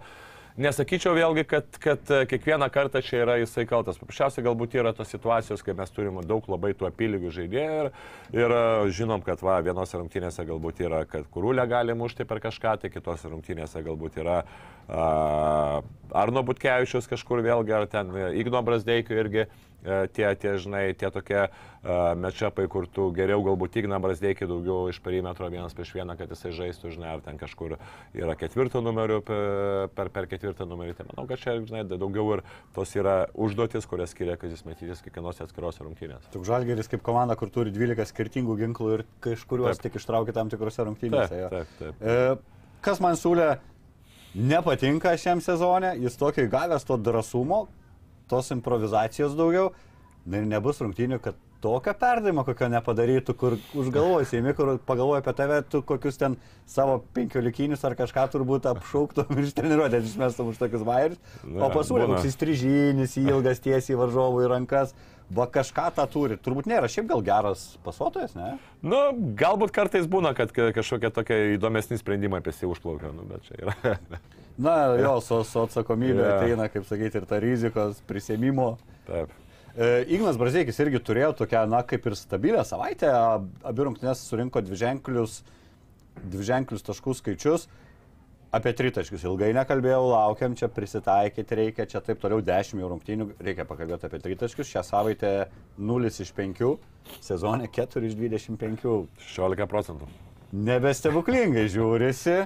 Nesakyčiau 0.60 1.14
vėlgi, 1.16 1.46
kad, 1.48 1.78
kad 1.80 2.10
e, 2.12 2.26
kiekvieną 2.28 2.68
kartą 2.74 3.00
čia 3.06 3.22
yra 3.24 3.38
jisai 3.40 3.64
kaltas. 3.70 4.00
Paprasčiausiai 4.02 4.44
galbūt 4.44 4.76
yra 4.76 4.92
tos 4.96 5.08
situacijos, 5.14 5.64
kai 5.64 5.76
mes 5.78 5.94
turime 5.96 6.26
daug 6.28 6.48
labai 6.52 6.74
tų 6.76 6.90
apylygių 6.90 7.32
žaidėjų 7.38 7.78
ir, 7.86 7.92
ir 8.36 8.56
e, 8.58 8.64
žinom, 8.92 9.24
kad 9.24 9.40
va, 9.46 9.62
vienose 9.64 9.96
rungtynėse 9.96 10.44
galbūt 10.50 10.84
yra, 10.84 11.06
kad 11.08 11.30
kurulę 11.32 11.64
gali 11.72 11.96
mušti 11.96 12.28
per 12.28 12.44
kažką, 12.44 12.76
tai 12.82 12.92
kitose 12.92 13.32
rungtynėse 13.32 13.84
galbūt 13.86 14.20
yra 14.20 14.42
a, 14.42 14.46
Arno 14.90 16.44
Butkevičius 16.44 17.08
kažkur 17.10 17.42
vėlgi, 17.46 17.74
ar 17.76 17.88
ten 17.90 18.12
e, 18.16 18.30
Igno 18.42 18.62
Brasdeikio 18.66 19.16
irgi 19.16 19.46
e, 19.46 19.48
tie, 20.12 20.26
tie, 20.36 20.56
žinai, 20.60 20.84
tie 20.98 21.10
tokie 21.14 21.40
uh, 21.48 22.12
mečapai, 22.20 22.68
kur 22.72 22.86
tu 22.92 23.08
geriau 23.16 23.42
galbūt 23.46 23.80
Igna 23.82 23.98
Brasdeikį 24.04 24.50
daugiau 24.50 24.92
iš 24.92 25.00
perimetro 25.04 25.48
vienas 25.50 25.74
prieš 25.78 25.94
vieną, 25.96 26.18
kad 26.20 26.34
jisai 26.34 26.52
žaistų, 26.58 26.92
žinai, 26.98 27.14
ar 27.16 27.24
ten 27.26 27.40
kažkur 27.40 27.78
yra 28.14 28.36
ketvirto 28.38 28.84
numeriu 28.84 29.22
per, 29.24 30.12
per, 30.14 30.28
ketvirtą 30.30 30.68
numerį. 30.70 30.98
Tai 31.00 31.08
manau, 31.10 31.26
kad 31.32 31.42
čia, 31.42 31.56
žinai, 31.64 31.86
daugiau 31.90 32.28
ir 32.38 32.46
tos 32.76 32.94
yra 33.00 33.16
užduotis, 33.34 33.88
kurias 33.90 34.14
skiria 34.14 34.38
Kazis 34.42 34.66
Matytis 34.68 35.02
kiekvienose 35.06 35.48
atskirose 35.48 35.86
rungtynėse. 35.88 36.30
Tik 36.36 36.46
Žalgeris 36.48 36.92
kaip 36.92 37.06
komanda, 37.08 37.40
kur 37.40 37.50
turi 37.54 37.74
12 37.74 38.12
skirtingų 38.12 38.60
ginklų 38.66 38.94
ir 39.00 39.08
kažkuriuos 39.24 39.80
Taip. 39.80 39.88
tik 39.88 40.00
ištraukia 40.04 40.36
tam 40.38 40.52
tikrose 40.54 40.86
rungtynėse. 40.86 41.44
Taip, 41.48 41.76
taip, 41.80 41.98
taip. 41.98 42.06
E, 42.06 42.80
kas 42.86 43.02
man 43.02 43.18
siūlė 43.18 43.56
nepatinka 44.34 45.14
šiam 45.18 45.42
sezone, 45.44 45.96
jis 46.00 46.18
tokio 46.20 46.46
įgavęs 46.48 46.88
to 46.88 46.98
drąsumo, 46.98 47.66
tos 48.32 48.52
improvizacijos 48.56 49.36
daugiau, 49.36 49.72
ir 50.32 50.46
nebus 50.48 50.80
rungtynių, 50.84 51.20
kad 51.24 51.40
tokio 51.62 51.94
perdavimo 51.98 52.44
kokio 52.46 52.70
nepadarytų, 52.74 53.36
kur 53.38 53.56
užgalvoji, 53.78 54.30
įmi, 54.40 54.54
kur 54.58 54.74
pagalvoji 54.88 55.22
apie 55.22 55.34
tave, 55.38 55.60
tu 55.70 55.84
kokius 55.86 56.18
ten 56.22 56.38
savo 56.70 57.00
penkiolikinius 57.16 57.86
ar 57.86 57.96
kažką 58.00 58.26
turbūt 58.34 58.68
apšauktum 58.72 59.38
iš 59.44 59.54
treniruotės, 59.58 60.10
išmestum 60.10 60.52
už 60.54 60.62
tokius 60.62 60.86
vairius, 60.88 61.22
o 61.46 61.72
pasiūlė 61.74 62.10
koks 62.14 62.30
įstrižinis, 62.32 63.18
ilgas 63.22 63.62
tiesiai 63.64 64.00
varžovų 64.00 64.46
į 64.48 64.54
rankas. 64.56 64.96
Va 65.32 65.46
kažką 65.48 65.86
tą 65.96 66.04
turi. 66.12 66.36
Turbūt 66.44 66.68
nėra 66.68 66.90
šiaip 66.92 67.08
gal 67.08 67.22
geras 67.24 67.62
pasuotojas, 67.86 68.34
ne? 68.36 68.58
Nu, 68.84 68.98
galbūt 69.40 69.72
kartais 69.76 70.08
būna, 70.12 70.34
kad 70.36 70.52
ka- 70.52 70.72
kažkokie 70.76 71.12
tokie 71.16 71.38
įdomesni 71.56 71.96
sprendimai 72.02 72.42
apie 72.42 72.52
jį 72.58 72.72
užplaukia, 72.74 73.14
nu, 73.16 73.24
bet 73.30 73.46
čia 73.48 73.60
yra. 73.62 73.76
Na, 74.66 74.74
jo, 75.00 75.14
su, 75.24 75.38
su 75.48 75.62
atsakomybė 75.64 76.20
yeah. 76.20 76.34
ateina, 76.42 76.68
kaip 76.74 76.84
sakyti, 76.90 77.22
ir 77.22 77.30
ta 77.30 77.40
rizikos 77.42 78.02
prisėmimo. 78.10 78.74
Taip. 79.08 79.32
E, 79.72 80.04
Ignas 80.18 80.36
Brazeikis 80.38 80.82
irgi 80.84 81.00
turėjo 81.08 81.32
tokią, 81.40 81.64
na, 81.72 81.80
kaip 81.88 82.10
ir 82.12 82.18
stabilę 82.20 82.66
savaitę. 82.68 83.08
Ab- 83.16 83.48
Abi 83.72 83.88
rungtynės 83.88 84.26
surinko 84.28 84.60
dviženklius, 84.68 85.40
dviženklius 86.28 86.84
taškų 86.90 87.16
skaičius. 87.22 87.70
Apie 88.52 88.74
tritaškius 88.76 89.22
ilgai 89.24 89.54
nekalbėjau, 89.56 90.10
laukiam, 90.12 90.58
čia 90.60 90.68
prisitaikyti 90.68 91.56
reikia, 91.56 91.86
čia 91.88 92.02
taip 92.04 92.20
toliau 92.20 92.42
10 92.44 92.82
jau 92.82 92.90
rungtynių, 92.92 93.30
reikia 93.40 93.64
pakalbėti 93.70 94.10
apie 94.10 94.20
tritaškius. 94.26 94.68
Šią 94.68 94.82
savaitę 94.84 95.30
0 95.80 96.10
iš 96.12 96.34
5, 96.36 96.60
sezone 97.24 97.70
4 97.72 98.10
iš 98.10 98.18
25. 98.20 98.84
16 99.24 99.68
procentų. 99.72 100.10
Nebestebuklingai 100.52 101.64
žiūrisi, 101.72 102.42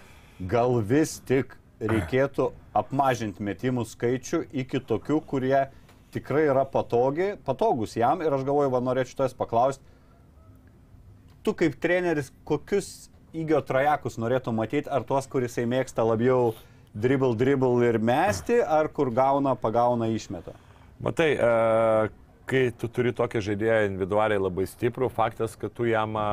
gal 0.45 0.77
vis 0.85 1.15
tik 1.25 1.57
reikėtų 1.81 2.51
apmažinti 2.77 3.41
metimų 3.49 3.87
skaičių 3.89 4.43
iki 4.61 4.83
tokių, 4.85 5.17
kurie 5.25 5.57
tikrai 6.13 6.45
yra 6.51 6.67
patogi, 6.69 7.33
patogus 7.49 7.97
jam. 7.97 8.21
Ir 8.21 8.37
aš 8.37 8.45
galvoju, 8.45 8.75
va 8.77 8.85
norėčiau 8.91 9.23
tas 9.25 9.33
paklausti, 9.33 9.81
tu 11.41 11.57
kaip 11.57 11.81
treneris, 11.81 12.29
kokius 12.45 13.07
įgio 13.41 13.61
trajekus 13.65 14.19
norėtų 14.21 14.53
matyti, 14.55 14.89
ar 14.91 15.03
tuos, 15.07 15.27
kuris 15.31 15.57
mėgsta 15.67 16.05
labiau 16.07 16.53
dribble, 16.95 17.35
dribble 17.35 17.83
ir 17.87 17.99
mesti, 17.99 18.61
ar 18.61 18.87
kur 18.87 19.11
gauna, 19.11 19.55
pagauna, 19.59 20.07
išmeta. 20.15 20.53
Matai, 21.03 21.33
e, 21.35 21.49
kai 22.47 22.61
tu 22.77 22.87
turi 22.93 23.11
tokią 23.15 23.41
žaidėją 23.43 23.79
individualiai 23.89 24.39
labai 24.39 24.67
stiprų, 24.69 25.09
faktas, 25.11 25.57
kad 25.59 25.73
tu 25.75 25.87
jam 25.89 26.15
a, 26.19 26.25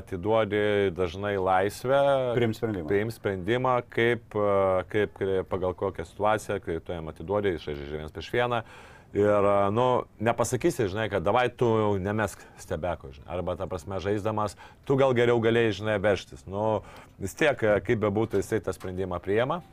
atiduodi 0.00 0.90
dažnai 0.96 1.36
laisvę. 1.40 2.00
Priimt 2.36 2.58
sprendimą. 2.58 2.88
Priimt 2.90 3.14
sprendimą, 3.16 3.74
kaip, 3.94 4.36
a, 4.36 4.82
kaip 4.90 5.14
kai- 5.18 5.42
pagal 5.48 5.76
kokią 5.78 6.04
situaciją, 6.10 6.60
kai 6.64 6.80
tu 6.84 6.92
jam 6.96 7.08
atiduodi, 7.12 7.54
išaižiai 7.56 7.92
vienas 7.96 8.12
prieš 8.14 8.32
vieną. 8.34 8.62
Ir, 9.10 9.48
nu, 9.74 9.86
nepasakysi, 10.22 10.86
žinai, 10.92 11.08
kad 11.10 11.24
davai 11.26 11.48
tu 11.50 11.66
nemesk 11.98 12.44
stebeko, 12.62 13.10
žinai. 13.10 13.26
Arba, 13.34 13.56
ta 13.58 13.66
prasme, 13.66 13.98
žaisdamas, 13.98 14.54
tu 14.86 14.94
gal 15.00 15.16
geriau 15.18 15.42
galėjai, 15.42 15.72
žinai, 15.80 15.98
veržtis. 15.98 16.46
Nu, 16.46 16.84
vis 17.18 17.34
tiek, 17.34 17.58
kaip 17.58 18.04
bebūtų, 18.06 18.38
jisai 18.38 18.62
tą 18.62 18.76
sprendimą 18.76 19.18
priema. 19.24 19.64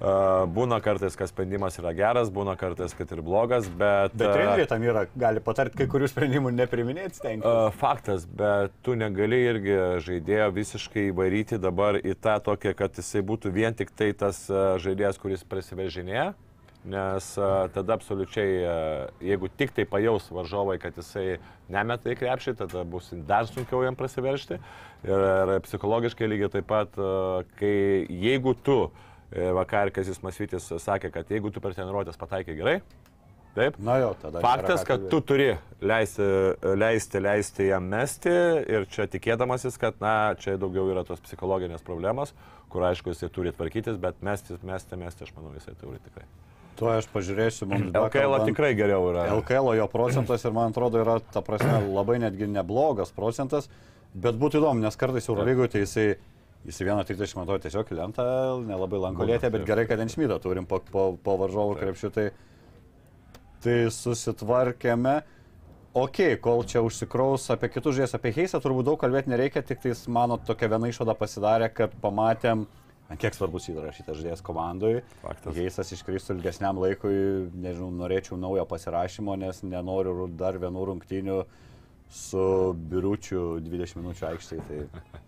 Būna 0.00 0.78
kartais, 0.80 1.12
kad 1.16 1.28
sprendimas 1.28 1.74
yra 1.76 1.90
geras, 1.92 2.30
būna 2.32 2.54
kartais, 2.56 2.94
kad 2.96 3.10
ir 3.12 3.20
blogas, 3.24 3.66
bet... 3.68 4.14
Bet 4.16 4.32
treneriai 4.32 4.68
tam 4.68 4.84
yra, 4.84 5.02
gali 5.12 5.42
patarti 5.44 5.76
kai 5.76 5.88
kurių 5.92 6.08
sprendimų 6.08 6.54
nepriminėti, 6.56 7.20
stengtis. 7.20 7.44
A, 7.44 7.68
Faktas, 7.76 8.24
bet 8.24 8.72
tu 8.84 8.96
negali 8.96 9.42
irgi 9.50 9.76
žaidėjo 10.04 10.46
visiškai 10.56 11.10
įvaryti 11.10 11.60
dabar 11.60 12.00
į 12.00 12.16
tą 12.16 12.38
tokią, 12.48 12.72
kad 12.78 12.96
jisai 12.96 13.20
būtų 13.28 13.52
vien 13.52 13.76
tik 13.76 13.92
tai 13.92 14.14
tas 14.16 14.46
žaidėjas, 14.48 15.20
kuris 15.20 15.44
prasiveržinėja, 15.44 16.30
nes 16.84 17.26
tada 17.74 17.96
absoliučiai, 17.96 18.52
jeigu 19.20 19.50
tik 19.52 19.74
tai 19.76 19.84
pajaus 19.88 20.30
varžovai, 20.32 20.78
kad 20.80 20.96
jisai 20.96 21.36
nemeta 21.72 22.12
į 22.12 22.16
krepšį, 22.20 22.56
tada 22.62 22.84
bus 22.88 23.10
dar 23.28 23.48
sunkiau 23.50 23.82
jam 23.84 23.98
prasiveržti. 23.98 24.60
Ir, 25.04 25.26
ir 25.56 25.62
psichologiškai 25.66 26.28
lygiai 26.28 26.52
taip 26.56 26.68
pat, 26.70 26.96
kai 27.60 27.74
jeigu 28.08 28.56
tu, 28.64 28.80
e, 29.32 29.50
vakar 29.56 29.92
Kazis 29.94 30.22
Masvytis 30.24 30.72
sakė, 30.80 31.12
kad 31.12 31.30
jeigu 31.32 31.52
tu 31.52 31.60
per 31.60 31.76
treniruotės 31.76 32.20
pataikai 32.20 32.56
gerai, 32.58 32.76
taip, 33.56 33.76
Na 33.82 33.98
jo, 34.00 34.12
tada. 34.20 34.40
Faktas, 34.44 34.84
kad 34.88 35.08
tu 35.12 35.20
turi 35.26 35.50
leisti, 35.84 36.28
leisti, 36.80 37.20
leisti 37.20 37.68
jam 37.70 37.88
mesti 37.92 38.32
ir 38.70 38.86
čia 38.92 39.08
tikėdamasis, 39.10 39.76
kad, 39.80 39.98
na, 40.00 40.32
čia 40.40 40.56
daugiau 40.60 40.88
yra 40.92 41.04
tos 41.08 41.20
psichologinės 41.24 41.84
problemos, 41.84 42.32
kur 42.70 42.86
aišku 42.88 43.12
jisai 43.12 43.28
turi 43.34 43.52
tvarkytis, 43.52 43.98
bet 44.00 44.22
mesti, 44.24 44.56
mesti, 44.62 45.00
mesti, 45.00 45.26
aš 45.26 45.36
manau, 45.36 45.52
jisai 45.58 45.76
turi 45.80 46.00
tikrai. 46.04 46.28
Tuo 46.78 46.90
aš 46.94 47.08
pažiūrėsiu, 47.12 47.66
mums 47.68 47.90
LKL 47.90 48.06
bekalbant. 48.06 48.46
tikrai 48.48 48.70
geriau 48.78 49.10
yra. 49.10 49.26
LKL 49.34 49.74
jo 49.76 49.86
procentas 49.92 50.44
ir 50.46 50.54
man 50.56 50.72
atrodo 50.72 51.00
yra, 51.02 51.18
ta 51.20 51.42
prasme, 51.44 51.80
labai 51.92 52.20
netgi 52.22 52.48
neblogas 52.48 53.12
procentas, 53.16 53.68
bet 54.14 54.38
būtų 54.40 54.62
įdomu, 54.62 54.80
nes 54.84 54.96
kartais 55.00 55.28
Eurolygoje 55.28 55.74
tai 55.74 55.82
jisai, 55.84 56.06
jisai 56.68 56.86
1.30 56.88 57.36
man 57.36 57.44
atrodo 57.44 57.66
tiesiog 57.66 57.92
lentą, 57.98 58.24
nelabai 58.64 59.02
lanko 59.02 59.24
Būna, 59.24 59.34
lėtė, 59.34 59.52
bet 59.52 59.66
gerai, 59.68 59.84
kad 59.90 60.00
ant 60.00 60.14
šmydą 60.14 60.40
turim 60.40 60.68
po, 60.70 60.80
po, 60.92 61.10
po 61.20 61.36
varžovų 61.42 61.76
krepšių, 61.82 62.12
tai, 62.16 62.30
tai 63.66 63.76
susitvarkėme. 63.92 65.20
Ok, 66.00 66.20
kol 66.38 66.62
čia 66.70 66.84
užsikraus 66.86 67.48
apie 67.50 67.66
kitus 67.74 67.96
žais, 67.96 68.12
apie 68.14 68.30
Heisą 68.36 68.60
turbūt 68.62 68.86
daug 68.86 69.00
kalbėti 69.00 69.32
nereikia, 69.32 69.64
tik 69.66 69.80
tais 69.82 70.04
mano 70.06 70.36
tokia 70.38 70.68
viena 70.70 70.86
išvada 70.86 71.16
pasidarė, 71.18 71.66
kad 71.74 71.96
pamatėm, 71.98 72.62
ant 72.62 72.78
kiek 73.18 73.34
svarbus 73.34 73.66
yra 73.72 73.90
šitas 73.94 74.20
žaidėjas 74.20 74.44
komandai. 74.46 75.00
Heisas 75.56 75.90
iškristų 75.96 76.36
ilgesniam 76.36 76.78
laikui, 76.78 77.14
nežinau, 77.50 77.90
norėčiau 78.02 78.38
naujo 78.38 78.66
pasirašymo, 78.70 79.34
nes 79.40 79.64
nenoriu 79.66 80.28
dar 80.38 80.60
vienų 80.62 80.86
rungtynių 80.92 81.40
su 82.10 82.46
biručiu 82.90 83.58
20 83.66 84.02
minučių 84.02 84.30
aikštėje. 84.34 84.68
Tai... 84.68 84.84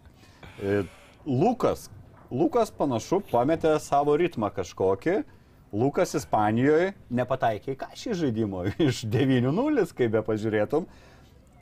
E, 0.62 0.82
Lukas. 1.24 1.86
Lukas 2.30 2.70
panašu 2.76 3.22
pametė 3.30 3.72
savo 3.80 4.12
ritmą 4.20 4.50
kažkokį. 4.52 5.14
Lukas 5.72 6.12
Ispanijoje 6.18 6.90
nepataikė 7.08 7.72
į 7.72 7.78
ką 7.80 7.88
šį 7.96 8.16
žaidimą 8.20 8.66
iš 8.90 9.00
9-0, 9.08 9.86
kaip 9.96 10.12
be 10.12 10.20
pažiūrėtum. 10.26 10.84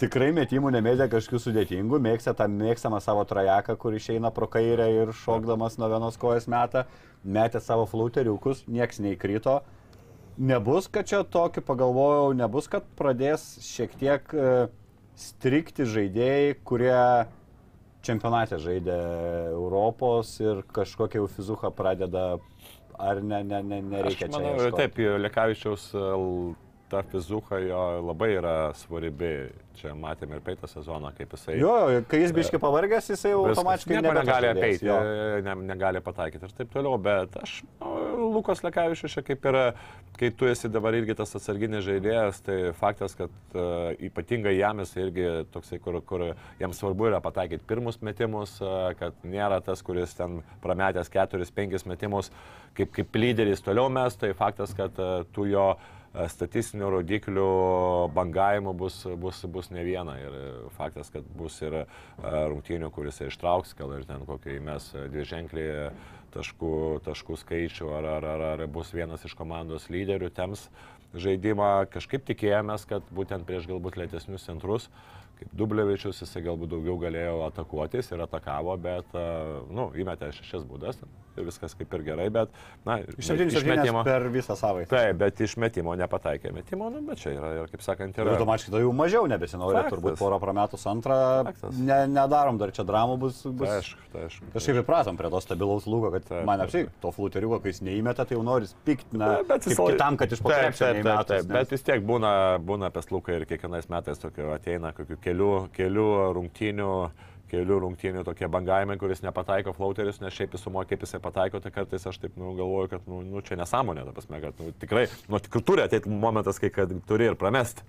Tikrai 0.01 0.31
metimų 0.33 0.71
nemėtė 0.73 1.11
kažkokių 1.13 1.39
sudėtingų, 1.45 1.99
mėgsta 2.01 2.33
tą 2.37 2.47
mėgstamą 2.49 3.03
savo 3.05 3.21
trajeką, 3.29 3.75
kur 3.81 3.93
išeina 3.99 4.31
pro 4.33 4.47
kairę 4.49 4.87
ir 4.95 5.11
šokdamas 5.13 5.77
nuo 5.77 5.91
vienos 5.93 6.17
kojas 6.21 6.47
metą, 6.49 6.87
metė 7.25 7.61
savo 7.61 7.85
flauteriukus, 7.91 8.63
nieks 8.65 9.03
neįkrito. 9.05 9.59
Nebus, 10.41 10.89
kad 10.89 11.05
čia 11.11 11.21
tokį 11.29 11.61
pagalvojau, 11.69 12.31
nebus, 12.33 12.71
kad 12.73 12.87
pradės 12.97 13.45
šiek 13.67 13.93
tiek 14.01 14.33
e, 14.33 14.55
strikti 15.21 15.85
žaidėjai, 15.85 16.55
kurie 16.65 16.97
čempionate 18.07 18.57
žaidė 18.63 18.97
Europos 19.53 20.33
ir 20.41 20.63
kažkokią 20.73 21.21
jau 21.21 21.29
fizuką 21.29 21.75
pradeda, 21.77 22.39
ar 22.97 23.21
ne, 23.21 23.43
ne, 23.45 23.61
ne, 23.61 23.83
nereikia 23.93 24.31
Aš 24.31 24.33
manau, 24.39 24.57
čia. 24.57 24.71
ir 24.71 24.79
taip, 24.81 25.05
Lekavičiaus 25.27 25.91
l- 25.93 26.55
ta 26.91 27.03
fizuka 27.03 27.59
jo 27.63 27.83
labai 28.03 28.33
yra 28.39 28.55
svarbi. 28.75 29.35
Čia 29.81 29.95
matėme 29.97 30.37
ir 30.37 30.43
peitą 30.45 30.69
sezoną, 30.69 31.13
kaip 31.17 31.31
jisai... 31.33 31.55
Jo, 31.57 31.75
kai 32.11 32.19
jis 32.21 32.33
biški 32.37 32.59
pavargęs, 32.61 33.07
jisai 33.15 33.31
jau 33.31 33.45
automatiškai 33.49 34.01
negali 34.03 34.49
apeiti, 34.51 34.89
ne, 35.47 35.55
negali 35.71 36.03
pataikyti 36.05 36.45
ir 36.45 36.53
taip 36.59 36.73
toliau, 36.75 36.99
bet 37.01 37.39
aš, 37.41 37.55
nu, 37.81 37.93
Lukas 38.35 38.61
Lekavičius 38.67 39.15
čia 39.15 39.23
kaip 39.25 39.47
yra, 39.49 39.63
kai 40.19 40.29
tu 40.37 40.49
esi 40.51 40.69
dabar 40.69 40.99
irgi 40.99 41.17
tas 41.17 41.33
atsarginis 41.39 41.87
žaidėjas, 41.87 42.43
tai 42.45 42.59
faktas, 42.77 43.15
kad 43.17 43.33
uh, 43.55 43.95
ypatingai 44.11 44.57
jam 44.59 44.83
jis 44.83 44.93
irgi 45.01 45.29
toksai, 45.55 45.81
kur, 45.81 46.01
kur 46.05 46.27
jam 46.61 46.75
svarbu 46.77 47.09
yra 47.13 47.23
pataikyti 47.25 47.65
pirmus 47.71 48.03
metimus, 48.05 48.59
uh, 48.61 48.91
kad 49.01 49.17
nėra 49.25 49.63
tas, 49.65 49.81
kuris 49.87 50.13
ten 50.19 50.43
prametęs 50.65 51.09
keturis, 51.15 51.55
penkis 51.55 51.87
metimus, 51.89 52.29
kaip, 52.77 52.93
kaip 52.99 53.17
lyderis 53.17 53.65
toliau 53.65 53.89
mes, 53.93 54.19
tai 54.21 54.35
faktas, 54.37 54.77
kad 54.77 55.01
uh, 55.01 55.23
tu 55.33 55.49
jo 55.49 55.71
e, 55.73 56.00
statistinių 56.11 56.89
rodiklių 56.97 57.51
bangavimo 58.15 58.73
bus, 58.75 59.03
bus, 59.21 59.45
bus 59.47 59.71
ne 59.71 59.85
viena. 59.87 60.17
Ir 60.19 60.35
e, 60.35 60.47
faktas, 60.75 61.11
kad 61.15 61.27
bus 61.39 61.61
ir 61.63 61.83
e, 61.83 61.85
rungtynių, 62.23 62.91
kuris 62.95 63.23
ištrauks, 63.29 63.77
gal 63.79 63.95
ir 63.95 64.07
ten 64.09 64.27
kokį 64.27 64.59
mes 64.67 64.91
dviženklį 65.13 65.69
taškų, 66.35 66.75
taškų 67.07 67.39
skaičių, 67.45 67.93
ar, 67.99 68.11
ar, 68.17 68.27
ar, 68.35 68.47
ar 68.55 68.67
bus 68.71 68.93
vienas 68.95 69.25
iš 69.27 69.37
komandos 69.39 69.89
lyderių 69.91 70.31
tems 70.35 70.67
žaidimą. 71.15 71.87
Kažkaip 71.95 72.27
tikėjomės, 72.27 72.87
kad 72.91 73.07
būtent 73.15 73.47
prieš 73.47 73.71
galbūt 73.71 73.99
lėtesnius 73.99 74.47
centrus, 74.47 74.89
kaip 75.41 75.55
Dublevičius, 75.57 76.21
jisai 76.23 76.43
galbūt 76.45 76.75
daugiau 76.75 76.99
galėjo 77.01 77.41
atakuotis 77.47 78.11
ir 78.13 78.27
atakavo, 78.27 78.75
bet, 78.83 79.15
e, 79.15 79.27
nu, 79.71 79.91
įmetė 79.95 80.35
šešias 80.37 80.67
būdas, 80.69 81.01
viskas 81.37 81.75
kaip 81.79 81.95
ir 81.95 82.03
gerai, 82.07 82.29
bet, 82.35 82.51
na, 82.87 82.99
Iš 83.19 83.31
77 83.31 84.05
per 84.07 84.27
visą 84.33 84.57
savaitę. 84.59 84.91
Taip, 84.91 85.19
bet 85.21 85.41
išmetimo 85.45 85.95
nepataikė. 86.01 86.53
Metimo, 86.55 86.91
nu, 86.93 87.03
bet 87.07 87.23
čia 87.23 87.35
yra, 87.37 87.53
ir, 87.61 87.71
kaip 87.73 87.85
sakant, 87.85 88.19
yra. 88.19 88.35
automatiškai 88.37 88.75
to 88.75 88.83
jau 88.83 88.93
mažiau 88.97 89.29
nebesinori, 89.31 89.85
turbūt 89.93 90.19
porą 90.21 90.41
prametus 90.43 90.87
antrą. 90.91 91.19
Faktas. 91.49 91.79
Ne, 91.79 92.01
nedarom 92.11 92.59
dar 92.61 92.73
čia 92.77 92.85
dramų, 92.89 93.19
bus... 93.23 93.43
bus... 93.47 93.71
Aišku, 93.79 94.09
tai 94.13 94.27
aišku. 94.29 94.51
Kažkaip 94.57 94.83
įpratom 94.83 95.21
prie 95.21 95.31
to 95.33 95.41
stabilaus 95.45 95.89
lūko, 95.91 96.13
kad 96.17 96.29
Taip, 96.31 96.45
man 96.49 96.63
taip, 96.63 96.69
apsiai 96.69 96.91
to 97.03 97.15
fluteriuko, 97.15 97.61
kai 97.63 97.75
jis 97.75 97.83
neįmeta, 97.87 98.27
tai 98.27 98.39
jau 98.39 98.45
nori 98.47 98.69
pikti, 98.87 99.19
na, 99.21 99.33
Bet 99.47 99.65
kaip 99.65 99.73
visą 99.73 99.89
kitam, 99.95 100.19
kad 100.21 100.33
iš 100.37 100.43
po 100.45 100.53
Taip, 100.53 100.67
krepšio 100.67 100.85
taip, 100.87 100.95
taip, 100.95 101.05
neįmetus, 101.05 101.31
taip, 101.31 101.49
nes- 101.49 101.57
Bet 101.57 101.75
vis 101.77 101.87
tiek 101.87 102.05
būna, 102.07 102.33
būna 102.65 102.91
peslukai 102.95 103.41
ir 103.41 103.49
kiekvienais 103.51 103.91
metais 103.93 104.21
tokio 104.23 104.53
ateina 104.55 104.93
kokių 104.97 105.19
kelių, 105.25 105.51
kelių 105.77 106.09
rungtynių. 106.39 106.93
Kelių 107.51 107.81
rungtynių 107.83 108.23
tokie 108.27 108.47
bangavimai, 108.51 108.95
kuris 109.01 109.25
nepataiko 109.25 109.75
flauteris, 109.75 110.21
nes 110.23 110.35
šiaip 110.37 110.55
jis 110.55 110.63
sumo, 110.63 110.85
kaip 110.87 111.03
jisai 111.03 111.19
pataiko, 111.23 111.59
tai 111.63 111.73
kartais 111.75 112.07
aš 112.07 112.21
taip 112.23 112.37
nu, 112.39 112.53
galvoju, 112.59 112.93
kad 112.93 113.09
nu, 113.11 113.21
nu, 113.27 113.43
čia 113.47 113.59
nesąmonė, 113.59 114.05
ta 114.07 114.15
prasme, 114.15 114.39
kad 114.45 114.63
nu, 114.63 114.71
tikrai, 114.85 115.09
nu, 115.27 115.41
tikrai 115.43 115.65
turi 115.67 115.85
ateiti 115.85 116.13
momentas, 116.13 116.63
kai 116.63 116.71
turi 117.09 117.27
ir 117.27 117.39
pramesti. 117.41 117.83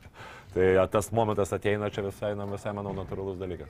Tai 0.56 0.74
tas 0.92 1.12
momentas 1.16 1.54
ateina 1.56 1.92
čia 1.94 2.04
visai, 2.10 2.34
na, 2.36 2.50
visai, 2.50 2.74
manau, 2.76 2.96
natūralus 2.98 3.38
dalykas. 3.40 3.70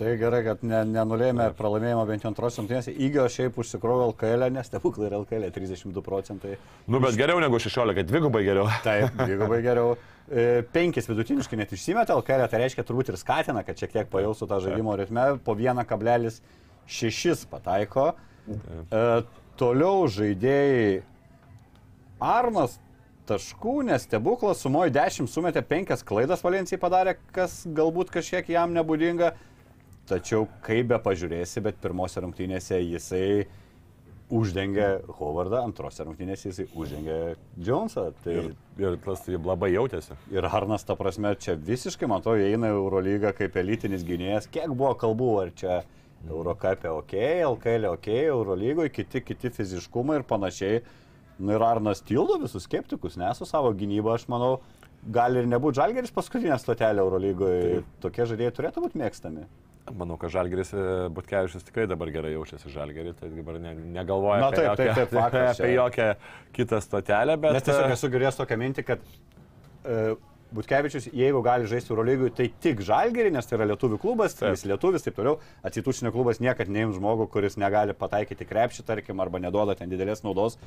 Tai 0.00 0.14
gerai, 0.16 0.38
kad 0.46 0.62
ne, 0.64 0.78
nenulėmė 0.88 1.50
pralaimėjimo 1.58 2.06
bent 2.08 2.22
jau 2.24 2.30
antros 2.30 2.54
rungtynės. 2.56 2.86
Įgio 2.88 3.26
šiaip 3.28 3.58
užsikrovė 3.60 4.06
LKL, 4.14 4.46
nes 4.54 4.70
stebuklai 4.70 5.10
ir 5.10 5.16
LKL 5.18 5.50
32 5.52 6.00
procentai. 6.06 6.54
Nu, 6.88 7.02
bet 7.04 7.18
geriau 7.20 7.36
negu 7.42 7.60
16, 7.60 8.06
dvigubai 8.08 8.40
geriau. 8.46 8.64
Taip, 8.86 9.12
dvigubai 9.18 9.58
geriau. 9.66 9.98
E, 10.32 10.62
Penkis 10.72 11.10
vidutiniškai 11.10 11.60
net 11.60 11.74
išsimetė 11.76 12.16
LKL, 12.16 12.46
tai 12.48 12.62
reiškia 12.62 12.86
turbūt 12.88 13.12
ir 13.12 13.20
skatina, 13.20 13.60
kad 13.66 13.76
šiek 13.76 13.92
tiek 13.92 14.08
pajaustų 14.08 14.48
tą 14.48 14.62
žaidimo 14.64 14.96
ritmę, 14.96 15.26
po 15.44 15.52
1,6 15.58 17.44
pataiko. 17.52 18.06
E, 18.48 19.04
toliau 19.60 20.08
žaidėjai 20.08 21.02
Arnas 22.24 22.80
taškų, 23.28 23.76
nes 23.90 24.08
stebuklas 24.08 24.64
sumojo 24.64 24.90
10 24.96 25.28
sumetė 25.30 25.60
5 25.66 26.08
klaidas 26.08 26.40
Valencijai 26.44 26.80
padarė, 26.82 27.18
kas 27.36 27.60
galbūt 27.68 28.10
kažkiek 28.16 28.48
jam 28.56 28.72
nebūdinga. 28.74 29.34
Tačiau 30.10 30.48
kaip 30.66 30.90
be 30.90 30.98
pažiūrėsi, 31.02 31.62
bet 31.62 31.78
pirmose 31.82 32.22
rungtynėse 32.22 32.80
jisai 32.82 33.46
uždengė 34.30 34.88
Hovardą, 35.18 35.60
antrose 35.66 36.04
rungtynėse 36.06 36.50
jisai 36.50 36.66
uždengė 36.78 37.18
Jonesą. 37.66 38.08
Tai 38.24 38.34
Ir, 38.34 38.50
ir 38.80 38.98
tas 39.04 39.26
labai 39.30 39.72
jautėsi. 39.74 40.16
Ir 40.34 40.46
Harnas, 40.50 40.86
ta 40.86 40.96
prasme, 40.98 41.34
čia 41.38 41.56
visiškai, 41.58 42.08
man 42.10 42.22
atrodo, 42.22 42.42
įeina 42.42 42.70
į 42.70 42.78
Eurolygą 42.78 43.34
kaip 43.38 43.58
elitinis 43.60 44.06
gynėjas. 44.06 44.50
Kiek 44.50 44.70
buvo 44.70 44.94
kalbų, 44.98 45.30
ar 45.44 45.54
čia 45.58 45.80
Eurocapė 46.28 46.90
ok, 46.92 47.14
LKL 47.46 47.88
ok, 47.94 48.10
Eurolygoje 48.30 48.92
kiti, 48.92 49.22
kiti 49.24 49.52
fiziškumai 49.56 50.20
ir 50.20 50.26
panašiai. 50.28 50.82
Nu 51.40 51.54
ir 51.56 51.64
Arnas 51.64 52.02
tildo 52.04 52.36
visus 52.42 52.66
skeptikus, 52.68 53.16
nesu 53.20 53.46
savo 53.48 53.72
gynybą, 53.72 54.18
aš 54.18 54.26
manau, 54.28 54.58
gali 55.08 55.40
ir 55.40 55.48
nebūti 55.48 55.80
Žalgeris 55.80 56.12
paskutinė 56.12 56.58
stotelė 56.60 57.00
Eurolygoje. 57.00 57.82
Tokie 58.04 58.28
žaidėjai 58.28 58.56
turėtų 58.58 58.84
būti 58.84 59.00
mėgstami. 59.00 59.46
Manau, 59.90 60.14
kad 60.20 60.30
Žalgeris 60.30 60.70
Butkevičius 61.16 61.64
tikrai 61.66 61.86
dabar 61.90 62.10
gerai 62.14 62.34
jaučiasi 62.34 62.70
Žalgerį, 62.70 63.14
tai 63.18 63.30
dabar 63.32 63.56
ne, 63.62 63.72
negalvoja 63.96 64.42
Na, 64.42 64.50
apie, 64.52 64.60
taip, 64.60 64.76
taip, 64.76 64.90
jokią, 64.90 64.94
taip, 65.00 65.14
faktas, 65.16 65.48
apie 65.64 65.70
jokią 65.72 66.08
kitą 66.58 66.80
stotelę, 66.84 67.36
bet... 67.40 67.56
Nes 67.56 67.66
tiesiog 67.66 67.94
esu 67.96 68.10
girdėjęs 68.12 68.38
tokią 68.38 68.58
mintį, 68.60 68.84
kad 68.92 69.08
uh, 69.08 70.29
Butkevičius, 70.54 71.06
jeigu 71.14 71.42
gali 71.46 71.68
žaisti 71.70 71.92
Eurolygui, 71.92 72.32
tai 72.34 72.48
tik 72.62 72.80
Žalgerį, 72.86 73.30
nes 73.36 73.46
tai 73.46 73.58
yra 73.58 73.68
lietuvių 73.70 74.00
klubas, 74.02 74.34
Taip. 74.34 74.56
jis 74.56 74.66
lietuvis, 74.66 75.04
taip 75.06 75.14
toliau. 75.18 75.36
Atsitušinio 75.66 76.10
klubas 76.14 76.42
niekad 76.42 76.72
neims 76.72 76.96
žmogų, 76.98 77.28
kuris 77.30 77.58
negali 77.60 77.94
pataikyti 77.94 78.48
krepšį, 78.48 78.86
tarkim, 78.88 79.22
arba 79.22 79.38
neduoda 79.42 79.76
ten 79.78 79.92
didelės 79.92 80.24
naudos. 80.26 80.58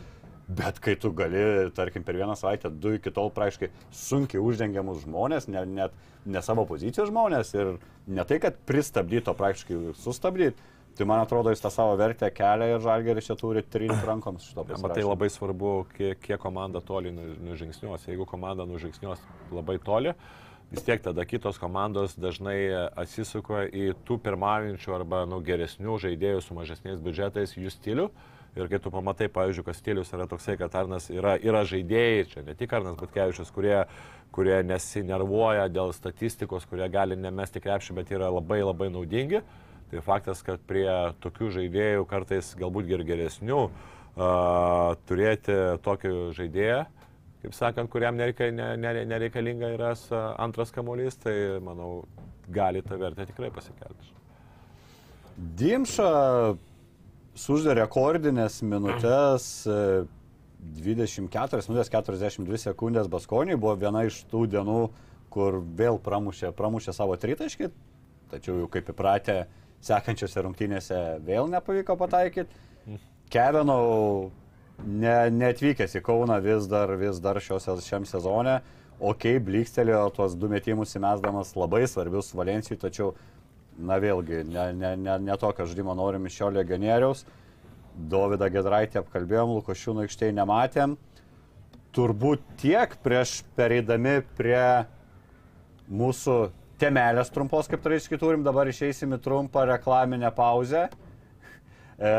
Bet 0.48 0.80
kai 0.84 0.96
tu 1.00 1.12
gali, 1.16 1.72
tarkim, 1.76 2.04
per 2.04 2.16
vieną 2.20 2.36
savaitę 2.40 2.72
du 2.72 2.96
iki 2.96 3.12
tol 3.16 3.32
praaiškiai 3.36 3.72
sunkiai 3.96 4.44
uždengiamus 4.44 5.04
žmonės, 5.04 5.48
ne, 5.52 5.66
net 5.68 5.96
ne 6.26 6.42
savo 6.44 6.64
pozicijos 6.68 7.10
žmonės 7.12 7.52
ir 7.56 7.76
ne 8.08 8.24
tai, 8.28 8.40
kad 8.44 8.60
pristabdyto 8.68 9.36
praktiškai 9.40 9.96
sustabdyti, 10.00 10.72
tai 10.98 11.06
man 11.10 11.20
atrodo, 11.24 11.50
jis 11.54 11.62
tą 11.64 11.70
savo 11.74 11.96
vertę 11.98 12.30
kelia 12.34 12.76
ir 12.76 12.82
Žalgeris 12.84 13.26
čia 13.30 13.36
turi 13.39 13.64
trinti 13.64 14.06
rankoms 14.06 14.46
šito 14.50 14.64
Matai 14.64 14.76
pasirašymo. 14.78 15.10
labai 15.10 15.30
svarbu, 15.30 15.72
kiek, 15.98 16.20
kiek 16.22 16.39
komanda 16.39 16.82
toli 16.82 17.12
nu- 17.12 17.36
nužingsniuos. 17.50 18.08
Jeigu 18.08 18.26
komanda 18.30 18.66
nužingsniuos 18.70 19.20
labai 19.52 19.80
toli, 19.80 20.14
vis 20.72 20.84
tiek 20.86 21.02
tada 21.02 21.26
kitos 21.26 21.58
komandos 21.62 22.16
dažnai 22.18 22.89
atsisuka 22.96 23.66
į 23.70 23.94
tų 24.06 24.20
pirmaujančių 24.22 24.96
arba 24.96 25.26
nu, 25.26 25.41
geresnių 25.41 25.98
žaidėjų 26.02 26.41
su 26.41 26.54
mažesniais 26.54 27.00
biudžetais 27.02 27.58
jų 27.58 27.70
stilių. 27.74 28.10
Ir 28.54 28.68
kai 28.70 28.78
tu 28.78 28.91
pamatai, 28.94 29.32
pavyzdžiui, 29.34 29.66
kad 29.66 29.76
stilius 29.76 30.12
yra 30.14 30.28
toksai, 30.30 30.54
kad 30.62 30.76
Arnas 30.78 31.08
yra, 31.10 31.39
yra 31.41 31.64
žaidėjai, 31.66 32.28
čia 32.30 32.44
ne 32.46 32.54
tik 32.54 32.74
Arnas 32.78 33.00
Butkevičius, 33.00 33.50
kurie, 33.50 33.80
kurie 34.32 34.60
nesinervuoja 34.62 35.66
dėl 35.74 35.89
statistikos, 35.94 36.68
kurie 36.70 36.86
gali 36.94 37.18
nemesti 37.18 37.60
krepšį, 37.64 37.96
bet 37.98 38.12
yra 38.14 38.30
labai 38.30 38.62
labai 38.62 38.91
naudingi. 38.94 39.41
Tai 39.94 40.02
faktas, 40.02 40.39
kad 40.41 40.62
prie 40.66 40.88
tokių 41.22 41.52
žaidėjų 41.54 42.06
kartais 42.10 42.48
galbūt 42.58 42.88
ir 42.89 43.04
geresnių 43.06 43.60
uh, 43.62 44.96
turėti 45.06 45.54
tokį 45.86 46.14
žaidėją, 46.34 46.80
kaip 47.44 47.54
sakant, 47.54 47.91
kuriam 47.94 48.18
nereika, 48.18 48.48
ne, 48.50 48.72
ne, 48.82 49.06
nereikalinga 49.06 49.70
yra 49.76 49.94
antras 50.41 50.74
kamuolys, 50.74 51.20
tai 51.22 51.60
manau, 51.62 52.08
gali 52.50 52.82
tą 52.82 52.98
vertę 52.98 53.28
tikrai 53.30 53.52
pasikelti. 53.54 54.10
Dimša 55.38 56.10
suždė 57.38 57.78
rekordinės 57.84 58.64
minutės 58.66 59.68
e, 59.70 60.06
24 60.82 61.70
minutės 61.70 61.94
42 61.94 62.62
sekundės 62.66 63.10
Baskoniui. 63.14 63.62
Buvo 63.62 63.78
viena 63.78 64.08
iš 64.10 64.24
tų 64.30 64.46
dienų, 64.54 64.82
kur 65.34 65.62
vėl 65.78 66.02
pramušė, 66.02 66.50
pramušė 66.58 66.94
savo 66.98 67.18
tritaškį, 67.18 67.70
tačiau 68.34 68.64
jau 68.64 68.70
kaip 68.74 68.89
įpratę 68.94 69.44
sekančiose 69.84 70.44
rungtynėse 70.46 71.02
vėl 71.26 71.50
nepavyko 71.52 71.98
pataikyti. 72.00 72.62
Kevinau 73.34 74.32
ne, 74.86 75.16
neatvykęs 75.34 75.98
į 76.00 76.04
Kauną 76.06 76.40
vis 76.44 76.68
dar, 76.72 76.94
vis 77.00 77.20
dar 77.24 77.40
šios, 77.44 77.68
šiam 77.86 78.08
sezone. 78.10 78.60
Ok, 79.04 79.26
blikstelėjo 79.44 80.04
tuos 80.16 80.36
du 80.40 80.48
metimus 80.52 80.94
įmesdamas 80.96 81.56
labai 81.58 81.84
svarbius 81.90 82.32
Valencijai, 82.38 82.80
tačiau 82.80 83.14
na 83.78 83.98
vėlgi, 84.00 84.44
ne, 84.48 84.68
ne, 84.78 84.94
ne, 85.00 85.18
ne 85.28 85.38
tokio 85.42 85.66
žaidimo 85.66 85.96
norim 85.98 86.30
iš 86.30 86.38
šio 86.40 86.52
legionieriaus. 86.54 87.26
Dovydą 87.94 88.50
Gedraitį 88.54 89.02
apkalbėjom, 89.02 89.58
Lukošiūnų 89.60 90.06
aikštėje 90.06 90.36
nematėm. 90.38 90.96
Turbūt 91.94 92.46
tiek 92.62 92.96
prieš 93.06 93.42
pereidami 93.58 94.22
prie 94.38 94.86
mūsų 95.94 96.38
temelės 96.84 97.32
trumpos, 97.34 97.70
kaip 97.72 97.84
turėškai 97.84 98.20
turim, 98.22 98.44
dabar 98.46 98.70
išeisim 98.70 99.16
į 99.16 99.20
trumpą 99.24 99.66
reklaminę 99.72 100.32
pauzę. 100.36 100.88
E, 101.98 102.14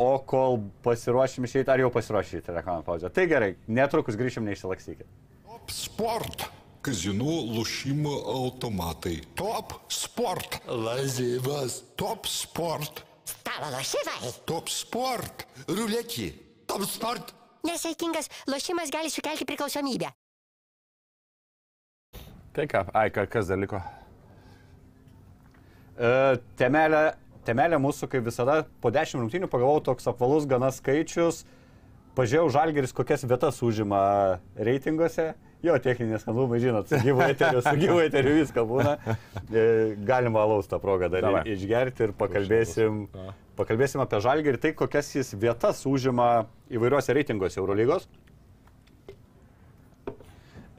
o 0.00 0.12
kol 0.26 0.62
pasiruošim 0.84 1.46
išeiti, 1.46 1.70
ar 1.70 1.82
jau 1.84 1.90
pasiruošyti 1.94 2.56
reklaminę 2.56 2.86
pauzę. 2.86 3.10
Tai 3.14 3.26
gerai, 3.30 3.52
netrukus 3.68 4.18
grįšim, 4.18 4.46
neišsilaksykit. 4.48 5.06
Top 5.46 5.74
sport. 5.74 6.48
Kazinų 6.80 7.34
lošimo 7.58 8.14
automatai. 8.32 9.18
Top 9.36 9.74
sport. 9.92 10.62
Lazivas. 10.64 11.82
Top 12.00 12.24
sport. 12.30 13.02
Stalo 13.28 13.68
lošimai. 13.74 14.32
Top 14.48 14.72
sport. 14.72 15.44
Ruletį. 15.68 16.30
Top 16.70 16.86
sport. 16.88 17.34
Nesaikingas 17.68 18.32
lošimas 18.48 18.88
gali 18.94 19.12
sukelti 19.12 19.44
priklausomybę. 19.44 20.08
Tai 22.56 22.66
ką, 22.66 22.84
ai, 22.98 23.10
ka- 23.14 23.26
kas 23.30 23.46
dar 23.50 23.58
liko? 23.62 23.78
E, 26.00 26.10
temelė, 26.58 27.02
temelė 27.46 27.78
mūsų, 27.82 28.08
kaip 28.10 28.24
visada, 28.26 28.64
po 28.82 28.90
10 28.94 29.20
rungtynių 29.22 29.48
pagalvojau 29.52 29.84
toks 29.92 30.08
apvalus 30.10 30.48
gana 30.50 30.72
skaičius. 30.74 31.44
Pažiūrėjau 32.18 32.50
Žalgeris, 32.56 32.92
kokias 32.96 33.22
vietas 33.28 33.60
užima 33.62 34.00
reitinguose. 34.58 35.28
Jo, 35.62 35.74
techninės 35.78 36.22
skandumai, 36.24 36.56
žinot, 36.62 36.88
su 36.88 36.96
gyvu 37.04 37.20
eteriu, 38.00 38.32
viską 38.40 38.64
būna. 38.66 38.94
E, 39.52 39.64
Galima 40.08 40.40
alaus 40.42 40.66
tą 40.70 40.78
progą 40.82 41.10
dar 41.12 41.20
Davai. 41.26 41.42
išgerti 41.52 42.06
ir 42.08 42.14
pakalbėsim, 42.16 43.02
pakalbėsim 43.60 44.00
apie 44.02 44.22
Žalgerį, 44.24 44.60
tai 44.62 44.72
kokias 44.74 45.12
jis 45.14 45.34
vietas 45.36 45.84
užima 45.86 46.46
įvairiuose 46.72 47.12
reitinguose 47.14 47.60
Eurolygos. 47.60 48.08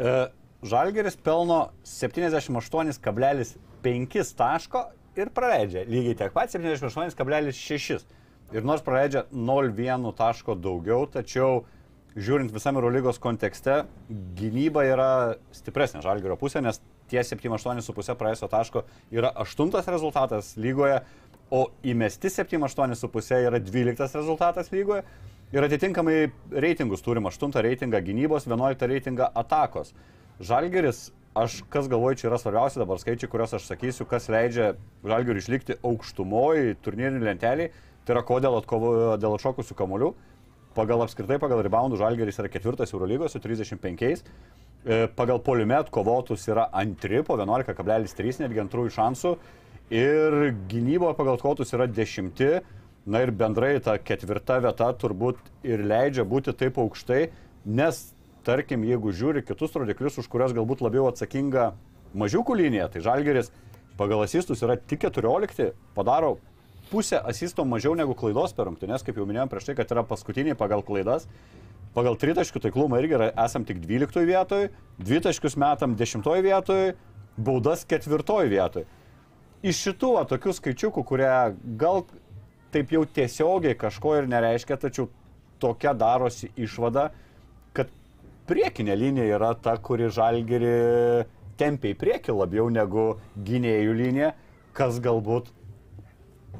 E, 0.01 0.13
Žalgeris 0.62 1.18
pelno 1.18 1.72
78,5 1.84 4.36
taško 4.38 4.84
ir 5.18 5.30
praleidžia 5.34 5.82
lygiai 5.89 6.16
tiek 6.20 6.34
pat 6.36 6.53
78,6. 6.53 8.05
Ir 8.51 8.64
nors 8.68 8.84
praleidžia 8.86 9.24
0,1 9.32 10.14
taško 10.18 10.55
daugiau, 10.59 11.07
tačiau 11.09 11.64
žiūrint 12.14 12.51
visam 12.53 12.76
Eurolygos 12.78 13.20
kontekste, 13.24 13.86
gynyba 14.38 14.84
yra 14.86 15.36
stipresnė 15.55 16.01
Žalgerio 16.03 16.36
pusė, 16.38 16.62
nes 16.62 16.82
tie 17.09 17.20
78,5 17.24 18.16
praėjusio 18.20 18.47
taško 18.51 18.84
yra 19.16 19.32
8 19.41 19.89
rezultatas 19.89 20.57
lygoje, 20.62 21.01
o 21.51 21.68
įmesti 21.84 22.32
78,5 22.32 23.47
yra 23.47 23.59
12 23.59 24.20
rezultatas 24.20 24.72
lygoje. 24.72 25.03
Ir 25.51 25.68
atitinkamai 25.68 26.32
reitingus 26.64 27.03
turim 27.03 27.28
8 27.28 27.57
reitingą 27.66 27.99
gynybos, 28.05 28.47
11 28.47 28.88
reitingą 28.88 29.28
atakos. 29.36 29.91
Žalgeris, 30.42 31.12
aš 31.38 31.62
kas 31.70 31.88
galvoju, 31.92 32.18
čia 32.18 32.30
yra 32.32 32.39
svarbiausia 32.42 32.82
dabar 32.82 33.00
skaičiai, 33.02 33.30
kuriuos 33.30 33.54
aš 33.58 33.68
sakysiu, 33.70 34.08
kas 34.10 34.28
leidžia 34.32 34.74
Žalgeriui 35.06 35.44
išlikti 35.44 35.78
aukštumoje 35.86 36.76
turnyrinių 36.82 37.24
lentelį, 37.28 37.68
tai 38.06 38.16
yra 38.16 38.24
kodėl 38.26 38.58
atkovo, 38.58 38.94
dėl 39.22 39.38
atšokusių 39.38 39.78
kamolių. 39.78 40.12
Pagal 40.76 41.04
apskritai, 41.04 41.38
pagal 41.39 41.62
reboundų 41.66 42.00
Žalgeris 42.00 42.39
yra 42.42 42.50
ketvirtas 42.52 42.94
Eurolygos 42.96 43.36
su 43.36 43.42
35. 43.44 44.22
E, 44.82 45.08
Pagal 45.16 45.42
polimet 45.46 45.92
kovotus 45.94 46.48
yra 46.50 46.70
antri 46.74 47.22
po 47.28 47.36
11,3, 47.38 48.42
netgi 48.46 48.64
antrųjų 48.64 48.94
šansų. 48.96 49.34
Ir 49.92 50.38
gynyboje 50.72 51.18
pagal 51.20 51.38
kovotus 51.42 51.76
yra 51.76 51.89
dešimti. 51.92 52.62
Na 53.12 53.24
ir 53.26 53.34
bendrai 53.34 53.76
ta 53.84 53.98
ketvirta 53.98 54.60
vieta 54.62 54.88
turbūt 54.94 55.39
ir 55.66 55.82
leidžia 55.89 56.26
būti 56.26 56.54
taip 56.54 56.78
aukštai, 56.78 57.24
nes 57.66 58.02
tarkim, 58.48 58.86
jeigu 58.88 59.14
žiūri 59.16 59.44
kitus 59.46 59.76
rodiklius, 59.78 60.20
už 60.22 60.30
kurias 60.32 60.56
galbūt 60.56 60.84
labiau 60.84 61.08
atsakinga 61.10 61.72
mažiukų 62.18 62.58
linija, 62.58 62.89
tai 62.92 63.04
Žalgeris 63.06 63.52
pagal 64.00 64.24
asistus 64.26 64.64
yra 64.66 64.78
tik 64.78 65.06
14, 65.08 65.72
padaro 65.96 66.38
pusę 66.92 67.22
asisto 67.24 67.66
mažiau 67.66 67.96
negu 67.96 68.16
klaidos 68.18 68.56
per 68.56 68.68
rungtynės, 68.68 69.06
kaip 69.06 69.20
jau 69.20 69.28
minėjom 69.30 69.52
prieš 69.52 69.70
tai, 69.70 69.78
kad 69.80 69.94
yra 69.94 70.04
paskutiniai 70.08 70.58
pagal 70.60 70.84
klaidas. 70.84 71.28
Pagal 71.96 72.16
tritaškių 72.16 72.62
taiklumą 72.64 73.02
irgi 73.02 73.18
yra, 73.18 73.30
esam 73.44 73.66
tik 73.68 73.82
12 73.84 74.24
vietoje, 74.28 74.72
dvitaškius 75.00 75.58
metam 75.60 75.98
10 76.00 76.28
vietoje, 76.44 76.94
baudas 77.36 77.84
4 77.88 78.48
vietoje. 78.48 78.88
Iš 79.62 79.82
šitų 79.86 80.14
va, 80.16 80.22
tokių 80.26 80.56
skaičiukų, 80.58 81.04
kurie 81.06 81.32
gal 81.78 82.06
taip 82.72 82.94
jau 82.96 83.04
tiesiogiai 83.06 83.76
kažko 83.78 84.16
ir 84.22 84.30
nereiškia, 84.32 84.80
tačiau 84.80 85.10
tokia 85.62 85.94
darosi 85.94 86.50
išvada, 86.58 87.12
priekinė 88.52 88.97
linija 88.99 89.38
yra 89.38 89.54
ta, 89.56 89.78
kuri 89.80 90.10
žalgeri 90.12 90.76
tempia 91.60 91.93
į 91.93 91.97
priekį 92.02 92.36
labiau 92.36 92.68
negu 92.74 93.14
gynėjų 93.47 93.95
linija, 93.95 94.34
kas 94.76 94.99
galbūt 95.04 95.52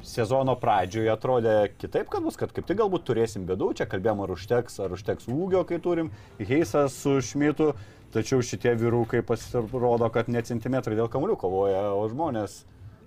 sezono 0.06 0.54
pradžioje 0.58 1.12
atrodė 1.12 1.56
kitaip, 1.78 2.08
kad 2.10 2.24
bus, 2.24 2.38
kad 2.40 2.52
kaip 2.54 2.66
tik 2.66 2.80
galbūt 2.80 3.04
turėsim 3.06 3.44
bėdų, 3.46 3.72
čia 3.78 3.86
kalbėjom 3.90 4.24
ar 4.24 4.32
užteks, 4.34 4.80
ar 4.82 4.94
užteks 4.96 5.28
ūgio, 5.30 5.62
kai 5.68 5.78
turim 5.82 6.10
Heisas 6.40 6.96
su 7.04 7.18
Šmitu, 7.22 7.72
tačiau 8.14 8.42
šitie 8.44 8.74
vyrukai 8.78 9.22
pasirodo, 9.26 10.08
kad 10.12 10.30
ne 10.32 10.42
centimetrai 10.46 10.98
dėl 10.98 11.10
kamuolių 11.12 11.38
kovoja, 11.40 11.90
o 11.96 12.06
žmonės 12.10 12.62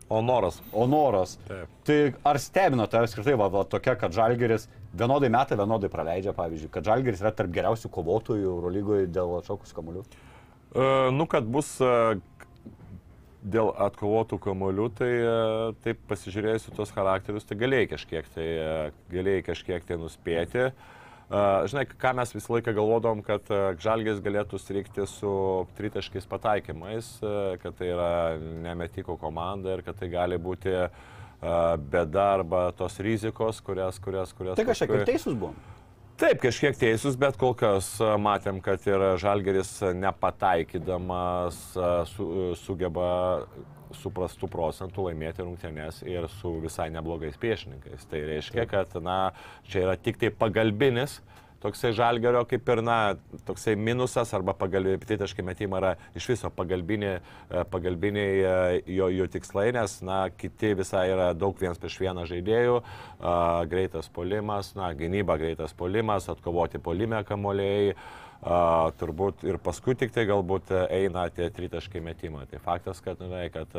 Onoras. 0.09 0.59
Onoras. 0.71 1.39
Taip. 1.47 1.69
Tai 1.83 1.99
ar 2.29 2.37
stebina 2.37 2.85
tai 2.85 3.01
apskritai 3.01 3.33
va, 3.41 3.47
va 3.49 3.63
tokia, 3.65 3.95
kad 3.97 4.13
Žalgeris 4.13 4.67
vienodai 4.99 5.31
metą, 5.33 5.57
vienodai 5.59 5.89
praleidžia, 5.91 6.33
pavyzdžiui, 6.37 6.71
kad 6.73 6.87
Žalgeris 6.87 7.23
yra 7.23 7.33
tarp 7.35 7.53
geriausių 7.55 7.91
kovotojų 7.93 8.47
Eurolygoje 8.49 9.11
dėl 9.11 9.37
atšokusių 9.41 9.77
kamuolių? 9.77 10.03
E, 10.05 10.89
nu, 11.15 11.27
kad 11.31 11.47
bus 11.47 11.69
e, 11.83 11.93
dėl 13.45 13.71
atkovotų 13.87 14.39
kamolių, 14.43 14.89
tai 14.97 15.11
e, 15.13 15.31
taip 15.85 16.03
pasižiūrėjus 16.09 16.69
į 16.71 16.75
tos 16.79 16.93
charakterius, 16.95 17.47
tai 17.47 17.59
galėjai 17.61 17.89
kažkiek 17.95 18.29
tai, 18.35 18.49
galėjai 19.13 19.47
kažkiek 19.51 19.87
tai 19.87 19.99
nuspėti. 20.01 20.69
Žinai, 21.25 21.87
ką 21.89 22.11
mes 22.19 22.29
visą 22.35 22.53
laiką 22.53 22.69
galvodom, 22.77 23.23
kad 23.25 23.47
Žalgės 23.81 24.19
galėtų 24.21 24.59
strikti 24.61 25.07
su 25.09 25.31
tritaškiais 25.73 26.27
pataikymais, 26.29 27.07
kad 27.63 27.79
tai 27.79 27.87
yra 27.95 28.11
nemetiko 28.37 29.15
komanda 29.17 29.73
ir 29.73 29.81
kad 29.87 29.97
tai 29.97 30.11
gali 30.13 30.37
būti 30.37 30.69
e, 30.69 30.83
bėda 31.41 32.27
arba 32.39 32.67
tos 32.77 32.99
rizikos, 33.03 33.61
kurias, 33.65 33.99
kurias, 34.01 34.33
kurias... 34.35 34.59
Tai 34.59 34.67
kažkiek 34.67 34.93
ir 34.99 35.07
teisus 35.13 35.37
buvo. 35.37 35.55
Taip, 36.15 36.37
kažkiek 36.39 36.77
teisūs, 36.79 37.17
bet 37.19 37.35
kol 37.35 37.51
kas 37.59 37.89
matėm, 38.23 38.61
kad 38.63 38.79
ir 38.87 39.01
Žalgeris 39.19 39.81
nepataikydamas 39.99 41.57
su, 42.07 42.27
sugeba 42.61 43.09
su 43.99 44.11
prastu 44.15 44.47
procentu 44.51 45.09
laimėti 45.09 45.43
rungtynės 45.43 45.99
ir 46.07 46.29
su 46.37 46.53
visai 46.63 46.87
neblogais 46.95 47.35
priešininkais. 47.41 48.07
Tai 48.07 48.21
reiškia, 48.29 48.63
kad 48.71 48.95
na, 49.03 49.17
čia 49.67 49.83
yra 49.83 49.97
tik 49.99 50.21
tai 50.21 50.31
pagalbinis 50.31 51.19
toksai 51.65 51.91
žalgerio 51.97 52.43
kaip 52.49 52.69
ir, 52.73 52.81
na, 52.85 52.97
toksai 53.47 53.75
minusas 53.79 54.33
arba 54.37 54.55
pagalbi, 54.57 54.97
tritaškai 55.03 55.45
metimai 55.45 55.81
yra 55.81 55.93
iš 56.17 56.29
viso 56.33 56.51
pagalbiniai, 56.53 57.21
e, 57.49 57.63
pagalbiniai 57.71 58.35
e, 58.35 58.83
jo, 58.97 59.09
jo 59.13 59.29
tikslai, 59.31 59.71
nes, 59.75 59.97
na, 60.05 60.25
kiti 60.29 60.75
visai 60.77 61.07
yra 61.13 61.31
daug 61.37 61.57
viens 61.61 61.81
prieš 61.81 61.97
vieną 62.03 62.27
žaidėjų, 62.29 62.77
a, 62.81 63.39
greitas 63.71 64.11
polimas, 64.13 64.75
na, 64.77 64.91
gynyba 64.97 65.39
greitas 65.41 65.73
polimas, 65.77 66.29
atkovoti 66.31 66.81
polime 66.83 67.23
kamoliai. 67.27 67.95
Uh, 67.95 68.21
turbūt 68.99 69.41
ir 69.47 69.57
paskui 69.63 69.95
tik 69.97 70.11
tai 70.13 70.25
galbūt 70.29 70.69
e, 70.69 70.81
eina 70.99 71.23
tie 71.33 71.47
tritaškai 71.49 72.01
metimai. 72.03 72.45
Tai 72.51 72.59
faktas, 72.61 72.99
kad, 73.01 73.17
na, 73.25 73.47
kad 73.49 73.73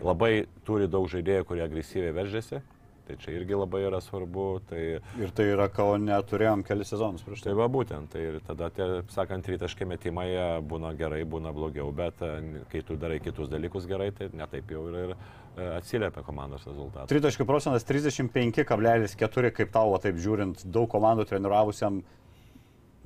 labai 0.00 0.46
turi 0.64 0.88
daug 0.88 1.10
žaidėjų, 1.10 1.44
kurie 1.44 1.64
agresyviai 1.66 2.14
veržiasi. 2.16 2.62
Tai 3.08 3.16
čia 3.22 3.32
irgi 3.38 3.56
labai 3.56 3.80
yra 3.86 4.02
svarbu. 4.04 4.46
Tai, 4.68 4.82
Ir 5.22 5.30
tai 5.32 5.46
yra, 5.54 5.70
ko 5.72 5.94
neturėjom 6.02 6.60
kelis 6.66 6.92
sezonus 6.92 7.24
prieš 7.24 7.40
tai. 7.40 7.54
Tai 7.54 7.58
va 7.62 7.68
būtent, 7.72 8.10
tai 8.12 8.24
ir 8.26 8.36
tada, 8.44 8.68
tie, 8.74 8.88
sakant, 9.14 9.46
tritaškai 9.46 9.88
metimai 9.88 10.26
būna 10.68 10.92
gerai, 10.98 11.22
būna 11.24 11.54
blogiau, 11.56 11.88
bet 11.96 12.20
e, 12.24 12.62
kai 12.68 12.82
tu 12.84 12.98
darai 13.00 13.16
kitus 13.24 13.48
dalykus 13.48 13.88
gerai, 13.88 14.10
tai 14.12 14.28
netaip 14.36 14.74
jau 14.74 14.84
ir, 14.90 14.98
ir 15.06 15.14
e, 15.14 15.70
atsiliepia 15.78 16.24
komandos 16.26 16.66
rezultatai. 16.68 17.08
Tritaškių 17.14 17.48
procentas 17.48 17.88
35,4, 17.88 19.52
kaip 19.56 19.72
tau, 19.72 19.94
va, 19.94 20.02
taip 20.04 20.20
žiūrint, 20.20 20.66
daug 20.68 20.90
komandų 20.92 21.24
treniravusiam. 21.30 22.02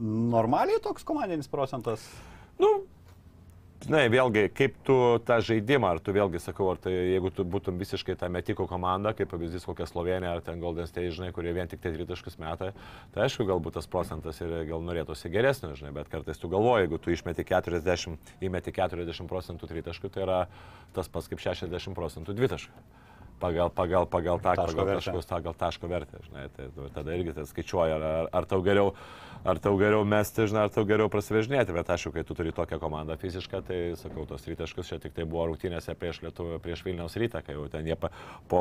Normaliai 0.03 0.82
toks 0.82 1.07
komandinis 1.07 1.50
procentas. 1.53 2.09
Nu, 2.59 2.80
žinai, 3.87 4.07
vėlgi, 4.12 4.47
kaip 4.55 4.76
tu 4.87 4.97
tą 5.26 5.39
žaidimą, 5.45 5.93
ar 5.95 6.01
tu 6.03 6.14
vėlgi 6.14 6.41
sakau, 6.43 6.68
ar 6.72 6.80
tai 6.83 6.93
jeigu 6.93 7.33
tu 7.35 7.45
būtum 7.49 7.80
visiškai 7.80 8.16
tą 8.20 8.28
metiko 8.33 8.66
komanda, 8.70 9.12
kaip 9.16 9.30
pavyzdys 9.33 9.66
kokia 9.68 9.87
Slovenija 9.91 10.37
ar 10.37 10.43
ten 10.45 10.62
Golden 10.62 10.89
State, 10.89 11.12
žinai, 11.16 11.33
kurie 11.35 11.55
vien 11.57 11.70
tik 11.70 11.83
tai 11.83 11.95
tritaškus 11.97 12.39
meta, 12.43 12.72
tai 13.14 13.26
aišku, 13.26 13.47
galbūt 13.49 13.78
tas 13.78 13.91
procentas 13.91 14.41
ir 14.45 14.55
gal 14.70 14.85
norėtųsi 14.87 15.33
geresnio, 15.33 15.74
žinai, 15.78 15.95
bet 15.99 16.11
kartais 16.12 16.41
tu 16.41 16.51
galvoji, 16.53 16.87
jeigu 16.87 17.03
tu 17.03 17.14
išmeti 17.14 17.47
40, 17.49 18.35
įmeti 18.45 18.74
40 18.78 19.30
procentų 19.30 19.70
tritaškų, 19.70 20.12
tai 20.12 20.26
yra 20.26 20.41
tas 20.97 21.11
pats 21.12 21.30
kaip 21.30 21.43
60 21.43 21.99
procentų 21.99 22.37
dvitaškų. 22.39 22.91
Pagal, 23.43 23.72
pagal, 23.74 24.07
pagal, 24.07 24.39
Taško 24.39 24.70
pagal 24.70 25.01
taškus, 25.01 25.26
pagal 25.26 25.55
taško 25.59 25.89
vertę, 25.91 26.20
žinai, 26.28 26.45
tai 26.55 26.68
tada 26.95 27.16
irgi 27.16 27.33
tai 27.35 27.43
skaičiuoja, 27.51 27.97
ar, 27.99 28.28
ar 28.30 28.47
tau 28.47 28.61
geriau, 28.62 28.93
ar 29.45 29.59
tau 29.62 29.74
geriau 29.80 30.05
mesti, 30.07 30.47
žinai, 30.51 30.66
ar 30.68 30.72
tau 30.74 30.84
geriau 30.86 31.11
prasivežinėti, 31.12 31.74
bet 31.74 31.90
aišku, 31.90 32.12
kai 32.14 32.22
tu 32.26 32.36
turi 32.38 32.53
tokią 32.55 32.78
komandą 32.82 33.16
fizišką, 33.20 33.62
tai 33.66 33.78
sakau, 33.99 34.24
tos 34.28 34.45
rytaškus 34.47 34.93
čia 34.93 34.99
tik 35.03 35.16
tai 35.16 35.26
buvo 35.28 35.49
rungtynėse 35.51 35.95
prieš, 35.99 36.22
Lietuvą, 36.26 36.61
prieš 36.62 36.84
Vilniaus 36.86 37.16
rytą, 37.18 37.43
kai 37.45 37.57
jau 37.57 37.66
ten 37.72 37.86
jie 37.88 37.97
po 37.99 38.61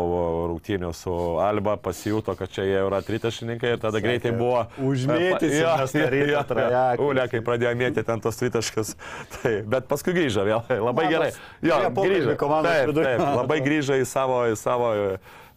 rungtynių 0.52 0.92
su 0.98 1.14
Alba 1.44 1.78
pasijuto, 1.82 2.36
kad 2.40 2.52
čia 2.54 2.66
jie 2.66 2.80
yra 2.82 3.02
tritašininkai 3.06 3.76
ir 3.76 3.82
tada 3.84 4.02
greitai 4.04 4.34
buvo... 4.36 4.66
"Užmėtysim 4.82 5.62
Jo, 5.62 5.76
tą 5.86 6.06
rytą 6.10 6.26
jo, 6.26 6.36
jo. 6.36 6.44
trajeką." 6.54 7.10
Ule, 7.12 7.28
kai 7.32 7.44
pradėjo 7.46 7.74
mėtyti 7.78 8.06
ten 8.08 8.24
tos 8.24 8.40
tritaškus. 8.42 8.96
Tai, 9.38 9.54
bet 9.70 9.90
paskui 9.92 10.16
grįžo 10.18 10.46
vėl, 10.48 10.64
labai 10.90 11.08
Matas, 11.08 11.14
gerai. 11.14 11.32
Jo, 11.62 11.82
grįžo. 12.02 12.38
komandos 12.42 12.72
Taip, 12.72 12.96
taip, 12.98 13.26
labai 13.42 13.60
grįžo 13.66 14.00
į 14.02 14.08
savo, 14.10 14.44
į 14.50 14.58
savo 14.60 14.94
e, 14.98 15.12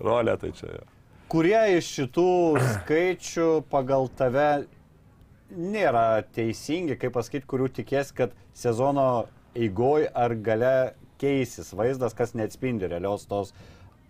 rolę, 0.05 0.37
tai 0.41 0.53
čia. 0.57 0.75
jo. 0.77 0.85
Kurie 1.35 1.59
iš 1.79 1.89
šitų 1.97 2.31
skaičių 2.61 3.49
pagal 3.73 4.07
tave 4.15 4.49
nėra 5.57 6.25
teisingi, 6.35 6.99
kaip 7.01 7.15
pasakyti, 7.17 7.47
kurių 7.51 7.71
tikės, 7.81 8.13
kad 8.17 8.35
sezono 8.57 9.27
eigoj 9.55 10.09
ar 10.15 10.35
gale 10.35 10.75
keisis 11.21 11.73
vaizdas, 11.77 12.17
kas 12.17 12.35
neatspindi 12.39 12.91
realios 12.91 13.27
tos. 13.31 13.55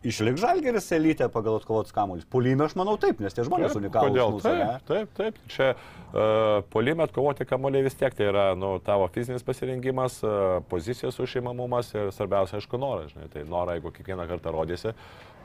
Išlik 0.05 0.37
žalgeris 0.37 0.91
elitė 0.93 1.31
pagal 1.33 1.57
atkovotus 1.57 1.95
kamuolius. 1.97 2.27
Polime 2.29 2.67
aš 2.67 2.75
manau 2.77 2.99
taip, 3.01 3.23
nes 3.25 3.33
tie 3.33 3.47
žmonės 3.47 3.73
Taip, 3.73 3.79
unikalūs. 3.81 4.11
Kodėl? 4.11 4.35
mūsų? 4.35 4.51
Taip, 4.51 4.83
taip, 4.91 5.15
taip. 5.17 5.39
Čia 5.49 5.69
uh, 5.73 6.59
polime 6.75 7.07
atkovoti 7.07 7.47
kamuoliai 7.49 7.87
vis 7.87 7.97
tiek 7.97 8.13
tai 8.13 8.29
yra 8.29 8.51
nu, 8.53 8.75
tavo 8.85 9.09
fizinis 9.15 9.47
pasirengimas, 9.47 10.19
uh, 10.21 10.59
pozicijos 10.69 11.17
ušimamumas 11.25 11.95
ir 11.97 12.13
svarbiausia, 12.13 12.61
aišku, 12.61 12.81
noras. 12.81 13.17
Tai 13.33 13.47
norą, 13.49 13.79
jeigu 13.79 13.95
kiekvieną 13.97 14.29
kartą 14.29 14.53
rodysi, 14.53 14.93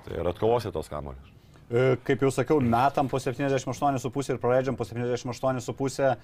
tai 0.04 0.20
ir 0.20 0.32
atkovosi 0.34 0.76
tos 0.76 0.92
kamuolius. 0.92 1.32
E, 1.70 1.96
Kaip 2.04 2.24
jau 2.26 2.32
sakiau, 2.34 2.62
metam 2.62 3.10
po 3.10 3.20
78,5 3.22 4.34
ir 4.34 4.40
praleidžiam 4.42 4.78
po 4.78 4.88
78,5. 4.90 6.16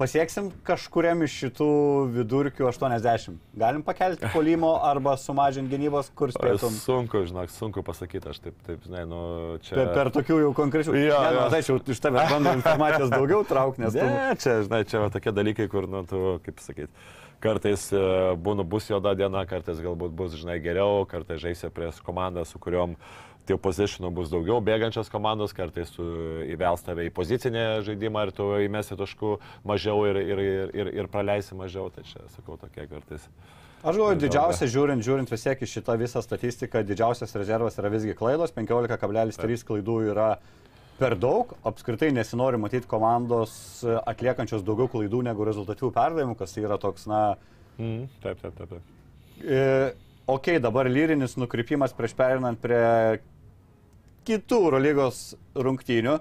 Pasieksim 0.00 0.48
kažkuriam 0.66 1.20
iš 1.22 1.34
šitų 1.42 1.66
vidurkių 2.14 2.64
80. 2.70 3.36
Galim 3.60 3.82
pakelti 3.84 4.26
polimo 4.34 4.72
arba 4.82 5.12
sumažinti 5.20 5.76
gynybos, 5.76 6.08
kur 6.16 6.32
spėtum. 6.32 6.72
Sunku, 6.80 7.26
žinok, 7.28 7.52
sunku 7.52 7.84
pasakyti, 7.86 8.32
aš 8.32 8.40
taip, 8.46 8.56
taip 8.66 8.88
žinai, 8.88 9.04
nu, 9.06 9.20
čia... 9.62 9.76
Per, 9.76 9.92
per 9.98 10.10
tokių 10.16 10.38
jau 10.46 10.52
konkrečių. 10.56 10.96
Jo, 10.96 11.20
ne, 11.22 11.34
nu, 11.36 11.44
tai 11.52 11.60
aš 11.60 11.70
jau 11.74 11.76
iš 11.94 12.00
tavęs 12.02 12.32
bandau 12.32 12.54
informacijos 12.58 13.12
daugiau 13.12 13.44
traukti, 13.46 13.84
nes 13.84 13.92
tu... 13.94 14.06
Ne, 14.08 14.30
čia, 14.40 14.62
žinai, 14.64 14.80
čia 14.88 15.04
va, 15.04 15.12
tokie 15.12 15.34
dalykai, 15.36 15.68
kur, 15.70 15.86
nu, 15.92 16.02
tu, 16.08 16.22
kaip 16.48 16.64
sakyti, 16.64 17.04
kartais 17.44 17.84
e, 17.92 18.02
būna 18.42 18.64
bus 18.66 18.88
juoda 18.90 19.12
diena, 19.18 19.44
kartais 19.50 19.80
galbūt 19.84 20.16
bus, 20.18 20.34
žinai, 20.40 20.56
geriau, 20.64 21.04
kartais 21.10 21.42
žaisi 21.42 21.70
prieš 21.74 22.00
komandą, 22.06 22.46
su 22.48 22.58
kuriuom 22.62 22.96
tie 23.48 23.56
pozicionų 23.58 24.10
bus 24.14 24.30
daugiau, 24.32 24.60
bėgančios 24.64 25.10
komandos, 25.12 25.54
kartais 25.56 25.90
įvels 25.98 26.84
tave 26.86 27.08
į 27.08 27.12
pozicinę 27.14 27.64
žaidimą 27.86 28.26
ir 28.28 28.32
tu 28.36 28.46
įmesi 28.66 28.98
taškų 28.98 29.34
mažiau 29.68 30.04
ir, 30.10 30.20
ir, 30.22 30.42
ir, 30.72 30.92
ir, 31.02 31.10
praleisi 31.12 31.58
mažiau, 31.58 31.90
tai 31.94 32.06
čia, 32.08 32.22
sakau, 32.36 32.58
tokie 32.60 32.86
kartais. 32.90 33.26
Aš 33.82 33.96
galvoju, 33.98 34.14
Gal 34.14 34.22
didžiausia, 34.22 34.68
žiūrint, 34.70 35.02
žiūrint 35.02 35.30
vis 35.32 35.42
tiek 35.42 35.62
į 35.64 35.66
šitą 35.66 35.96
visą 35.98 36.22
statistiką, 36.22 36.84
didžiausias 36.86 37.34
rezervas 37.34 37.78
yra 37.82 37.90
visgi 37.90 38.14
klaidos, 38.14 38.54
15,3 38.54 39.66
klaidų 39.66 39.96
yra 40.12 40.28
per 41.00 41.16
daug, 41.18 41.50
apskritai 41.66 42.12
nesinori 42.14 42.60
matyti 42.62 42.86
komandos 42.86 43.82
atliekančios 44.06 44.62
daugiau 44.62 44.86
klaidų 44.92 45.24
negu 45.26 45.48
rezultatyvų 45.48 45.90
perdavimų, 45.96 46.36
kas 46.38 46.54
yra 46.62 46.78
toks, 46.78 47.08
na, 47.10 47.24
Mm, 47.80 48.08
taip, 48.22 48.40
taip, 48.42 48.56
taip. 48.56 48.68
taip. 48.68 48.82
e, 49.48 49.94
ok, 50.28 50.58
dabar 50.60 50.88
lyrinis 50.92 51.38
nukrypimas 51.40 51.94
prieš 51.96 52.12
perinant 52.18 52.60
prie 52.60 52.82
kitų 54.28 54.60
Eurolygos 54.66 55.24
rungtynių. 55.54 56.18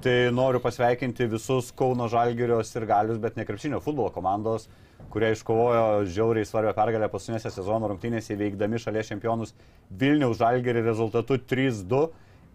Tai 0.00 0.14
noriu 0.32 0.62
pasveikinti 0.64 1.26
visus 1.28 1.68
Kauno 1.76 2.06
Žalgirios 2.08 2.70
ir 2.78 2.86
Galius, 2.88 3.18
bet 3.20 3.36
ne 3.36 3.44
krepšinio 3.44 3.82
futbolo 3.84 4.08
komandos, 4.14 4.64
kurie 5.12 5.28
iškovojo 5.34 6.06
žiauriai 6.08 6.48
svarbią 6.48 6.72
pergalę 6.76 7.10
paskutinėse 7.12 7.52
sezono 7.52 7.90
rungtynėse 7.90 8.32
įveikdami 8.32 8.80
šalies 8.80 9.10
čempionus 9.12 9.52
Vilniaus 10.00 10.38
Žalgirį 10.40 10.86
rezultatu 10.86 11.36
3-2 11.52 12.00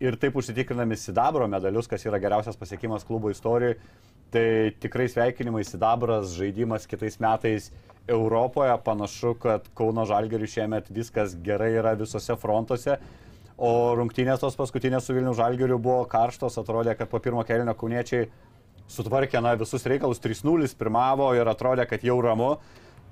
ir 0.02 0.18
taip 0.20 0.39
užsitikrinami 0.41 0.98
Sidabro 0.98 1.46
medalius, 1.52 1.88
kas 1.91 2.08
yra 2.08 2.20
geriausias 2.24 2.58
pasiekimas 2.58 3.06
klubo 3.06 3.30
istorijoje. 3.30 3.78
Tai 4.34 4.48
tikrai 4.82 5.06
sveikinimai 5.12 5.62
Sidabras 5.64 6.34
žaidimas 6.36 6.88
kitais 6.89 7.20
metais 7.22 7.70
Europoje. 8.08 8.74
Panašu, 8.84 9.36
kad 9.39 9.70
Kauno 9.78 10.08
Žalgiriui 10.10 10.50
šiemet 10.50 10.89
viskas 10.89 11.38
gerai 11.46 11.76
yra 11.78 11.93
visose 12.00 12.36
frontuose. 12.41 12.98
O 13.56 13.95
rungtynės 13.95 14.41
tos 14.41 14.58
paskutinės 14.60 15.06
su 15.08 15.14
Vilnių 15.16 15.32
Žalgiriu 15.38 15.78
buvo 15.80 16.03
karštos, 16.12 16.58
atrodė, 16.60 16.95
kad 16.99 17.08
po 17.08 17.22
pirmo 17.24 17.43
kelio 17.47 17.72
kauniečiai 17.72 18.28
sutvarkė 18.91 19.39
na, 19.41 19.53
visus 19.56 19.86
reikalus, 19.88 20.20
3-0 20.20 20.68
pirmavo 20.76 21.30
ir 21.38 21.47
atrodė, 21.47 21.86
kad 21.88 22.03
jau 22.03 22.18
ramu. 22.24 22.56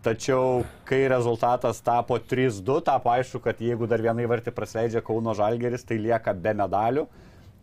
Tačiau, 0.04 0.66
kai 0.84 1.06
rezultatas 1.08 1.80
tapo 1.80 2.18
3-2, 2.20 2.82
tapo 2.84 3.14
aišku, 3.14 3.40
kad 3.40 3.62
jeigu 3.64 3.88
dar 3.88 4.04
vienai 4.04 4.26
vartį 4.28 4.52
prasleidžia 4.52 5.00
Kauno 5.06 5.32
Žalgeris, 5.38 5.86
tai 5.88 5.96
lieka 6.04 6.34
be 6.36 6.52
medalių. 6.60 7.06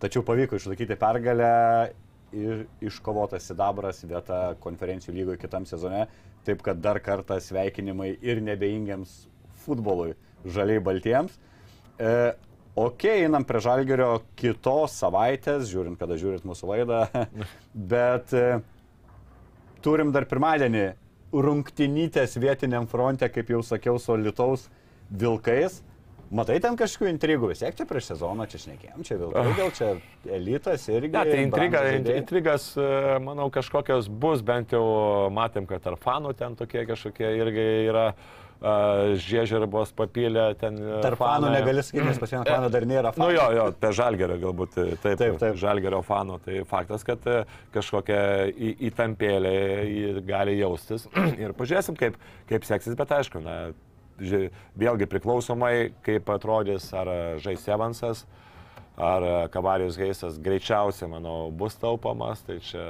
Tačiau 0.00 0.24
pavyko 0.24 0.56
išlaikyti 0.56 0.96
pergalę 0.96 1.50
ir 2.32 2.64
iškovotas 2.80 3.44
Sidabras 3.44 4.00
vieta 4.08 4.54
konferencijų 4.64 5.18
lygoje 5.18 5.42
kitam 5.42 5.68
sezone. 5.68 6.06
Taip 6.46 6.64
kad 6.64 6.80
dar 6.80 7.02
kartą 7.04 7.36
sveikinimai 7.44 8.14
ir 8.24 8.40
nebeingiams 8.40 9.26
futbolui 9.66 10.14
žaliai 10.48 10.80
baltiems. 10.80 11.36
E, 12.00 12.32
ok, 12.74 13.04
einam 13.24 13.44
prie 13.46 13.60
žalgerio 13.64 14.20
kitos 14.38 14.94
savaitės, 15.00 15.68
žiūrint, 15.70 15.98
kada 16.00 16.18
žiūrit 16.20 16.46
mūsų 16.46 16.70
laidą, 16.70 17.04
bet 17.92 18.34
e, 18.36 18.60
turim 19.84 20.14
dar 20.14 20.28
pirmadienį 20.30 20.88
rungtinytės 21.30 22.34
vietiniam 22.42 22.88
fronte, 22.90 23.28
kaip 23.30 23.52
jau 23.52 23.62
sakiau, 23.66 24.00
su 24.02 24.16
Lietuvos 24.18 24.66
vilkais. 25.10 25.82
Matai 26.30 26.60
ten 26.62 26.76
kažkokių 26.78 27.08
intrigų, 27.10 27.48
vis 27.50 27.58
tiek 27.58 27.74
čia 27.74 27.84
prieš 27.90 28.12
sezoną 28.12 28.44
čia 28.50 28.60
šnekėjom, 28.62 29.02
čia 29.06 29.16
vilkai, 29.18 29.42
gal 29.58 29.72
čia 29.74 29.88
elitas 30.30 30.84
irgi. 30.86 31.10
Ne, 31.10 31.22
tai 31.26 31.40
intriga, 31.42 31.80
intrigas, 32.14 32.68
e, 32.78 33.16
manau, 33.24 33.48
kažkokios 33.50 34.06
bus, 34.06 34.44
bent 34.46 34.76
jau 34.76 34.84
matėm, 35.34 35.66
kad 35.70 35.88
ar 35.90 35.98
fanų 35.98 36.36
ten 36.38 36.54
tokie 36.58 36.86
kažkokie 36.86 37.34
irgi 37.40 37.66
yra. 37.90 38.12
Uh, 38.12 38.49
Žiežirbos 38.60 39.92
papylė 39.96 40.50
ten. 40.60 40.76
e, 40.76 40.98
Tarp 41.00 41.16
fanų 41.20 41.48
negali 41.54 41.80
sakyti, 41.84 42.04
nes 42.04 42.18
pas 42.20 42.32
vieną 42.34 42.42
faną 42.44 42.68
dar 42.74 42.84
nėra 42.90 43.12
fanų. 43.14 43.24
Nu 43.24 43.32
jo, 43.32 43.46
jo, 43.56 43.62
apie 43.72 43.92
žalgerio 43.96 44.36
galbūt 44.42 44.76
e, 44.82 44.84
taip, 45.00 45.16
Taip, 45.22 45.38
taip. 45.40 45.56
žalgerio 45.60 46.02
fanų. 46.04 46.36
Tai 46.44 46.58
faktas, 46.68 47.06
kad 47.08 47.24
e, 47.30 47.38
kažkokia 47.72 48.20
įtampėlė 48.90 49.54
gali 50.28 50.58
jaustis. 50.60 51.06
Ir 51.42 51.54
pažiūrėsim, 51.56 51.96
kaip, 52.00 52.18
kaip 52.50 52.68
seksis, 52.68 52.98
bet 53.00 53.16
aišku, 53.16 53.40
na, 53.44 53.56
vėlgi 54.20 55.08
priklausomai, 55.08 55.92
kaip 56.04 56.28
atrodys, 56.34 56.90
ar 56.92 57.08
žais 57.40 57.64
Evansas, 57.72 58.26
ar 59.00 59.24
Kavarijos 59.48 59.96
Geisas 59.96 60.36
greičiausiai, 60.44 61.08
manau, 61.08 61.46
bus 61.56 61.78
taupomas. 61.80 62.42
Tai 62.44 62.58
čia 62.60 62.84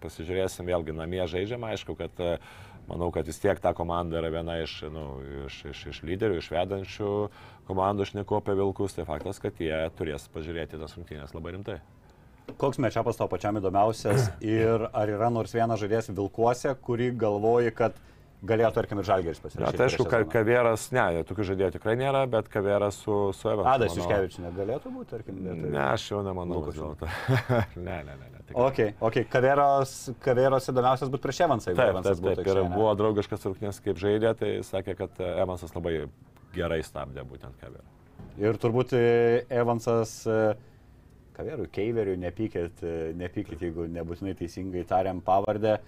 pasižiūrėsim, 0.00 0.64
vėlgi 0.70 0.94
namie 0.96 1.20
žaidžiam, 1.28 1.66
aišku, 1.68 1.98
kad 2.00 2.22
e, 2.24 2.38
Manau, 2.88 3.10
kad 3.12 3.26
vis 3.28 3.36
tiek 3.42 3.58
ta 3.60 3.74
komanda 3.76 4.16
yra 4.22 4.30
viena 4.32 4.56
iš, 4.62 4.78
nu, 4.92 5.04
iš, 5.44 5.60
iš, 5.72 5.84
iš 5.92 6.00
lyderių, 6.08 6.38
iš 6.40 6.48
vedančių 6.54 7.12
komandų 7.68 8.06
šneko 8.08 8.40
apie 8.40 8.56
Vilkus. 8.56 8.96
Tai 8.96 9.04
faktas, 9.08 9.40
kad 9.42 9.60
jie 9.60 9.76
turės 9.98 10.24
pažiūrėti 10.32 10.80
tas 10.80 10.96
rungtynės 10.96 11.34
labai 11.36 11.52
rimtai. 11.58 11.78
Koks 12.56 12.80
mečiapas 12.80 13.18
tau 13.20 13.28
pačiam 13.28 13.58
įdomiausias 13.60 14.30
ir 14.40 14.86
ar 14.96 15.12
yra 15.12 15.28
nors 15.28 15.52
vienas 15.52 15.82
žaidėjas 15.82 16.08
Vilkuose, 16.16 16.72
kurį 16.80 17.10
galvoji, 17.20 17.74
kad 17.76 17.98
galėjo, 18.46 18.70
tarkim, 18.76 19.00
ir 19.02 19.08
Žalgeris 19.08 19.40
pasirašyti? 19.42 19.78
tai 19.78 19.86
aišku, 19.88 20.06
ka? 20.08 20.22
Kaveras, 20.30 20.88
ne, 20.94 21.06
tokių 21.26 21.46
žaidėjų 21.50 21.74
tikrai 21.78 21.96
nėra, 21.98 22.22
bet 22.30 22.50
Kaveras 22.52 23.00
su, 23.02 23.16
su 23.34 23.50
Evansu. 23.50 23.70
Adas. 23.72 23.98
Iškevičius 23.98 24.44
negalėtų 24.44 24.94
būti, 24.94 25.10
tarkim, 25.16 25.42
vietoj? 25.42 25.70
Ne, 25.74 25.82
aš 25.88 26.08
jau 26.12 26.22
nemanau, 26.26 26.62
ne, 26.68 27.82
ne, 27.82 28.02
ne. 28.06 28.30
ne 28.30 28.42
tikrai. 28.48 28.88
Ok, 29.10 29.20
Kaveros, 29.32 29.98
Kaveros 30.24 30.70
įdomiausias 30.72 31.12
būtų 31.12 31.26
prieš 31.26 31.44
Evansą, 31.48 31.74
Taip, 31.74 31.92
Evansas 31.94 32.18
taip, 32.18 32.24
būtų. 32.28 32.46
taip. 32.46 32.54
Ir 32.54 32.72
buvo 32.76 32.94
draugiškas 33.02 33.46
rungtynės, 33.48 33.82
kaip 33.84 34.00
žaidė, 34.00 34.34
tai 34.38 34.54
sakė, 34.66 34.96
kad 35.02 35.22
Evansas 35.34 35.74
labai 35.76 36.00
gerai 36.54 36.80
stabdė 36.86 37.26
būtent 37.28 37.58
Kaverą. 37.60 37.86
Ir 38.38 38.58
turbūt 38.62 38.94
e, 38.94 39.04
Evansas, 39.50 40.20
e, 40.30 40.54
Kaverui, 41.34 41.68
Keiveriui, 41.74 42.18
nepykit, 42.22 42.82
e, 42.86 43.12
nepykit, 43.18 43.62
jeigu 43.66 43.88
nebūtinai 43.90 44.34
teisingai 44.38 44.84
tariam 44.86 45.22
pavardę. 45.24 45.78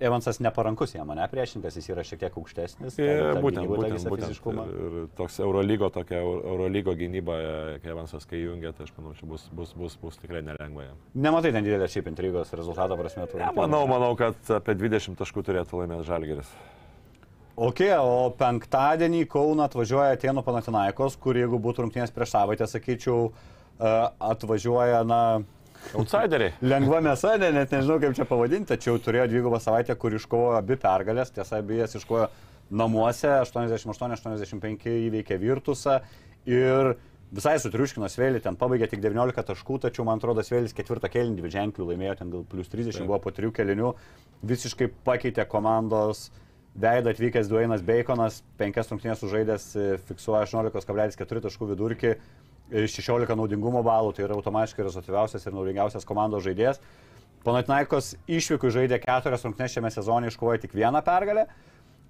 Evansas 0.00 0.38
neparankus 0.40 0.94
jam, 0.94 1.10
ne 1.16 1.26
priešininkas, 1.30 1.76
jis 1.78 1.88
yra 1.90 2.04
šiek 2.06 2.20
tiek 2.22 2.36
aukštesnis. 2.38 2.96
Ten 2.96 3.34
ta 3.34 3.42
būtent, 3.42 3.66
būtent, 3.66 4.06
būtent. 4.06 4.70
Ir, 4.70 4.96
toks 5.18 5.38
Eurolygo, 5.42 5.90
tokia 5.94 6.20
Euro- 6.22 6.44
Eurolygo 6.54 6.94
gynyba, 6.98 7.36
kai 7.82 7.92
Evansas 7.94 8.26
kai 8.28 8.40
jungia, 8.44 8.72
tai 8.72 8.86
aš 8.86 8.94
manau, 8.96 9.14
čia 9.18 9.26
bus, 9.26 9.48
bus, 9.52 9.74
bus, 9.74 9.98
bus 10.00 10.18
tikrai 10.22 10.42
nelengva 10.46 10.86
jam. 10.88 10.96
Nematai 11.14 11.52
ten 11.56 11.66
didelės 11.66 11.94
šiaip 11.96 12.10
intrigos 12.12 12.54
rezultato 12.54 12.96
prasme. 13.00 13.26
Ja, 13.38 13.52
manau, 13.56 13.84
manau, 13.90 14.14
kad 14.18 14.38
apie 14.58 14.78
20 14.78 15.18
taškų 15.18 15.46
turėtų 15.50 15.82
laimėti 15.82 16.06
Žalgeris. 16.08 16.50
Ok, 17.58 17.80
o 17.98 18.30
penktadienį 18.38 19.24
į 19.24 19.28
Kauną 19.32 19.64
atvažiuoja 19.66 20.18
Tienų 20.22 20.44
Panatinaikos, 20.46 21.16
kur 21.18 21.34
jeigu 21.34 21.58
būtų 21.58 21.88
rungtynės 21.88 22.12
prieš 22.14 22.36
savaitę, 22.36 22.68
sakyčiau, 22.70 23.32
e, 23.82 23.94
atvažiuoja, 24.22 25.00
na, 25.02 25.42
Outsideriai. 25.98 26.54
lengva 26.72 27.00
mėsa, 27.04 27.36
ne, 27.40 27.50
net 27.54 27.72
nežinau 27.74 27.98
kaip 28.02 28.16
čia 28.18 28.26
pavadinti, 28.28 28.72
tačiau 28.74 29.00
turėjo 29.02 29.28
dvigubą 29.32 29.60
savaitę, 29.62 29.96
kur 30.00 30.16
iškovojo 30.18 30.58
abi 30.58 30.78
pergalės, 30.80 31.32
tiesa, 31.34 31.62
abi 31.62 31.80
jas 31.80 31.96
iškovojo 31.98 32.28
namuose, 32.70 33.30
88-85 33.46 34.88
įveikė 35.08 35.38
Virtusą. 35.40 36.00
Ir 36.48 36.94
visai 37.34 37.56
sutriuškino 37.60 38.08
Svėlį, 38.08 38.42
ten 38.44 38.56
pabaigė 38.60 38.88
tik 38.92 39.02
19 39.04 39.44
taškų, 39.50 39.78
tačiau 39.84 40.06
man 40.08 40.20
atrodo 40.20 40.44
Svėlis 40.44 40.76
ketvirtą 40.76 41.10
kelinį 41.12 41.40
dvi 41.40 41.52
ženklių 41.54 41.88
laimėjo, 41.92 42.18
ten 42.20 42.32
gal 42.32 42.44
plus 42.48 42.70
30 42.72 43.08
buvo 43.08 43.20
po 43.24 43.32
trijų 43.34 43.52
kelinių, 43.56 43.94
visiškai 44.48 44.90
pakeitė 45.04 45.44
komandos 45.48 46.28
veidą 46.78 47.12
atvykęs 47.12 47.48
Duainas 47.50 47.82
Baconas, 47.84 48.42
penkias 48.60 48.90
rungtynės 48.92 49.20
sužaidęs, 49.22 49.64
e, 49.76 49.86
fiksuoja 50.08 50.44
18,4 50.46 51.42
taškų 51.48 51.72
vidurkį, 51.72 52.14
16 52.72 53.36
naudingumo 53.38 53.82
balų, 53.86 54.12
tai 54.16 54.26
yra 54.26 54.36
automatiškai 54.36 54.84
rezultatyviausias 54.84 55.46
ir 55.46 55.56
naudingiausias 55.56 56.06
komandos 56.08 56.44
žaidėjas. 56.44 56.82
Panatinaikos 57.46 58.12
išvykų 58.28 58.70
žaidė 58.74 58.98
keturias 59.00 59.44
rungtynės 59.46 59.76
šiame 59.76 59.90
sezone, 59.94 60.28
iškovojo 60.28 60.60
tik 60.64 60.74
vieną 60.76 61.00
pergalę. 61.06 61.46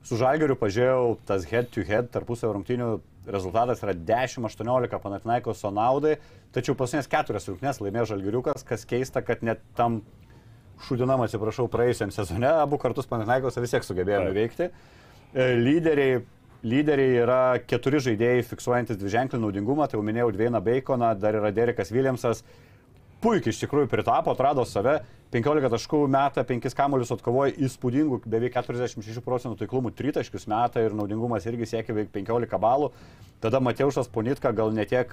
Su 0.07 0.17
Žalgeriu 0.19 0.55
pažiūrėjau, 0.59 1.19
tas 1.29 1.45
head-to-head 1.51 2.09
tarpusavio 2.15 2.55
rungtynių 2.57 2.89
rezultatas 3.29 3.83
yra 3.85 3.93
10-18 3.93 5.01
Panatinaikos 5.03 5.65
naudai, 5.75 6.17
tačiau 6.55 6.77
pasinės 6.79 7.11
keturias 7.11 7.49
rungtynės 7.51 7.83
laimėjo 7.83 8.07
Žalgeriukas, 8.15 8.65
kas 8.67 8.87
keista, 8.89 9.23
kad 9.27 9.45
net 9.45 9.61
tam 9.77 10.01
šudinam, 10.87 11.23
atsiprašau, 11.27 11.67
praėjusiam 11.71 12.15
sezone 12.15 12.49
abu 12.49 12.79
kartus 12.81 13.11
Panatinaikos 13.11 13.59
vis 13.61 13.75
tiek 13.75 13.85
sugebėjo 13.85 14.23
nuveikti. 14.31 14.71
E, 15.35 15.49
Lyderiai, 15.59 16.23
lyderiai 16.67 17.21
yra 17.23 17.43
keturi 17.67 18.01
žaidėjai 18.03 18.47
fiksuojantis 18.47 18.99
dviženklį 18.99 19.41
naudingumą, 19.43 19.87
tai 19.87 19.99
jau 19.99 20.07
minėjau 20.07 20.33
Dvieną 20.35 20.63
Baconą, 20.65 21.13
dar 21.21 21.39
yra 21.39 21.53
Derekas 21.55 21.93
Williamsas. 21.95 22.43
Puikiai 23.23 23.51
iš 23.51 23.61
tikrųjų 23.65 23.89
pritapo, 23.91 24.31
atrado 24.31 24.63
save, 24.67 25.01
15 25.35 25.71
taškų 25.75 26.05
metą, 26.11 26.45
5 26.47 26.75
kamuolius 26.79 27.11
atkovojo 27.15 27.57
įspūdingų, 27.67 28.21
beveik 28.31 28.55
46 28.55 29.23
procentų 29.27 29.59
taiklumų, 29.65 29.91
3 29.99 30.15
taškius 30.21 30.47
metą 30.51 30.85
ir 30.87 30.95
naudingumas 30.95 31.47
irgi 31.51 31.67
siekia 31.67 31.97
beveik 31.97 32.13
15 32.15 32.61
balų. 32.63 32.93
Tada 33.43 33.59
Mateušas 33.63 34.11
Ponitka 34.15 34.55
gal 34.55 34.71
netiek, 34.75 35.11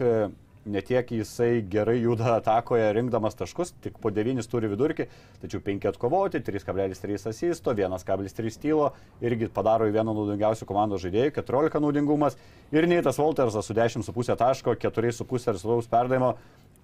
netiek 0.66 1.12
jisai 1.12 1.62
gerai 1.70 1.98
juda 2.02 2.36
atakoje 2.40 2.88
rinkdamas 2.98 3.38
taškus, 3.38 3.74
tik 3.84 4.00
po 4.02 4.12
9 4.14 4.50
turi 4.50 4.70
vidurkį, 4.72 5.08
tačiau 5.44 5.62
5 5.66 5.90
atkovoti, 5.92 6.42
3,3 6.46 7.30
asisto, 7.32 7.74
1,3 7.78 8.62
tylo, 8.62 8.92
irgi 9.22 9.50
padaro 9.54 9.90
į 9.90 9.96
vieną 9.96 10.16
naudingiausių 10.18 10.68
komandos 10.70 11.04
žaidėjų, 11.06 11.36
14 11.38 11.82
naudingumas 11.84 12.40
ir 12.74 12.90
Neitas 12.90 13.22
Waltersas 13.22 13.70
su 13.70 13.78
10,5 13.78 14.40
taško, 14.42 14.76
4,5 14.82 15.54
rezultatus 15.54 15.92
perdavimo, 15.92 16.36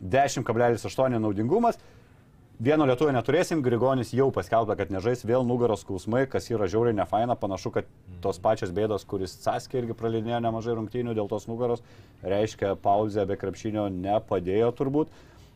10,8 0.01 1.17
naudingumas. 1.17 1.81
Vieno 2.61 2.85
lietuvių 2.85 3.15
neturėsim, 3.15 3.63
Grigonis 3.65 4.11
jau 4.13 4.27
paskelbė, 4.29 4.75
kad 4.77 4.91
nežais 4.93 5.23
vėl 5.25 5.41
nugaros 5.49 5.81
skausmai, 5.81 6.27
kas 6.29 6.45
yra 6.51 6.67
žiauriai 6.69 6.93
nefaina, 6.93 7.33
panašu, 7.33 7.71
kad 7.73 7.87
tos 8.21 8.37
pačios 8.37 8.69
bėdos, 8.75 9.01
kuris 9.09 9.33
Saskė 9.41 9.79
irgi 9.79 9.95
praleidinėjo 9.97 10.43
nemažai 10.45 10.75
rungtynių 10.77 11.15
dėl 11.17 11.31
tos 11.31 11.47
nugaros, 11.49 11.81
reiškia 12.21 12.75
pauzę 12.83 13.25
be 13.25 13.39
krepšinio 13.41 13.87
nepadėjo 13.95 14.69
turbūt. 14.77 15.09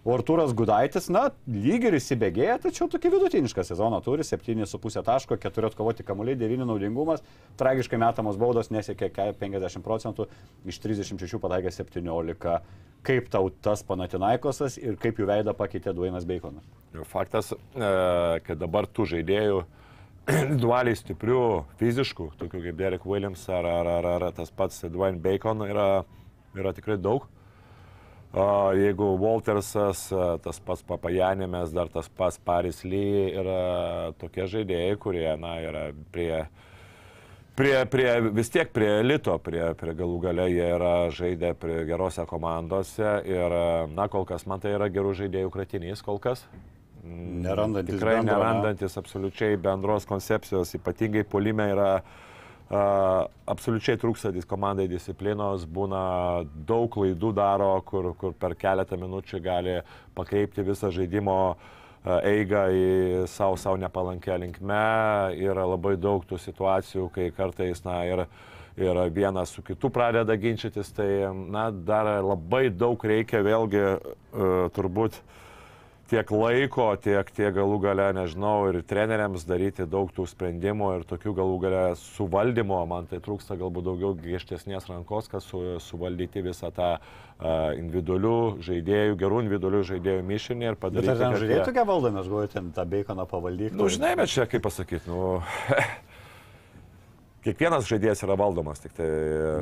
O 0.06 0.14
Arturas 0.14 0.52
Gudaitis, 0.54 1.08
na, 1.10 1.32
lyg 1.50 1.88
ir 1.90 1.96
įsibėgėja, 1.98 2.60
tačiau 2.62 2.86
tokį 2.94 3.10
vidutinišką 3.10 3.64
sezoną 3.66 3.98
turi, 4.06 4.22
7,5 4.22 5.02
taško, 5.02 5.34
4 5.42 5.70
atkovoti 5.72 6.06
kamuoliai, 6.06 6.38
9 6.38 6.68
naudingumas, 6.70 7.24
tragiškai 7.58 7.98
metamos 7.98 8.38
baudos 8.38 8.70
nesiekė 8.70 9.10
ke- 9.10 9.26
50 9.40 9.82
procentų, 9.82 10.28
iš 10.70 10.78
36 10.84 11.42
pataikė 11.42 11.74
17. 11.74 12.62
Kaip 13.06 13.32
tau 13.34 13.50
tas 13.50 13.82
Panatinaikosas 13.82 14.78
ir 14.78 14.94
kaip 15.02 15.18
jų 15.18 15.26
veidą 15.26 15.58
pakeitė 15.58 15.94
Duainas 15.98 16.30
Baconas? 16.30 16.70
Faktas, 17.10 17.50
e, 17.74 17.90
kad 18.46 18.62
dabar 18.62 18.86
tų 18.86 19.10
žaidėjų 19.10 19.64
dualiai 20.64 20.94
stiprių, 21.02 21.66
fiziškų, 21.82 22.32
tokių 22.38 22.62
kaip 22.68 22.78
Derek 22.78 23.10
Williams 23.10 23.50
ar, 23.50 23.66
ar, 23.66 23.90
ar, 23.90 24.12
ar 24.20 24.32
tas 24.38 24.54
pats 24.54 24.86
Dwayne 24.86 25.18
Bacon 25.18 25.66
yra, 25.66 26.06
yra 26.54 26.78
tikrai 26.78 27.02
daug. 27.02 27.26
O 28.36 28.74
jeigu 28.76 29.16
Waltersas, 29.16 30.10
e, 30.12 30.24
tas 30.44 30.58
pats 30.60 30.84
Papajanėmės, 30.84 31.72
dar 31.72 31.88
tas 31.88 32.10
pats 32.12 32.36
Paris 32.44 32.82
Lee 32.84 33.30
yra 33.32 34.12
tokie 34.20 34.44
žaidėjai, 34.52 34.98
kurie, 35.00 35.30
na, 35.40 35.54
yra 35.64 35.84
prie, 36.12 36.42
prie, 37.56 37.78
prie, 37.88 38.10
vis 38.36 38.52
tiek 38.52 38.74
prie 38.76 38.90
elito, 39.00 39.38
prie, 39.40 39.64
prie 39.80 39.96
galų 39.96 40.20
gale 40.28 40.50
jie 40.52 40.68
yra 40.68 40.94
žaidę 41.16 41.54
prie 41.62 41.80
gerose 41.88 42.28
komandose 42.28 43.16
ir, 43.24 43.56
na, 43.96 44.10
kol 44.12 44.28
kas 44.28 44.44
man 44.52 44.60
tai 44.60 44.76
yra 44.76 44.92
gerų 44.92 45.16
žaidėjų 45.22 45.56
kratinys, 45.56 46.04
kol 46.04 46.20
kas. 46.20 46.44
Mm, 47.06 47.40
Nerandantis 47.48 47.96
Tikrai 47.96 48.20
bendro, 48.20 48.36
ne? 48.36 48.36
nerandantis 48.36 49.00
absoliučiai 49.00 49.56
bendros 49.64 50.10
koncepcijos, 50.12 50.76
ypatingai 50.76 51.24
polime 51.24 51.72
yra 51.72 51.92
a, 52.02 52.25
absoliučiai 53.52 54.00
trūkstantis 54.02 54.48
komandai 54.50 54.88
disciplinos, 54.92 55.66
būna 55.70 56.02
daug 56.68 56.90
klaidų 56.94 57.32
daro, 57.38 57.72
kur, 57.88 58.12
kur 58.20 58.36
per 58.38 58.56
keletą 58.60 59.00
minučių 59.02 59.42
gali 59.44 59.80
pakreipti 60.18 60.66
visą 60.66 60.92
žaidimo 60.96 61.40
eigą 62.06 62.66
į 62.70 62.90
savo, 63.32 63.58
savo 63.58 63.80
nepalankę 63.82 64.38
linkme. 64.42 64.82
Yra 65.42 65.66
labai 65.66 65.96
daug 65.98 66.26
tų 66.28 66.40
situacijų, 66.42 67.08
kai 67.16 67.32
kartais, 67.36 67.82
na, 67.86 68.02
ir, 68.06 68.26
ir 68.78 69.02
vienas 69.16 69.56
su 69.56 69.64
kitu 69.66 69.90
pradeda 69.94 70.38
ginčytis, 70.38 70.94
tai, 70.94 71.10
na, 71.34 71.70
dar 71.72 72.12
labai 72.22 72.68
daug 72.70 73.02
reikia 73.02 73.42
vėlgi 73.46 73.86
uh, 73.88 74.70
turbūt 74.76 75.18
tiek 76.10 76.32
laiko, 76.32 76.88
tiek, 77.02 77.30
tiek 77.34 77.54
galų 77.56 77.80
gale, 77.84 78.08
nežinau, 78.16 78.68
ir 78.70 78.82
treneriams 78.86 79.46
daryti 79.48 79.88
daug 79.90 80.12
tų 80.14 80.28
sprendimų 80.30 80.92
ir 81.00 81.06
tokių 81.10 81.34
galų 81.40 81.60
gale 81.64 81.84
suvaldymo, 82.02 82.80
man 82.90 83.10
tai 83.10 83.22
trūksta 83.26 83.58
galbūt 83.60 83.88
daugiau 83.88 84.14
griežtesnės 84.20 84.90
rankos, 84.92 85.30
kad 85.32 85.44
su, 85.46 85.64
suvaldyti 85.82 86.46
visą 86.46 86.72
tą 86.76 86.92
uh, 86.98 87.72
individualių 87.80 88.36
žaidėjų, 88.66 89.20
gerų 89.22 89.44
individualių 89.46 89.84
žaidėjų 89.92 90.26
mišinį 90.30 90.70
ir 90.70 90.76
Bet 90.78 90.84
padaryti. 90.86 91.14
ar 91.16 91.24
ten 91.24 91.40
žaidėjai 91.44 91.70
tokie 91.72 91.88
valdomi, 91.92 92.22
aš 92.22 92.34
galvoju, 92.34 92.54
ten 92.54 92.74
tą 92.76 92.90
beikoną 92.96 93.30
pavaldyti. 93.32 93.78
Nu, 93.80 93.90
žinai, 93.90 94.14
bet 94.20 94.34
čia 94.34 94.50
kaip 94.50 94.66
pasakyti, 94.68 95.10
nu. 95.10 95.40
Kiekvienas 97.46 97.86
žaidėjas 97.86 98.24
yra 98.26 98.36
valdomas, 98.42 98.80
tik 98.82 98.96
tai, 98.98 99.08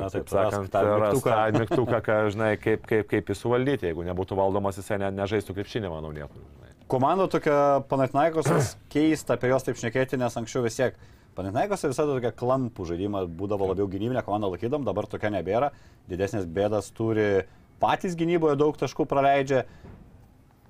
Na, 0.00 0.08
taip, 0.08 0.24
taip 0.24 0.30
sakant, 0.32 0.70
tą 0.72 0.82
mygtuką. 0.88 1.34
tą 1.36 1.60
mygtuką, 1.60 1.98
ką, 2.06 2.14
žinai, 2.32 2.52
kaip, 2.60 2.86
kaip, 2.88 3.08
kaip 3.10 3.28
jį 3.28 3.36
suvaldyti. 3.36 3.90
Jeigu 3.90 4.06
nebūtų 4.08 4.38
valdomas, 4.38 4.78
jisai 4.80 4.96
ne, 5.02 5.10
nežaistų 5.18 5.56
krepšinį, 5.58 5.90
manau, 5.92 6.12
niekur. 6.16 6.40
Komanda 6.88 7.26
tokia 7.32 7.58
Panatinaikos 7.90 8.48
keista 8.92 9.36
apie 9.36 9.52
juos 9.52 9.64
taip 9.66 9.76
šnekėti, 9.80 10.16
nes 10.20 10.36
anksčiau 10.40 10.64
vis 10.64 10.80
tiek 10.80 10.96
Panatinaikos 11.36 11.84
visada 11.88 12.14
tokia 12.16 12.32
klampų 12.38 12.88
žaidimą 12.92 13.24
būdavo 13.36 13.68
labiau 13.72 13.88
gynybinė 13.90 14.22
komanda 14.24 14.48
laikydom, 14.52 14.84
dabar 14.86 15.08
tokia 15.10 15.32
nebėra. 15.34 15.72
Didesnės 16.08 16.44
bėdas 16.46 16.92
turi 16.94 17.44
patys 17.82 18.14
gynyboje 18.16 18.56
daug 18.60 18.76
taškų 18.80 19.04
praleidžia. 19.10 19.64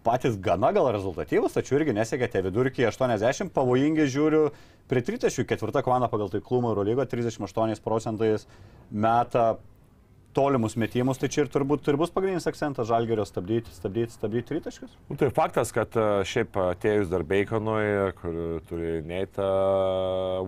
Patys 0.05 0.37
gana 0.37 0.69
gal 0.77 0.91
rezultatyvus, 0.93 1.55
tačiau 1.57 1.79
irgi 1.79 1.95
nesiekėte 1.97 2.43
vidurkį 2.45 2.85
80, 2.91 3.49
pavojingi 3.57 4.05
žiūriu, 4.13 4.51
prie 4.91 5.01
34 5.01 5.81
komanda 5.87 6.11
pagal 6.13 6.29
taiklumą 6.35 6.75
Eurolygo 6.75 7.07
38 7.09 7.81
procentais 7.85 8.45
meta 8.93 9.55
tolimus 10.35 10.77
metimus, 10.81 11.21
tai 11.21 11.31
čia 11.33 11.45
ir 11.45 11.51
turbūt 11.53 11.87
ir 11.91 11.99
bus 12.01 12.13
pagrindinis 12.15 12.49
akcentas 12.51 12.89
žalgerio 12.91 13.25
stabdyti, 13.29 13.73
stabdyti, 13.75 14.17
stabdyti 14.17 14.49
tritaškius. 14.51 14.97
Nu, 15.11 15.19
tai 15.21 15.31
faktas, 15.35 15.73
kad 15.75 15.95
e, 15.99 16.07
šiaip 16.29 16.59
atėjus 16.67 17.11
dar 17.13 17.25
Baconui, 17.29 18.13
kur 18.19 18.41
turi 18.69 18.99
Neita 19.07 19.47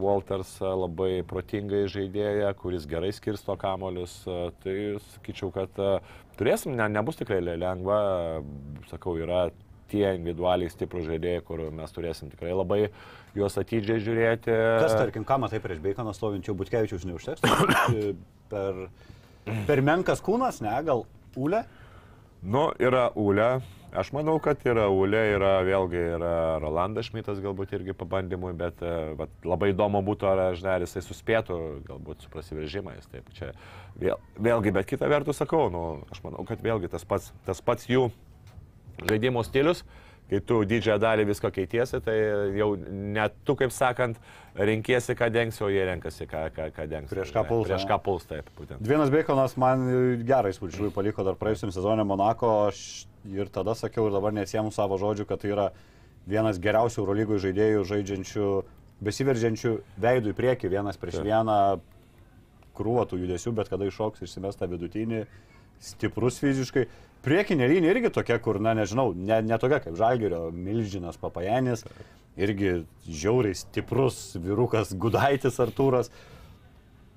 Walters 0.00 0.56
e, 0.60 0.72
labai 0.84 1.10
protingai 1.28 1.84
žaidėją, 1.92 2.50
kuris 2.60 2.88
gerai 2.90 3.12
skirsto 3.16 3.56
kamolius, 3.60 4.18
e, 4.26 4.40
tai 4.64 4.76
sakyčiau, 5.14 5.52
kad 5.54 5.78
turėsim, 6.40 6.74
ne, 6.76 6.90
nebus 6.92 7.20
tikrai 7.20 7.40
lengva, 7.46 8.00
sakau, 8.90 9.16
yra 9.22 9.46
tie 9.90 10.06
individualiai 10.16 10.70
stiprų 10.72 11.04
žaidėjai, 11.06 11.42
kur 11.46 11.62
mes 11.74 11.92
turėsim 11.94 12.30
tikrai 12.32 12.54
labai 12.56 12.80
juos 13.36 13.58
atidžiai 13.60 14.02
žiūrėti. 14.02 14.50
Kas, 14.82 14.96
tarkim, 14.98 15.26
ką 15.28 15.38
matai 15.44 15.60
prieš 15.62 15.82
Beikoną 15.84 16.14
stovinčių 16.16 16.56
Butkevičius 16.58 17.06
neužteks? 17.06 17.44
per, 18.50 18.88
per 19.66 19.82
menkas 19.84 20.22
kūnas, 20.24 20.60
ne, 20.64 20.74
gal 20.86 21.06
Ule? 21.36 21.64
Nu, 22.42 22.70
yra 22.78 23.10
Ule. 23.18 23.56
Aš 23.96 24.10
manau, 24.12 24.36
kad 24.42 24.60
yra 24.66 24.88
Ule, 24.92 25.20
yra 25.32 25.54
vėlgi 25.64 26.00
yra 26.18 26.32
Rolandas 26.60 27.08
Šmitas 27.08 27.38
galbūt 27.40 27.72
irgi 27.78 27.94
pabandymui, 27.96 28.52
bet 28.58 28.82
e, 28.84 28.92
vat, 29.16 29.32
labai 29.46 29.70
įdomu 29.72 30.02
būtų, 30.04 30.28
ar, 30.28 30.42
žinai, 30.58 30.74
ar 30.76 30.84
jisai 30.84 31.04
suspėtų 31.06 31.58
galbūt 31.86 32.26
su 32.26 32.32
prasiveržimais. 32.32 33.06
Taip, 33.12 33.30
čia 33.38 33.52
vėl, 33.96 34.18
vėlgi, 34.36 34.74
bet 34.76 34.90
kita 34.90 35.08
vertus 35.08 35.40
sakau, 35.40 35.68
nu, 35.72 35.84
aš 36.12 36.20
manau, 36.26 36.44
kad 36.48 36.60
vėlgi 36.64 36.90
tas 36.92 37.06
pats, 37.08 37.30
tas 37.48 37.62
pats 37.64 37.88
jų 37.88 38.10
žaidimo 39.06 39.44
stilius, 39.46 39.84
kai 40.30 40.40
tu 40.42 40.58
didžiąją 40.66 40.98
dalį 41.02 41.26
visko 41.28 41.50
keitiesi, 41.54 42.00
tai 42.02 42.16
jau 42.58 42.72
net 42.76 43.34
tu, 43.46 43.54
kaip 43.58 43.74
sakant, 43.74 44.18
renkiesi, 44.58 45.14
ką 45.18 45.28
dengsi, 45.32 45.62
o 45.64 45.70
jie 45.70 45.84
renkasi, 45.86 46.26
ką, 46.30 46.46
ką, 46.54 46.68
ką 46.74 46.86
dengsi. 46.90 47.12
Prieš 47.14 47.34
ką 47.34 47.44
puls, 47.46 47.68
Prieš 47.68 47.86
ką 47.86 47.98
puls, 48.02 48.26
taip, 48.30 48.48
būtent. 48.58 48.82
Vienas 48.86 49.12
Beikonas 49.14 49.56
man 49.60 49.86
gerai 50.26 50.54
įspūdžių 50.54 50.90
paliko 50.96 51.26
dar 51.26 51.38
praėjusiam 51.38 51.74
sezonė 51.74 52.06
Monako, 52.08 52.52
aš 52.70 53.06
ir 53.30 53.50
tada 53.54 53.76
sakiau 53.78 54.08
ir 54.08 54.16
dabar 54.16 54.34
neatsiemu 54.34 54.74
savo 54.74 54.98
žodžių, 55.02 55.28
kad 55.30 55.42
tai 55.42 55.52
yra 55.54 55.68
vienas 56.26 56.58
geriausių 56.62 57.02
Eurolygų 57.04 57.38
žaidėjų 57.46 57.84
žaidžiančių, 57.86 58.48
besiveržiančių 59.06 59.76
veidų 60.02 60.32
į 60.32 60.38
priekį, 60.40 60.72
vienas 60.72 60.98
prieš 60.98 61.20
Taip. 61.20 61.28
vieną 61.28 61.58
krūvą 62.76 63.06
tų 63.08 63.22
judesių, 63.22 63.54
bet 63.56 63.70
kada 63.72 63.86
iššoks 63.88 64.24
išsimesta 64.26 64.68
vidutinį, 64.68 65.22
stiprus 65.82 66.40
fiziškai. 66.42 66.86
Priekinė 67.26 67.66
linija 67.66 67.96
irgi 67.96 68.12
tokia, 68.14 68.36
kur, 68.38 68.60
na 68.62 68.76
nežinau, 68.78 69.10
ne, 69.16 69.40
ne 69.42 69.58
tokia 69.58 69.80
kaip 69.82 69.96
Žalgerio, 69.98 70.46
Milžinas 70.54 71.18
Papajanis, 71.18 71.82
irgi 72.38 72.84
žiauriai 73.08 73.56
stiprus 73.58 74.36
vyrukas 74.38 74.94
Gudaitis 74.94 75.58
Artūras. 75.62 76.12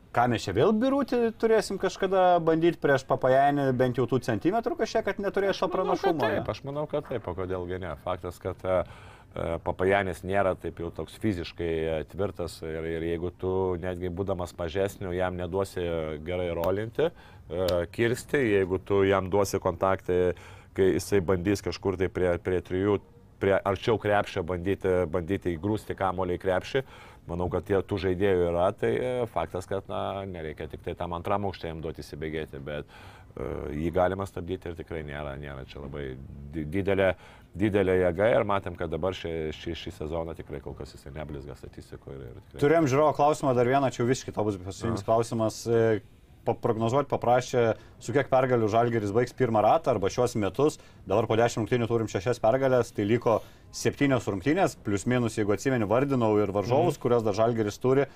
Ką 0.10 0.26
mes 0.32 0.42
čia 0.42 0.56
vėl 0.58 0.72
birūti 0.74 1.20
turėsim 1.38 1.78
kažkada 1.78 2.40
bandyti 2.42 2.80
prieš 2.82 3.04
papajanį 3.06 3.68
bent 3.78 4.00
jau 4.00 4.08
tų 4.10 4.24
centimetrų 4.26 4.80
kažkiek, 4.80 5.06
kad 5.06 5.22
neturės 5.22 5.60
šio 5.60 5.70
pranašumo. 5.70 6.24
Taip, 6.24 6.50
aš 6.50 6.64
manau, 6.66 6.88
kad 6.90 7.06
taip, 7.12 7.28
o 7.30 7.36
kodėlgi 7.38 7.78
ne. 7.84 7.92
Faktas, 8.02 8.40
kad 8.42 8.66
e, 8.66 8.80
Papajanis 9.38 10.24
nėra 10.26 10.56
taip 10.58 10.80
jau 10.82 10.90
toks 10.90 11.20
fiziškai 11.22 11.70
e, 11.70 11.98
tvirtas 12.10 12.56
ir, 12.66 12.86
ir 12.98 13.04
jeigu 13.12 13.30
tu 13.38 13.52
netgi 13.78 14.10
būdamas 14.10 14.56
mažesniu 14.58 15.12
jam 15.14 15.38
neduosi 15.38 15.84
gerai 16.26 16.48
rolinti, 16.58 17.12
e, 17.12 17.68
kirsti, 17.94 18.42
jeigu 18.56 18.80
tu 18.82 19.04
jam 19.06 19.30
duosi 19.30 19.62
kontaktą, 19.62 20.34
kai 20.74 20.90
jisai 20.96 21.22
bandys 21.22 21.62
kažkur 21.62 22.00
tai 22.02 22.10
prie, 22.10 22.32
prie 22.42 22.58
trijų, 22.66 22.98
prie 23.40 23.54
arčiau 23.70 24.02
krepšio 24.02 24.42
bandyti, 24.50 24.96
bandyti 25.14 25.54
įgrūsti 25.54 25.94
kamolį 26.00 26.40
į 26.40 26.44
krepšį, 26.48 26.84
manau, 27.30 27.52
kad 27.54 27.70
tie 27.70 27.78
tų 27.86 28.02
žaidėjų 28.08 28.50
yra, 28.50 28.72
tai 28.74 28.96
e, 28.98 29.14
faktas, 29.30 29.70
kad 29.70 29.86
na, 29.94 30.26
nereikia 30.26 30.66
tik 30.74 30.82
tai 30.90 30.98
tam 30.98 31.14
antram 31.14 31.46
aukštė 31.46 31.70
jam 31.70 31.86
duoti 31.86 32.02
įsibėgėti, 32.02 32.66
bet 32.66 32.90
uh, 32.90 33.20
jį 33.38 33.92
galima 33.94 34.26
stabdyti 34.28 34.72
ir 34.72 34.78
tikrai 34.80 35.04
nėra, 35.08 35.36
nėra 35.40 35.66
čia 35.70 35.84
labai 35.84 36.06
di- 36.54 36.66
didelė, 36.74 37.14
didelė 37.58 37.96
jėga 38.04 38.30
ir 38.36 38.46
matėm, 38.48 38.76
kad 38.78 38.92
dabar 38.92 39.16
šį, 39.18 39.34
šį, 39.56 39.74
šį 39.82 39.96
sezoną 39.96 40.36
tikrai 40.38 40.62
kol 40.64 40.76
kas 40.78 40.94
jisai 40.94 41.14
neblizga 41.16 41.58
statistikoje. 41.58 42.20
Tikrai... 42.22 42.62
Turėjom 42.62 42.88
žiūrovo 42.92 43.16
klausimą 43.18 43.56
dar 43.58 43.70
vieną, 43.70 43.90
čia 43.94 44.04
jau 44.04 44.10
visiškai 44.12 44.36
tau 44.36 44.46
bus 44.48 44.60
paskutinis 44.62 45.06
klausimas. 45.08 45.66
E, 45.66 46.00
Paprognozuoti 46.48 47.10
paprašė, 47.12 47.62
su 48.02 48.14
kiek 48.16 48.30
pergalių 48.32 48.70
Žalgeris 48.72 49.12
baigs 49.14 49.36
pirmą 49.38 49.60
ratą 49.62 49.92
arba 49.92 50.10
šios 50.10 50.38
metus. 50.40 50.80
Dabar 51.06 51.28
po 51.30 51.36
10 51.38 51.60
rungtynių 51.60 51.90
turim 51.92 52.08
6 52.10 52.40
pergalės, 52.42 52.94
tai 52.96 53.06
liko 53.06 53.42
7 53.76 54.16
rungtynės, 54.16 54.78
plus 54.82 55.04
minus, 55.06 55.36
jeigu 55.38 55.54
atsimeni, 55.54 55.86
vardinau 55.86 56.32
ir 56.40 56.54
varžovus, 56.56 56.96
mm. 56.96 57.04
kurias 57.04 57.28
dar 57.28 57.38
Žalgeris 57.38 57.78
turi. 57.84 58.08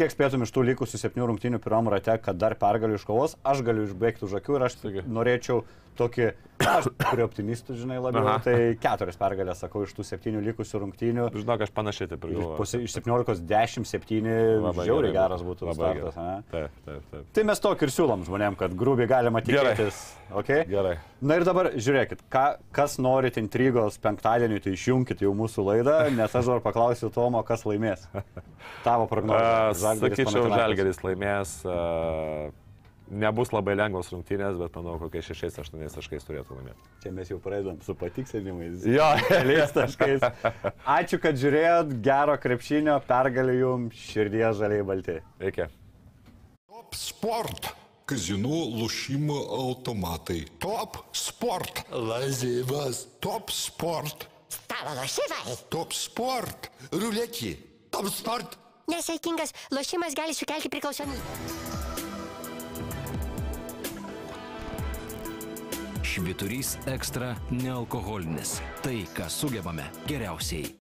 Kiek 0.00 0.12
spėtum 0.12 0.44
iš 0.44 0.52
tų 0.52 0.66
likusių 0.70 0.98
7 0.98 1.24
rungtynių 1.30 1.62
pirmam 1.62 1.88
rate, 1.94 2.18
kad 2.24 2.38
dar 2.42 2.58
pergalių 2.58 2.98
iškovos, 2.98 3.38
aš 3.46 3.62
galiu 3.66 3.86
išbaigti 3.86 4.26
už 4.26 4.38
akių 4.40 4.58
ir 4.58 4.66
aš 4.66 4.76
Sakyk. 4.80 5.08
norėčiau 5.08 5.62
tokį, 5.98 6.26
aš 6.60 6.86
prie 7.10 7.24
optimistų, 7.24 7.74
žinai, 7.80 7.96
labiau, 8.02 8.26
Aha. 8.26 8.38
tai 8.44 8.54
keturias 8.80 9.18
pergalės, 9.20 9.62
sakau, 9.64 9.82
iš 9.86 9.94
tų 9.96 10.04
7 10.06 10.40
likusių 10.50 10.80
rungtynių. 10.84 11.26
Žinok, 11.34 11.64
aš 11.66 11.72
panašiai 11.76 12.10
taip 12.10 12.24
ir 12.28 12.34
galvoju. 12.36 12.82
iš 12.84 12.94
17, 12.98 13.44
10, 13.50 13.88
7, 13.88 14.30
Labai 14.64 14.86
žiauriai 14.88 15.12
gerai 15.14 15.16
geras 15.16 15.44
būtų 15.46 15.70
Labai 15.70 15.90
startas. 15.90 16.18
gerai. 16.20 16.36
Taip, 16.50 16.78
taip, 16.86 17.10
taip. 17.14 17.28
Tai 17.36 17.44
mes 17.50 17.64
tokį 17.66 17.86
ir 17.88 17.94
siūlom 17.96 18.24
žmonėm, 18.28 18.58
kad 18.60 18.76
grubiai 18.78 19.10
galima 19.10 19.42
Gerai. 19.44 19.74
tikėtis. 19.74 20.00
Okay? 20.30 20.62
Gerai. 20.70 20.94
Na 21.26 21.40
ir 21.40 21.44
dabar 21.48 21.72
žiūrėkit, 21.74 22.22
ką, 22.30 22.44
kas 22.76 22.98
norit 23.02 23.36
intrigos 23.40 23.98
penktadienį, 24.00 24.60
tai 24.62 24.76
išjungkit 24.76 25.24
jau 25.24 25.32
mūsų 25.36 25.64
laidą, 25.66 25.96
nes 26.14 26.30
aš 26.38 26.52
dabar 26.52 26.62
paklausiu 26.68 27.10
Tomo, 27.10 27.42
kas 27.46 27.66
laimės. 27.66 28.06
Tavo 28.86 29.08
prognozė. 29.10 29.96
Sakyčiau, 30.04 30.46
Žalgeris 30.54 31.02
laimės. 31.02 31.56
A, 31.66 32.50
nebus 33.10 33.50
labai 33.54 33.74
lengvos 33.78 34.10
rungtynės, 34.14 34.58
bet 34.60 34.76
manau, 34.78 34.96
kokie 35.02 35.22
6-8 35.24 35.82
taškais 35.96 36.26
turėtų 36.26 36.56
laimėti. 36.58 36.88
Čia 37.02 37.12
mes 37.16 37.32
jau 37.32 37.40
pradedam 37.42 37.80
su 37.84 37.96
patikslinimais. 37.98 38.86
Jo, 38.96 39.08
keliais 39.28 39.74
taškais. 39.74 40.24
Ačiū, 40.86 41.20
kad 41.22 41.38
žiūrėjot, 41.40 41.92
gero 42.04 42.36
krepšinio, 42.40 42.96
pergalį 43.08 43.58
jums 43.60 44.00
širdie 44.10 44.46
žaliai 44.56 44.86
balti. 44.86 45.18
Iki. 45.50 45.68
Top 46.70 46.98
sport. 46.98 47.70
Kazinų 48.10 48.60
lošimo 48.80 49.36
automatai. 49.54 50.40
Top 50.62 50.98
sport. 51.14 51.84
Lazivas. 51.94 53.04
Top 53.22 53.52
sport. 53.54 54.26
Stalo 54.50 54.96
lošimai. 54.98 55.54
Top 55.70 55.94
sport. 55.94 56.72
Ruletį. 56.90 57.54
Top 57.94 58.10
sport. 58.10 58.58
Nesaikingas 58.90 59.54
lošimas 59.70 60.18
gali 60.18 60.34
sukelti 60.34 60.72
priklausomybę. 60.72 62.09
Šviturys 66.10 66.74
ekstra 66.90 67.36
nealkoholinis. 67.54 68.58
Tai, 68.82 68.98
ką 69.14 69.30
sugebame 69.30 69.86
geriausiai. 70.10 70.79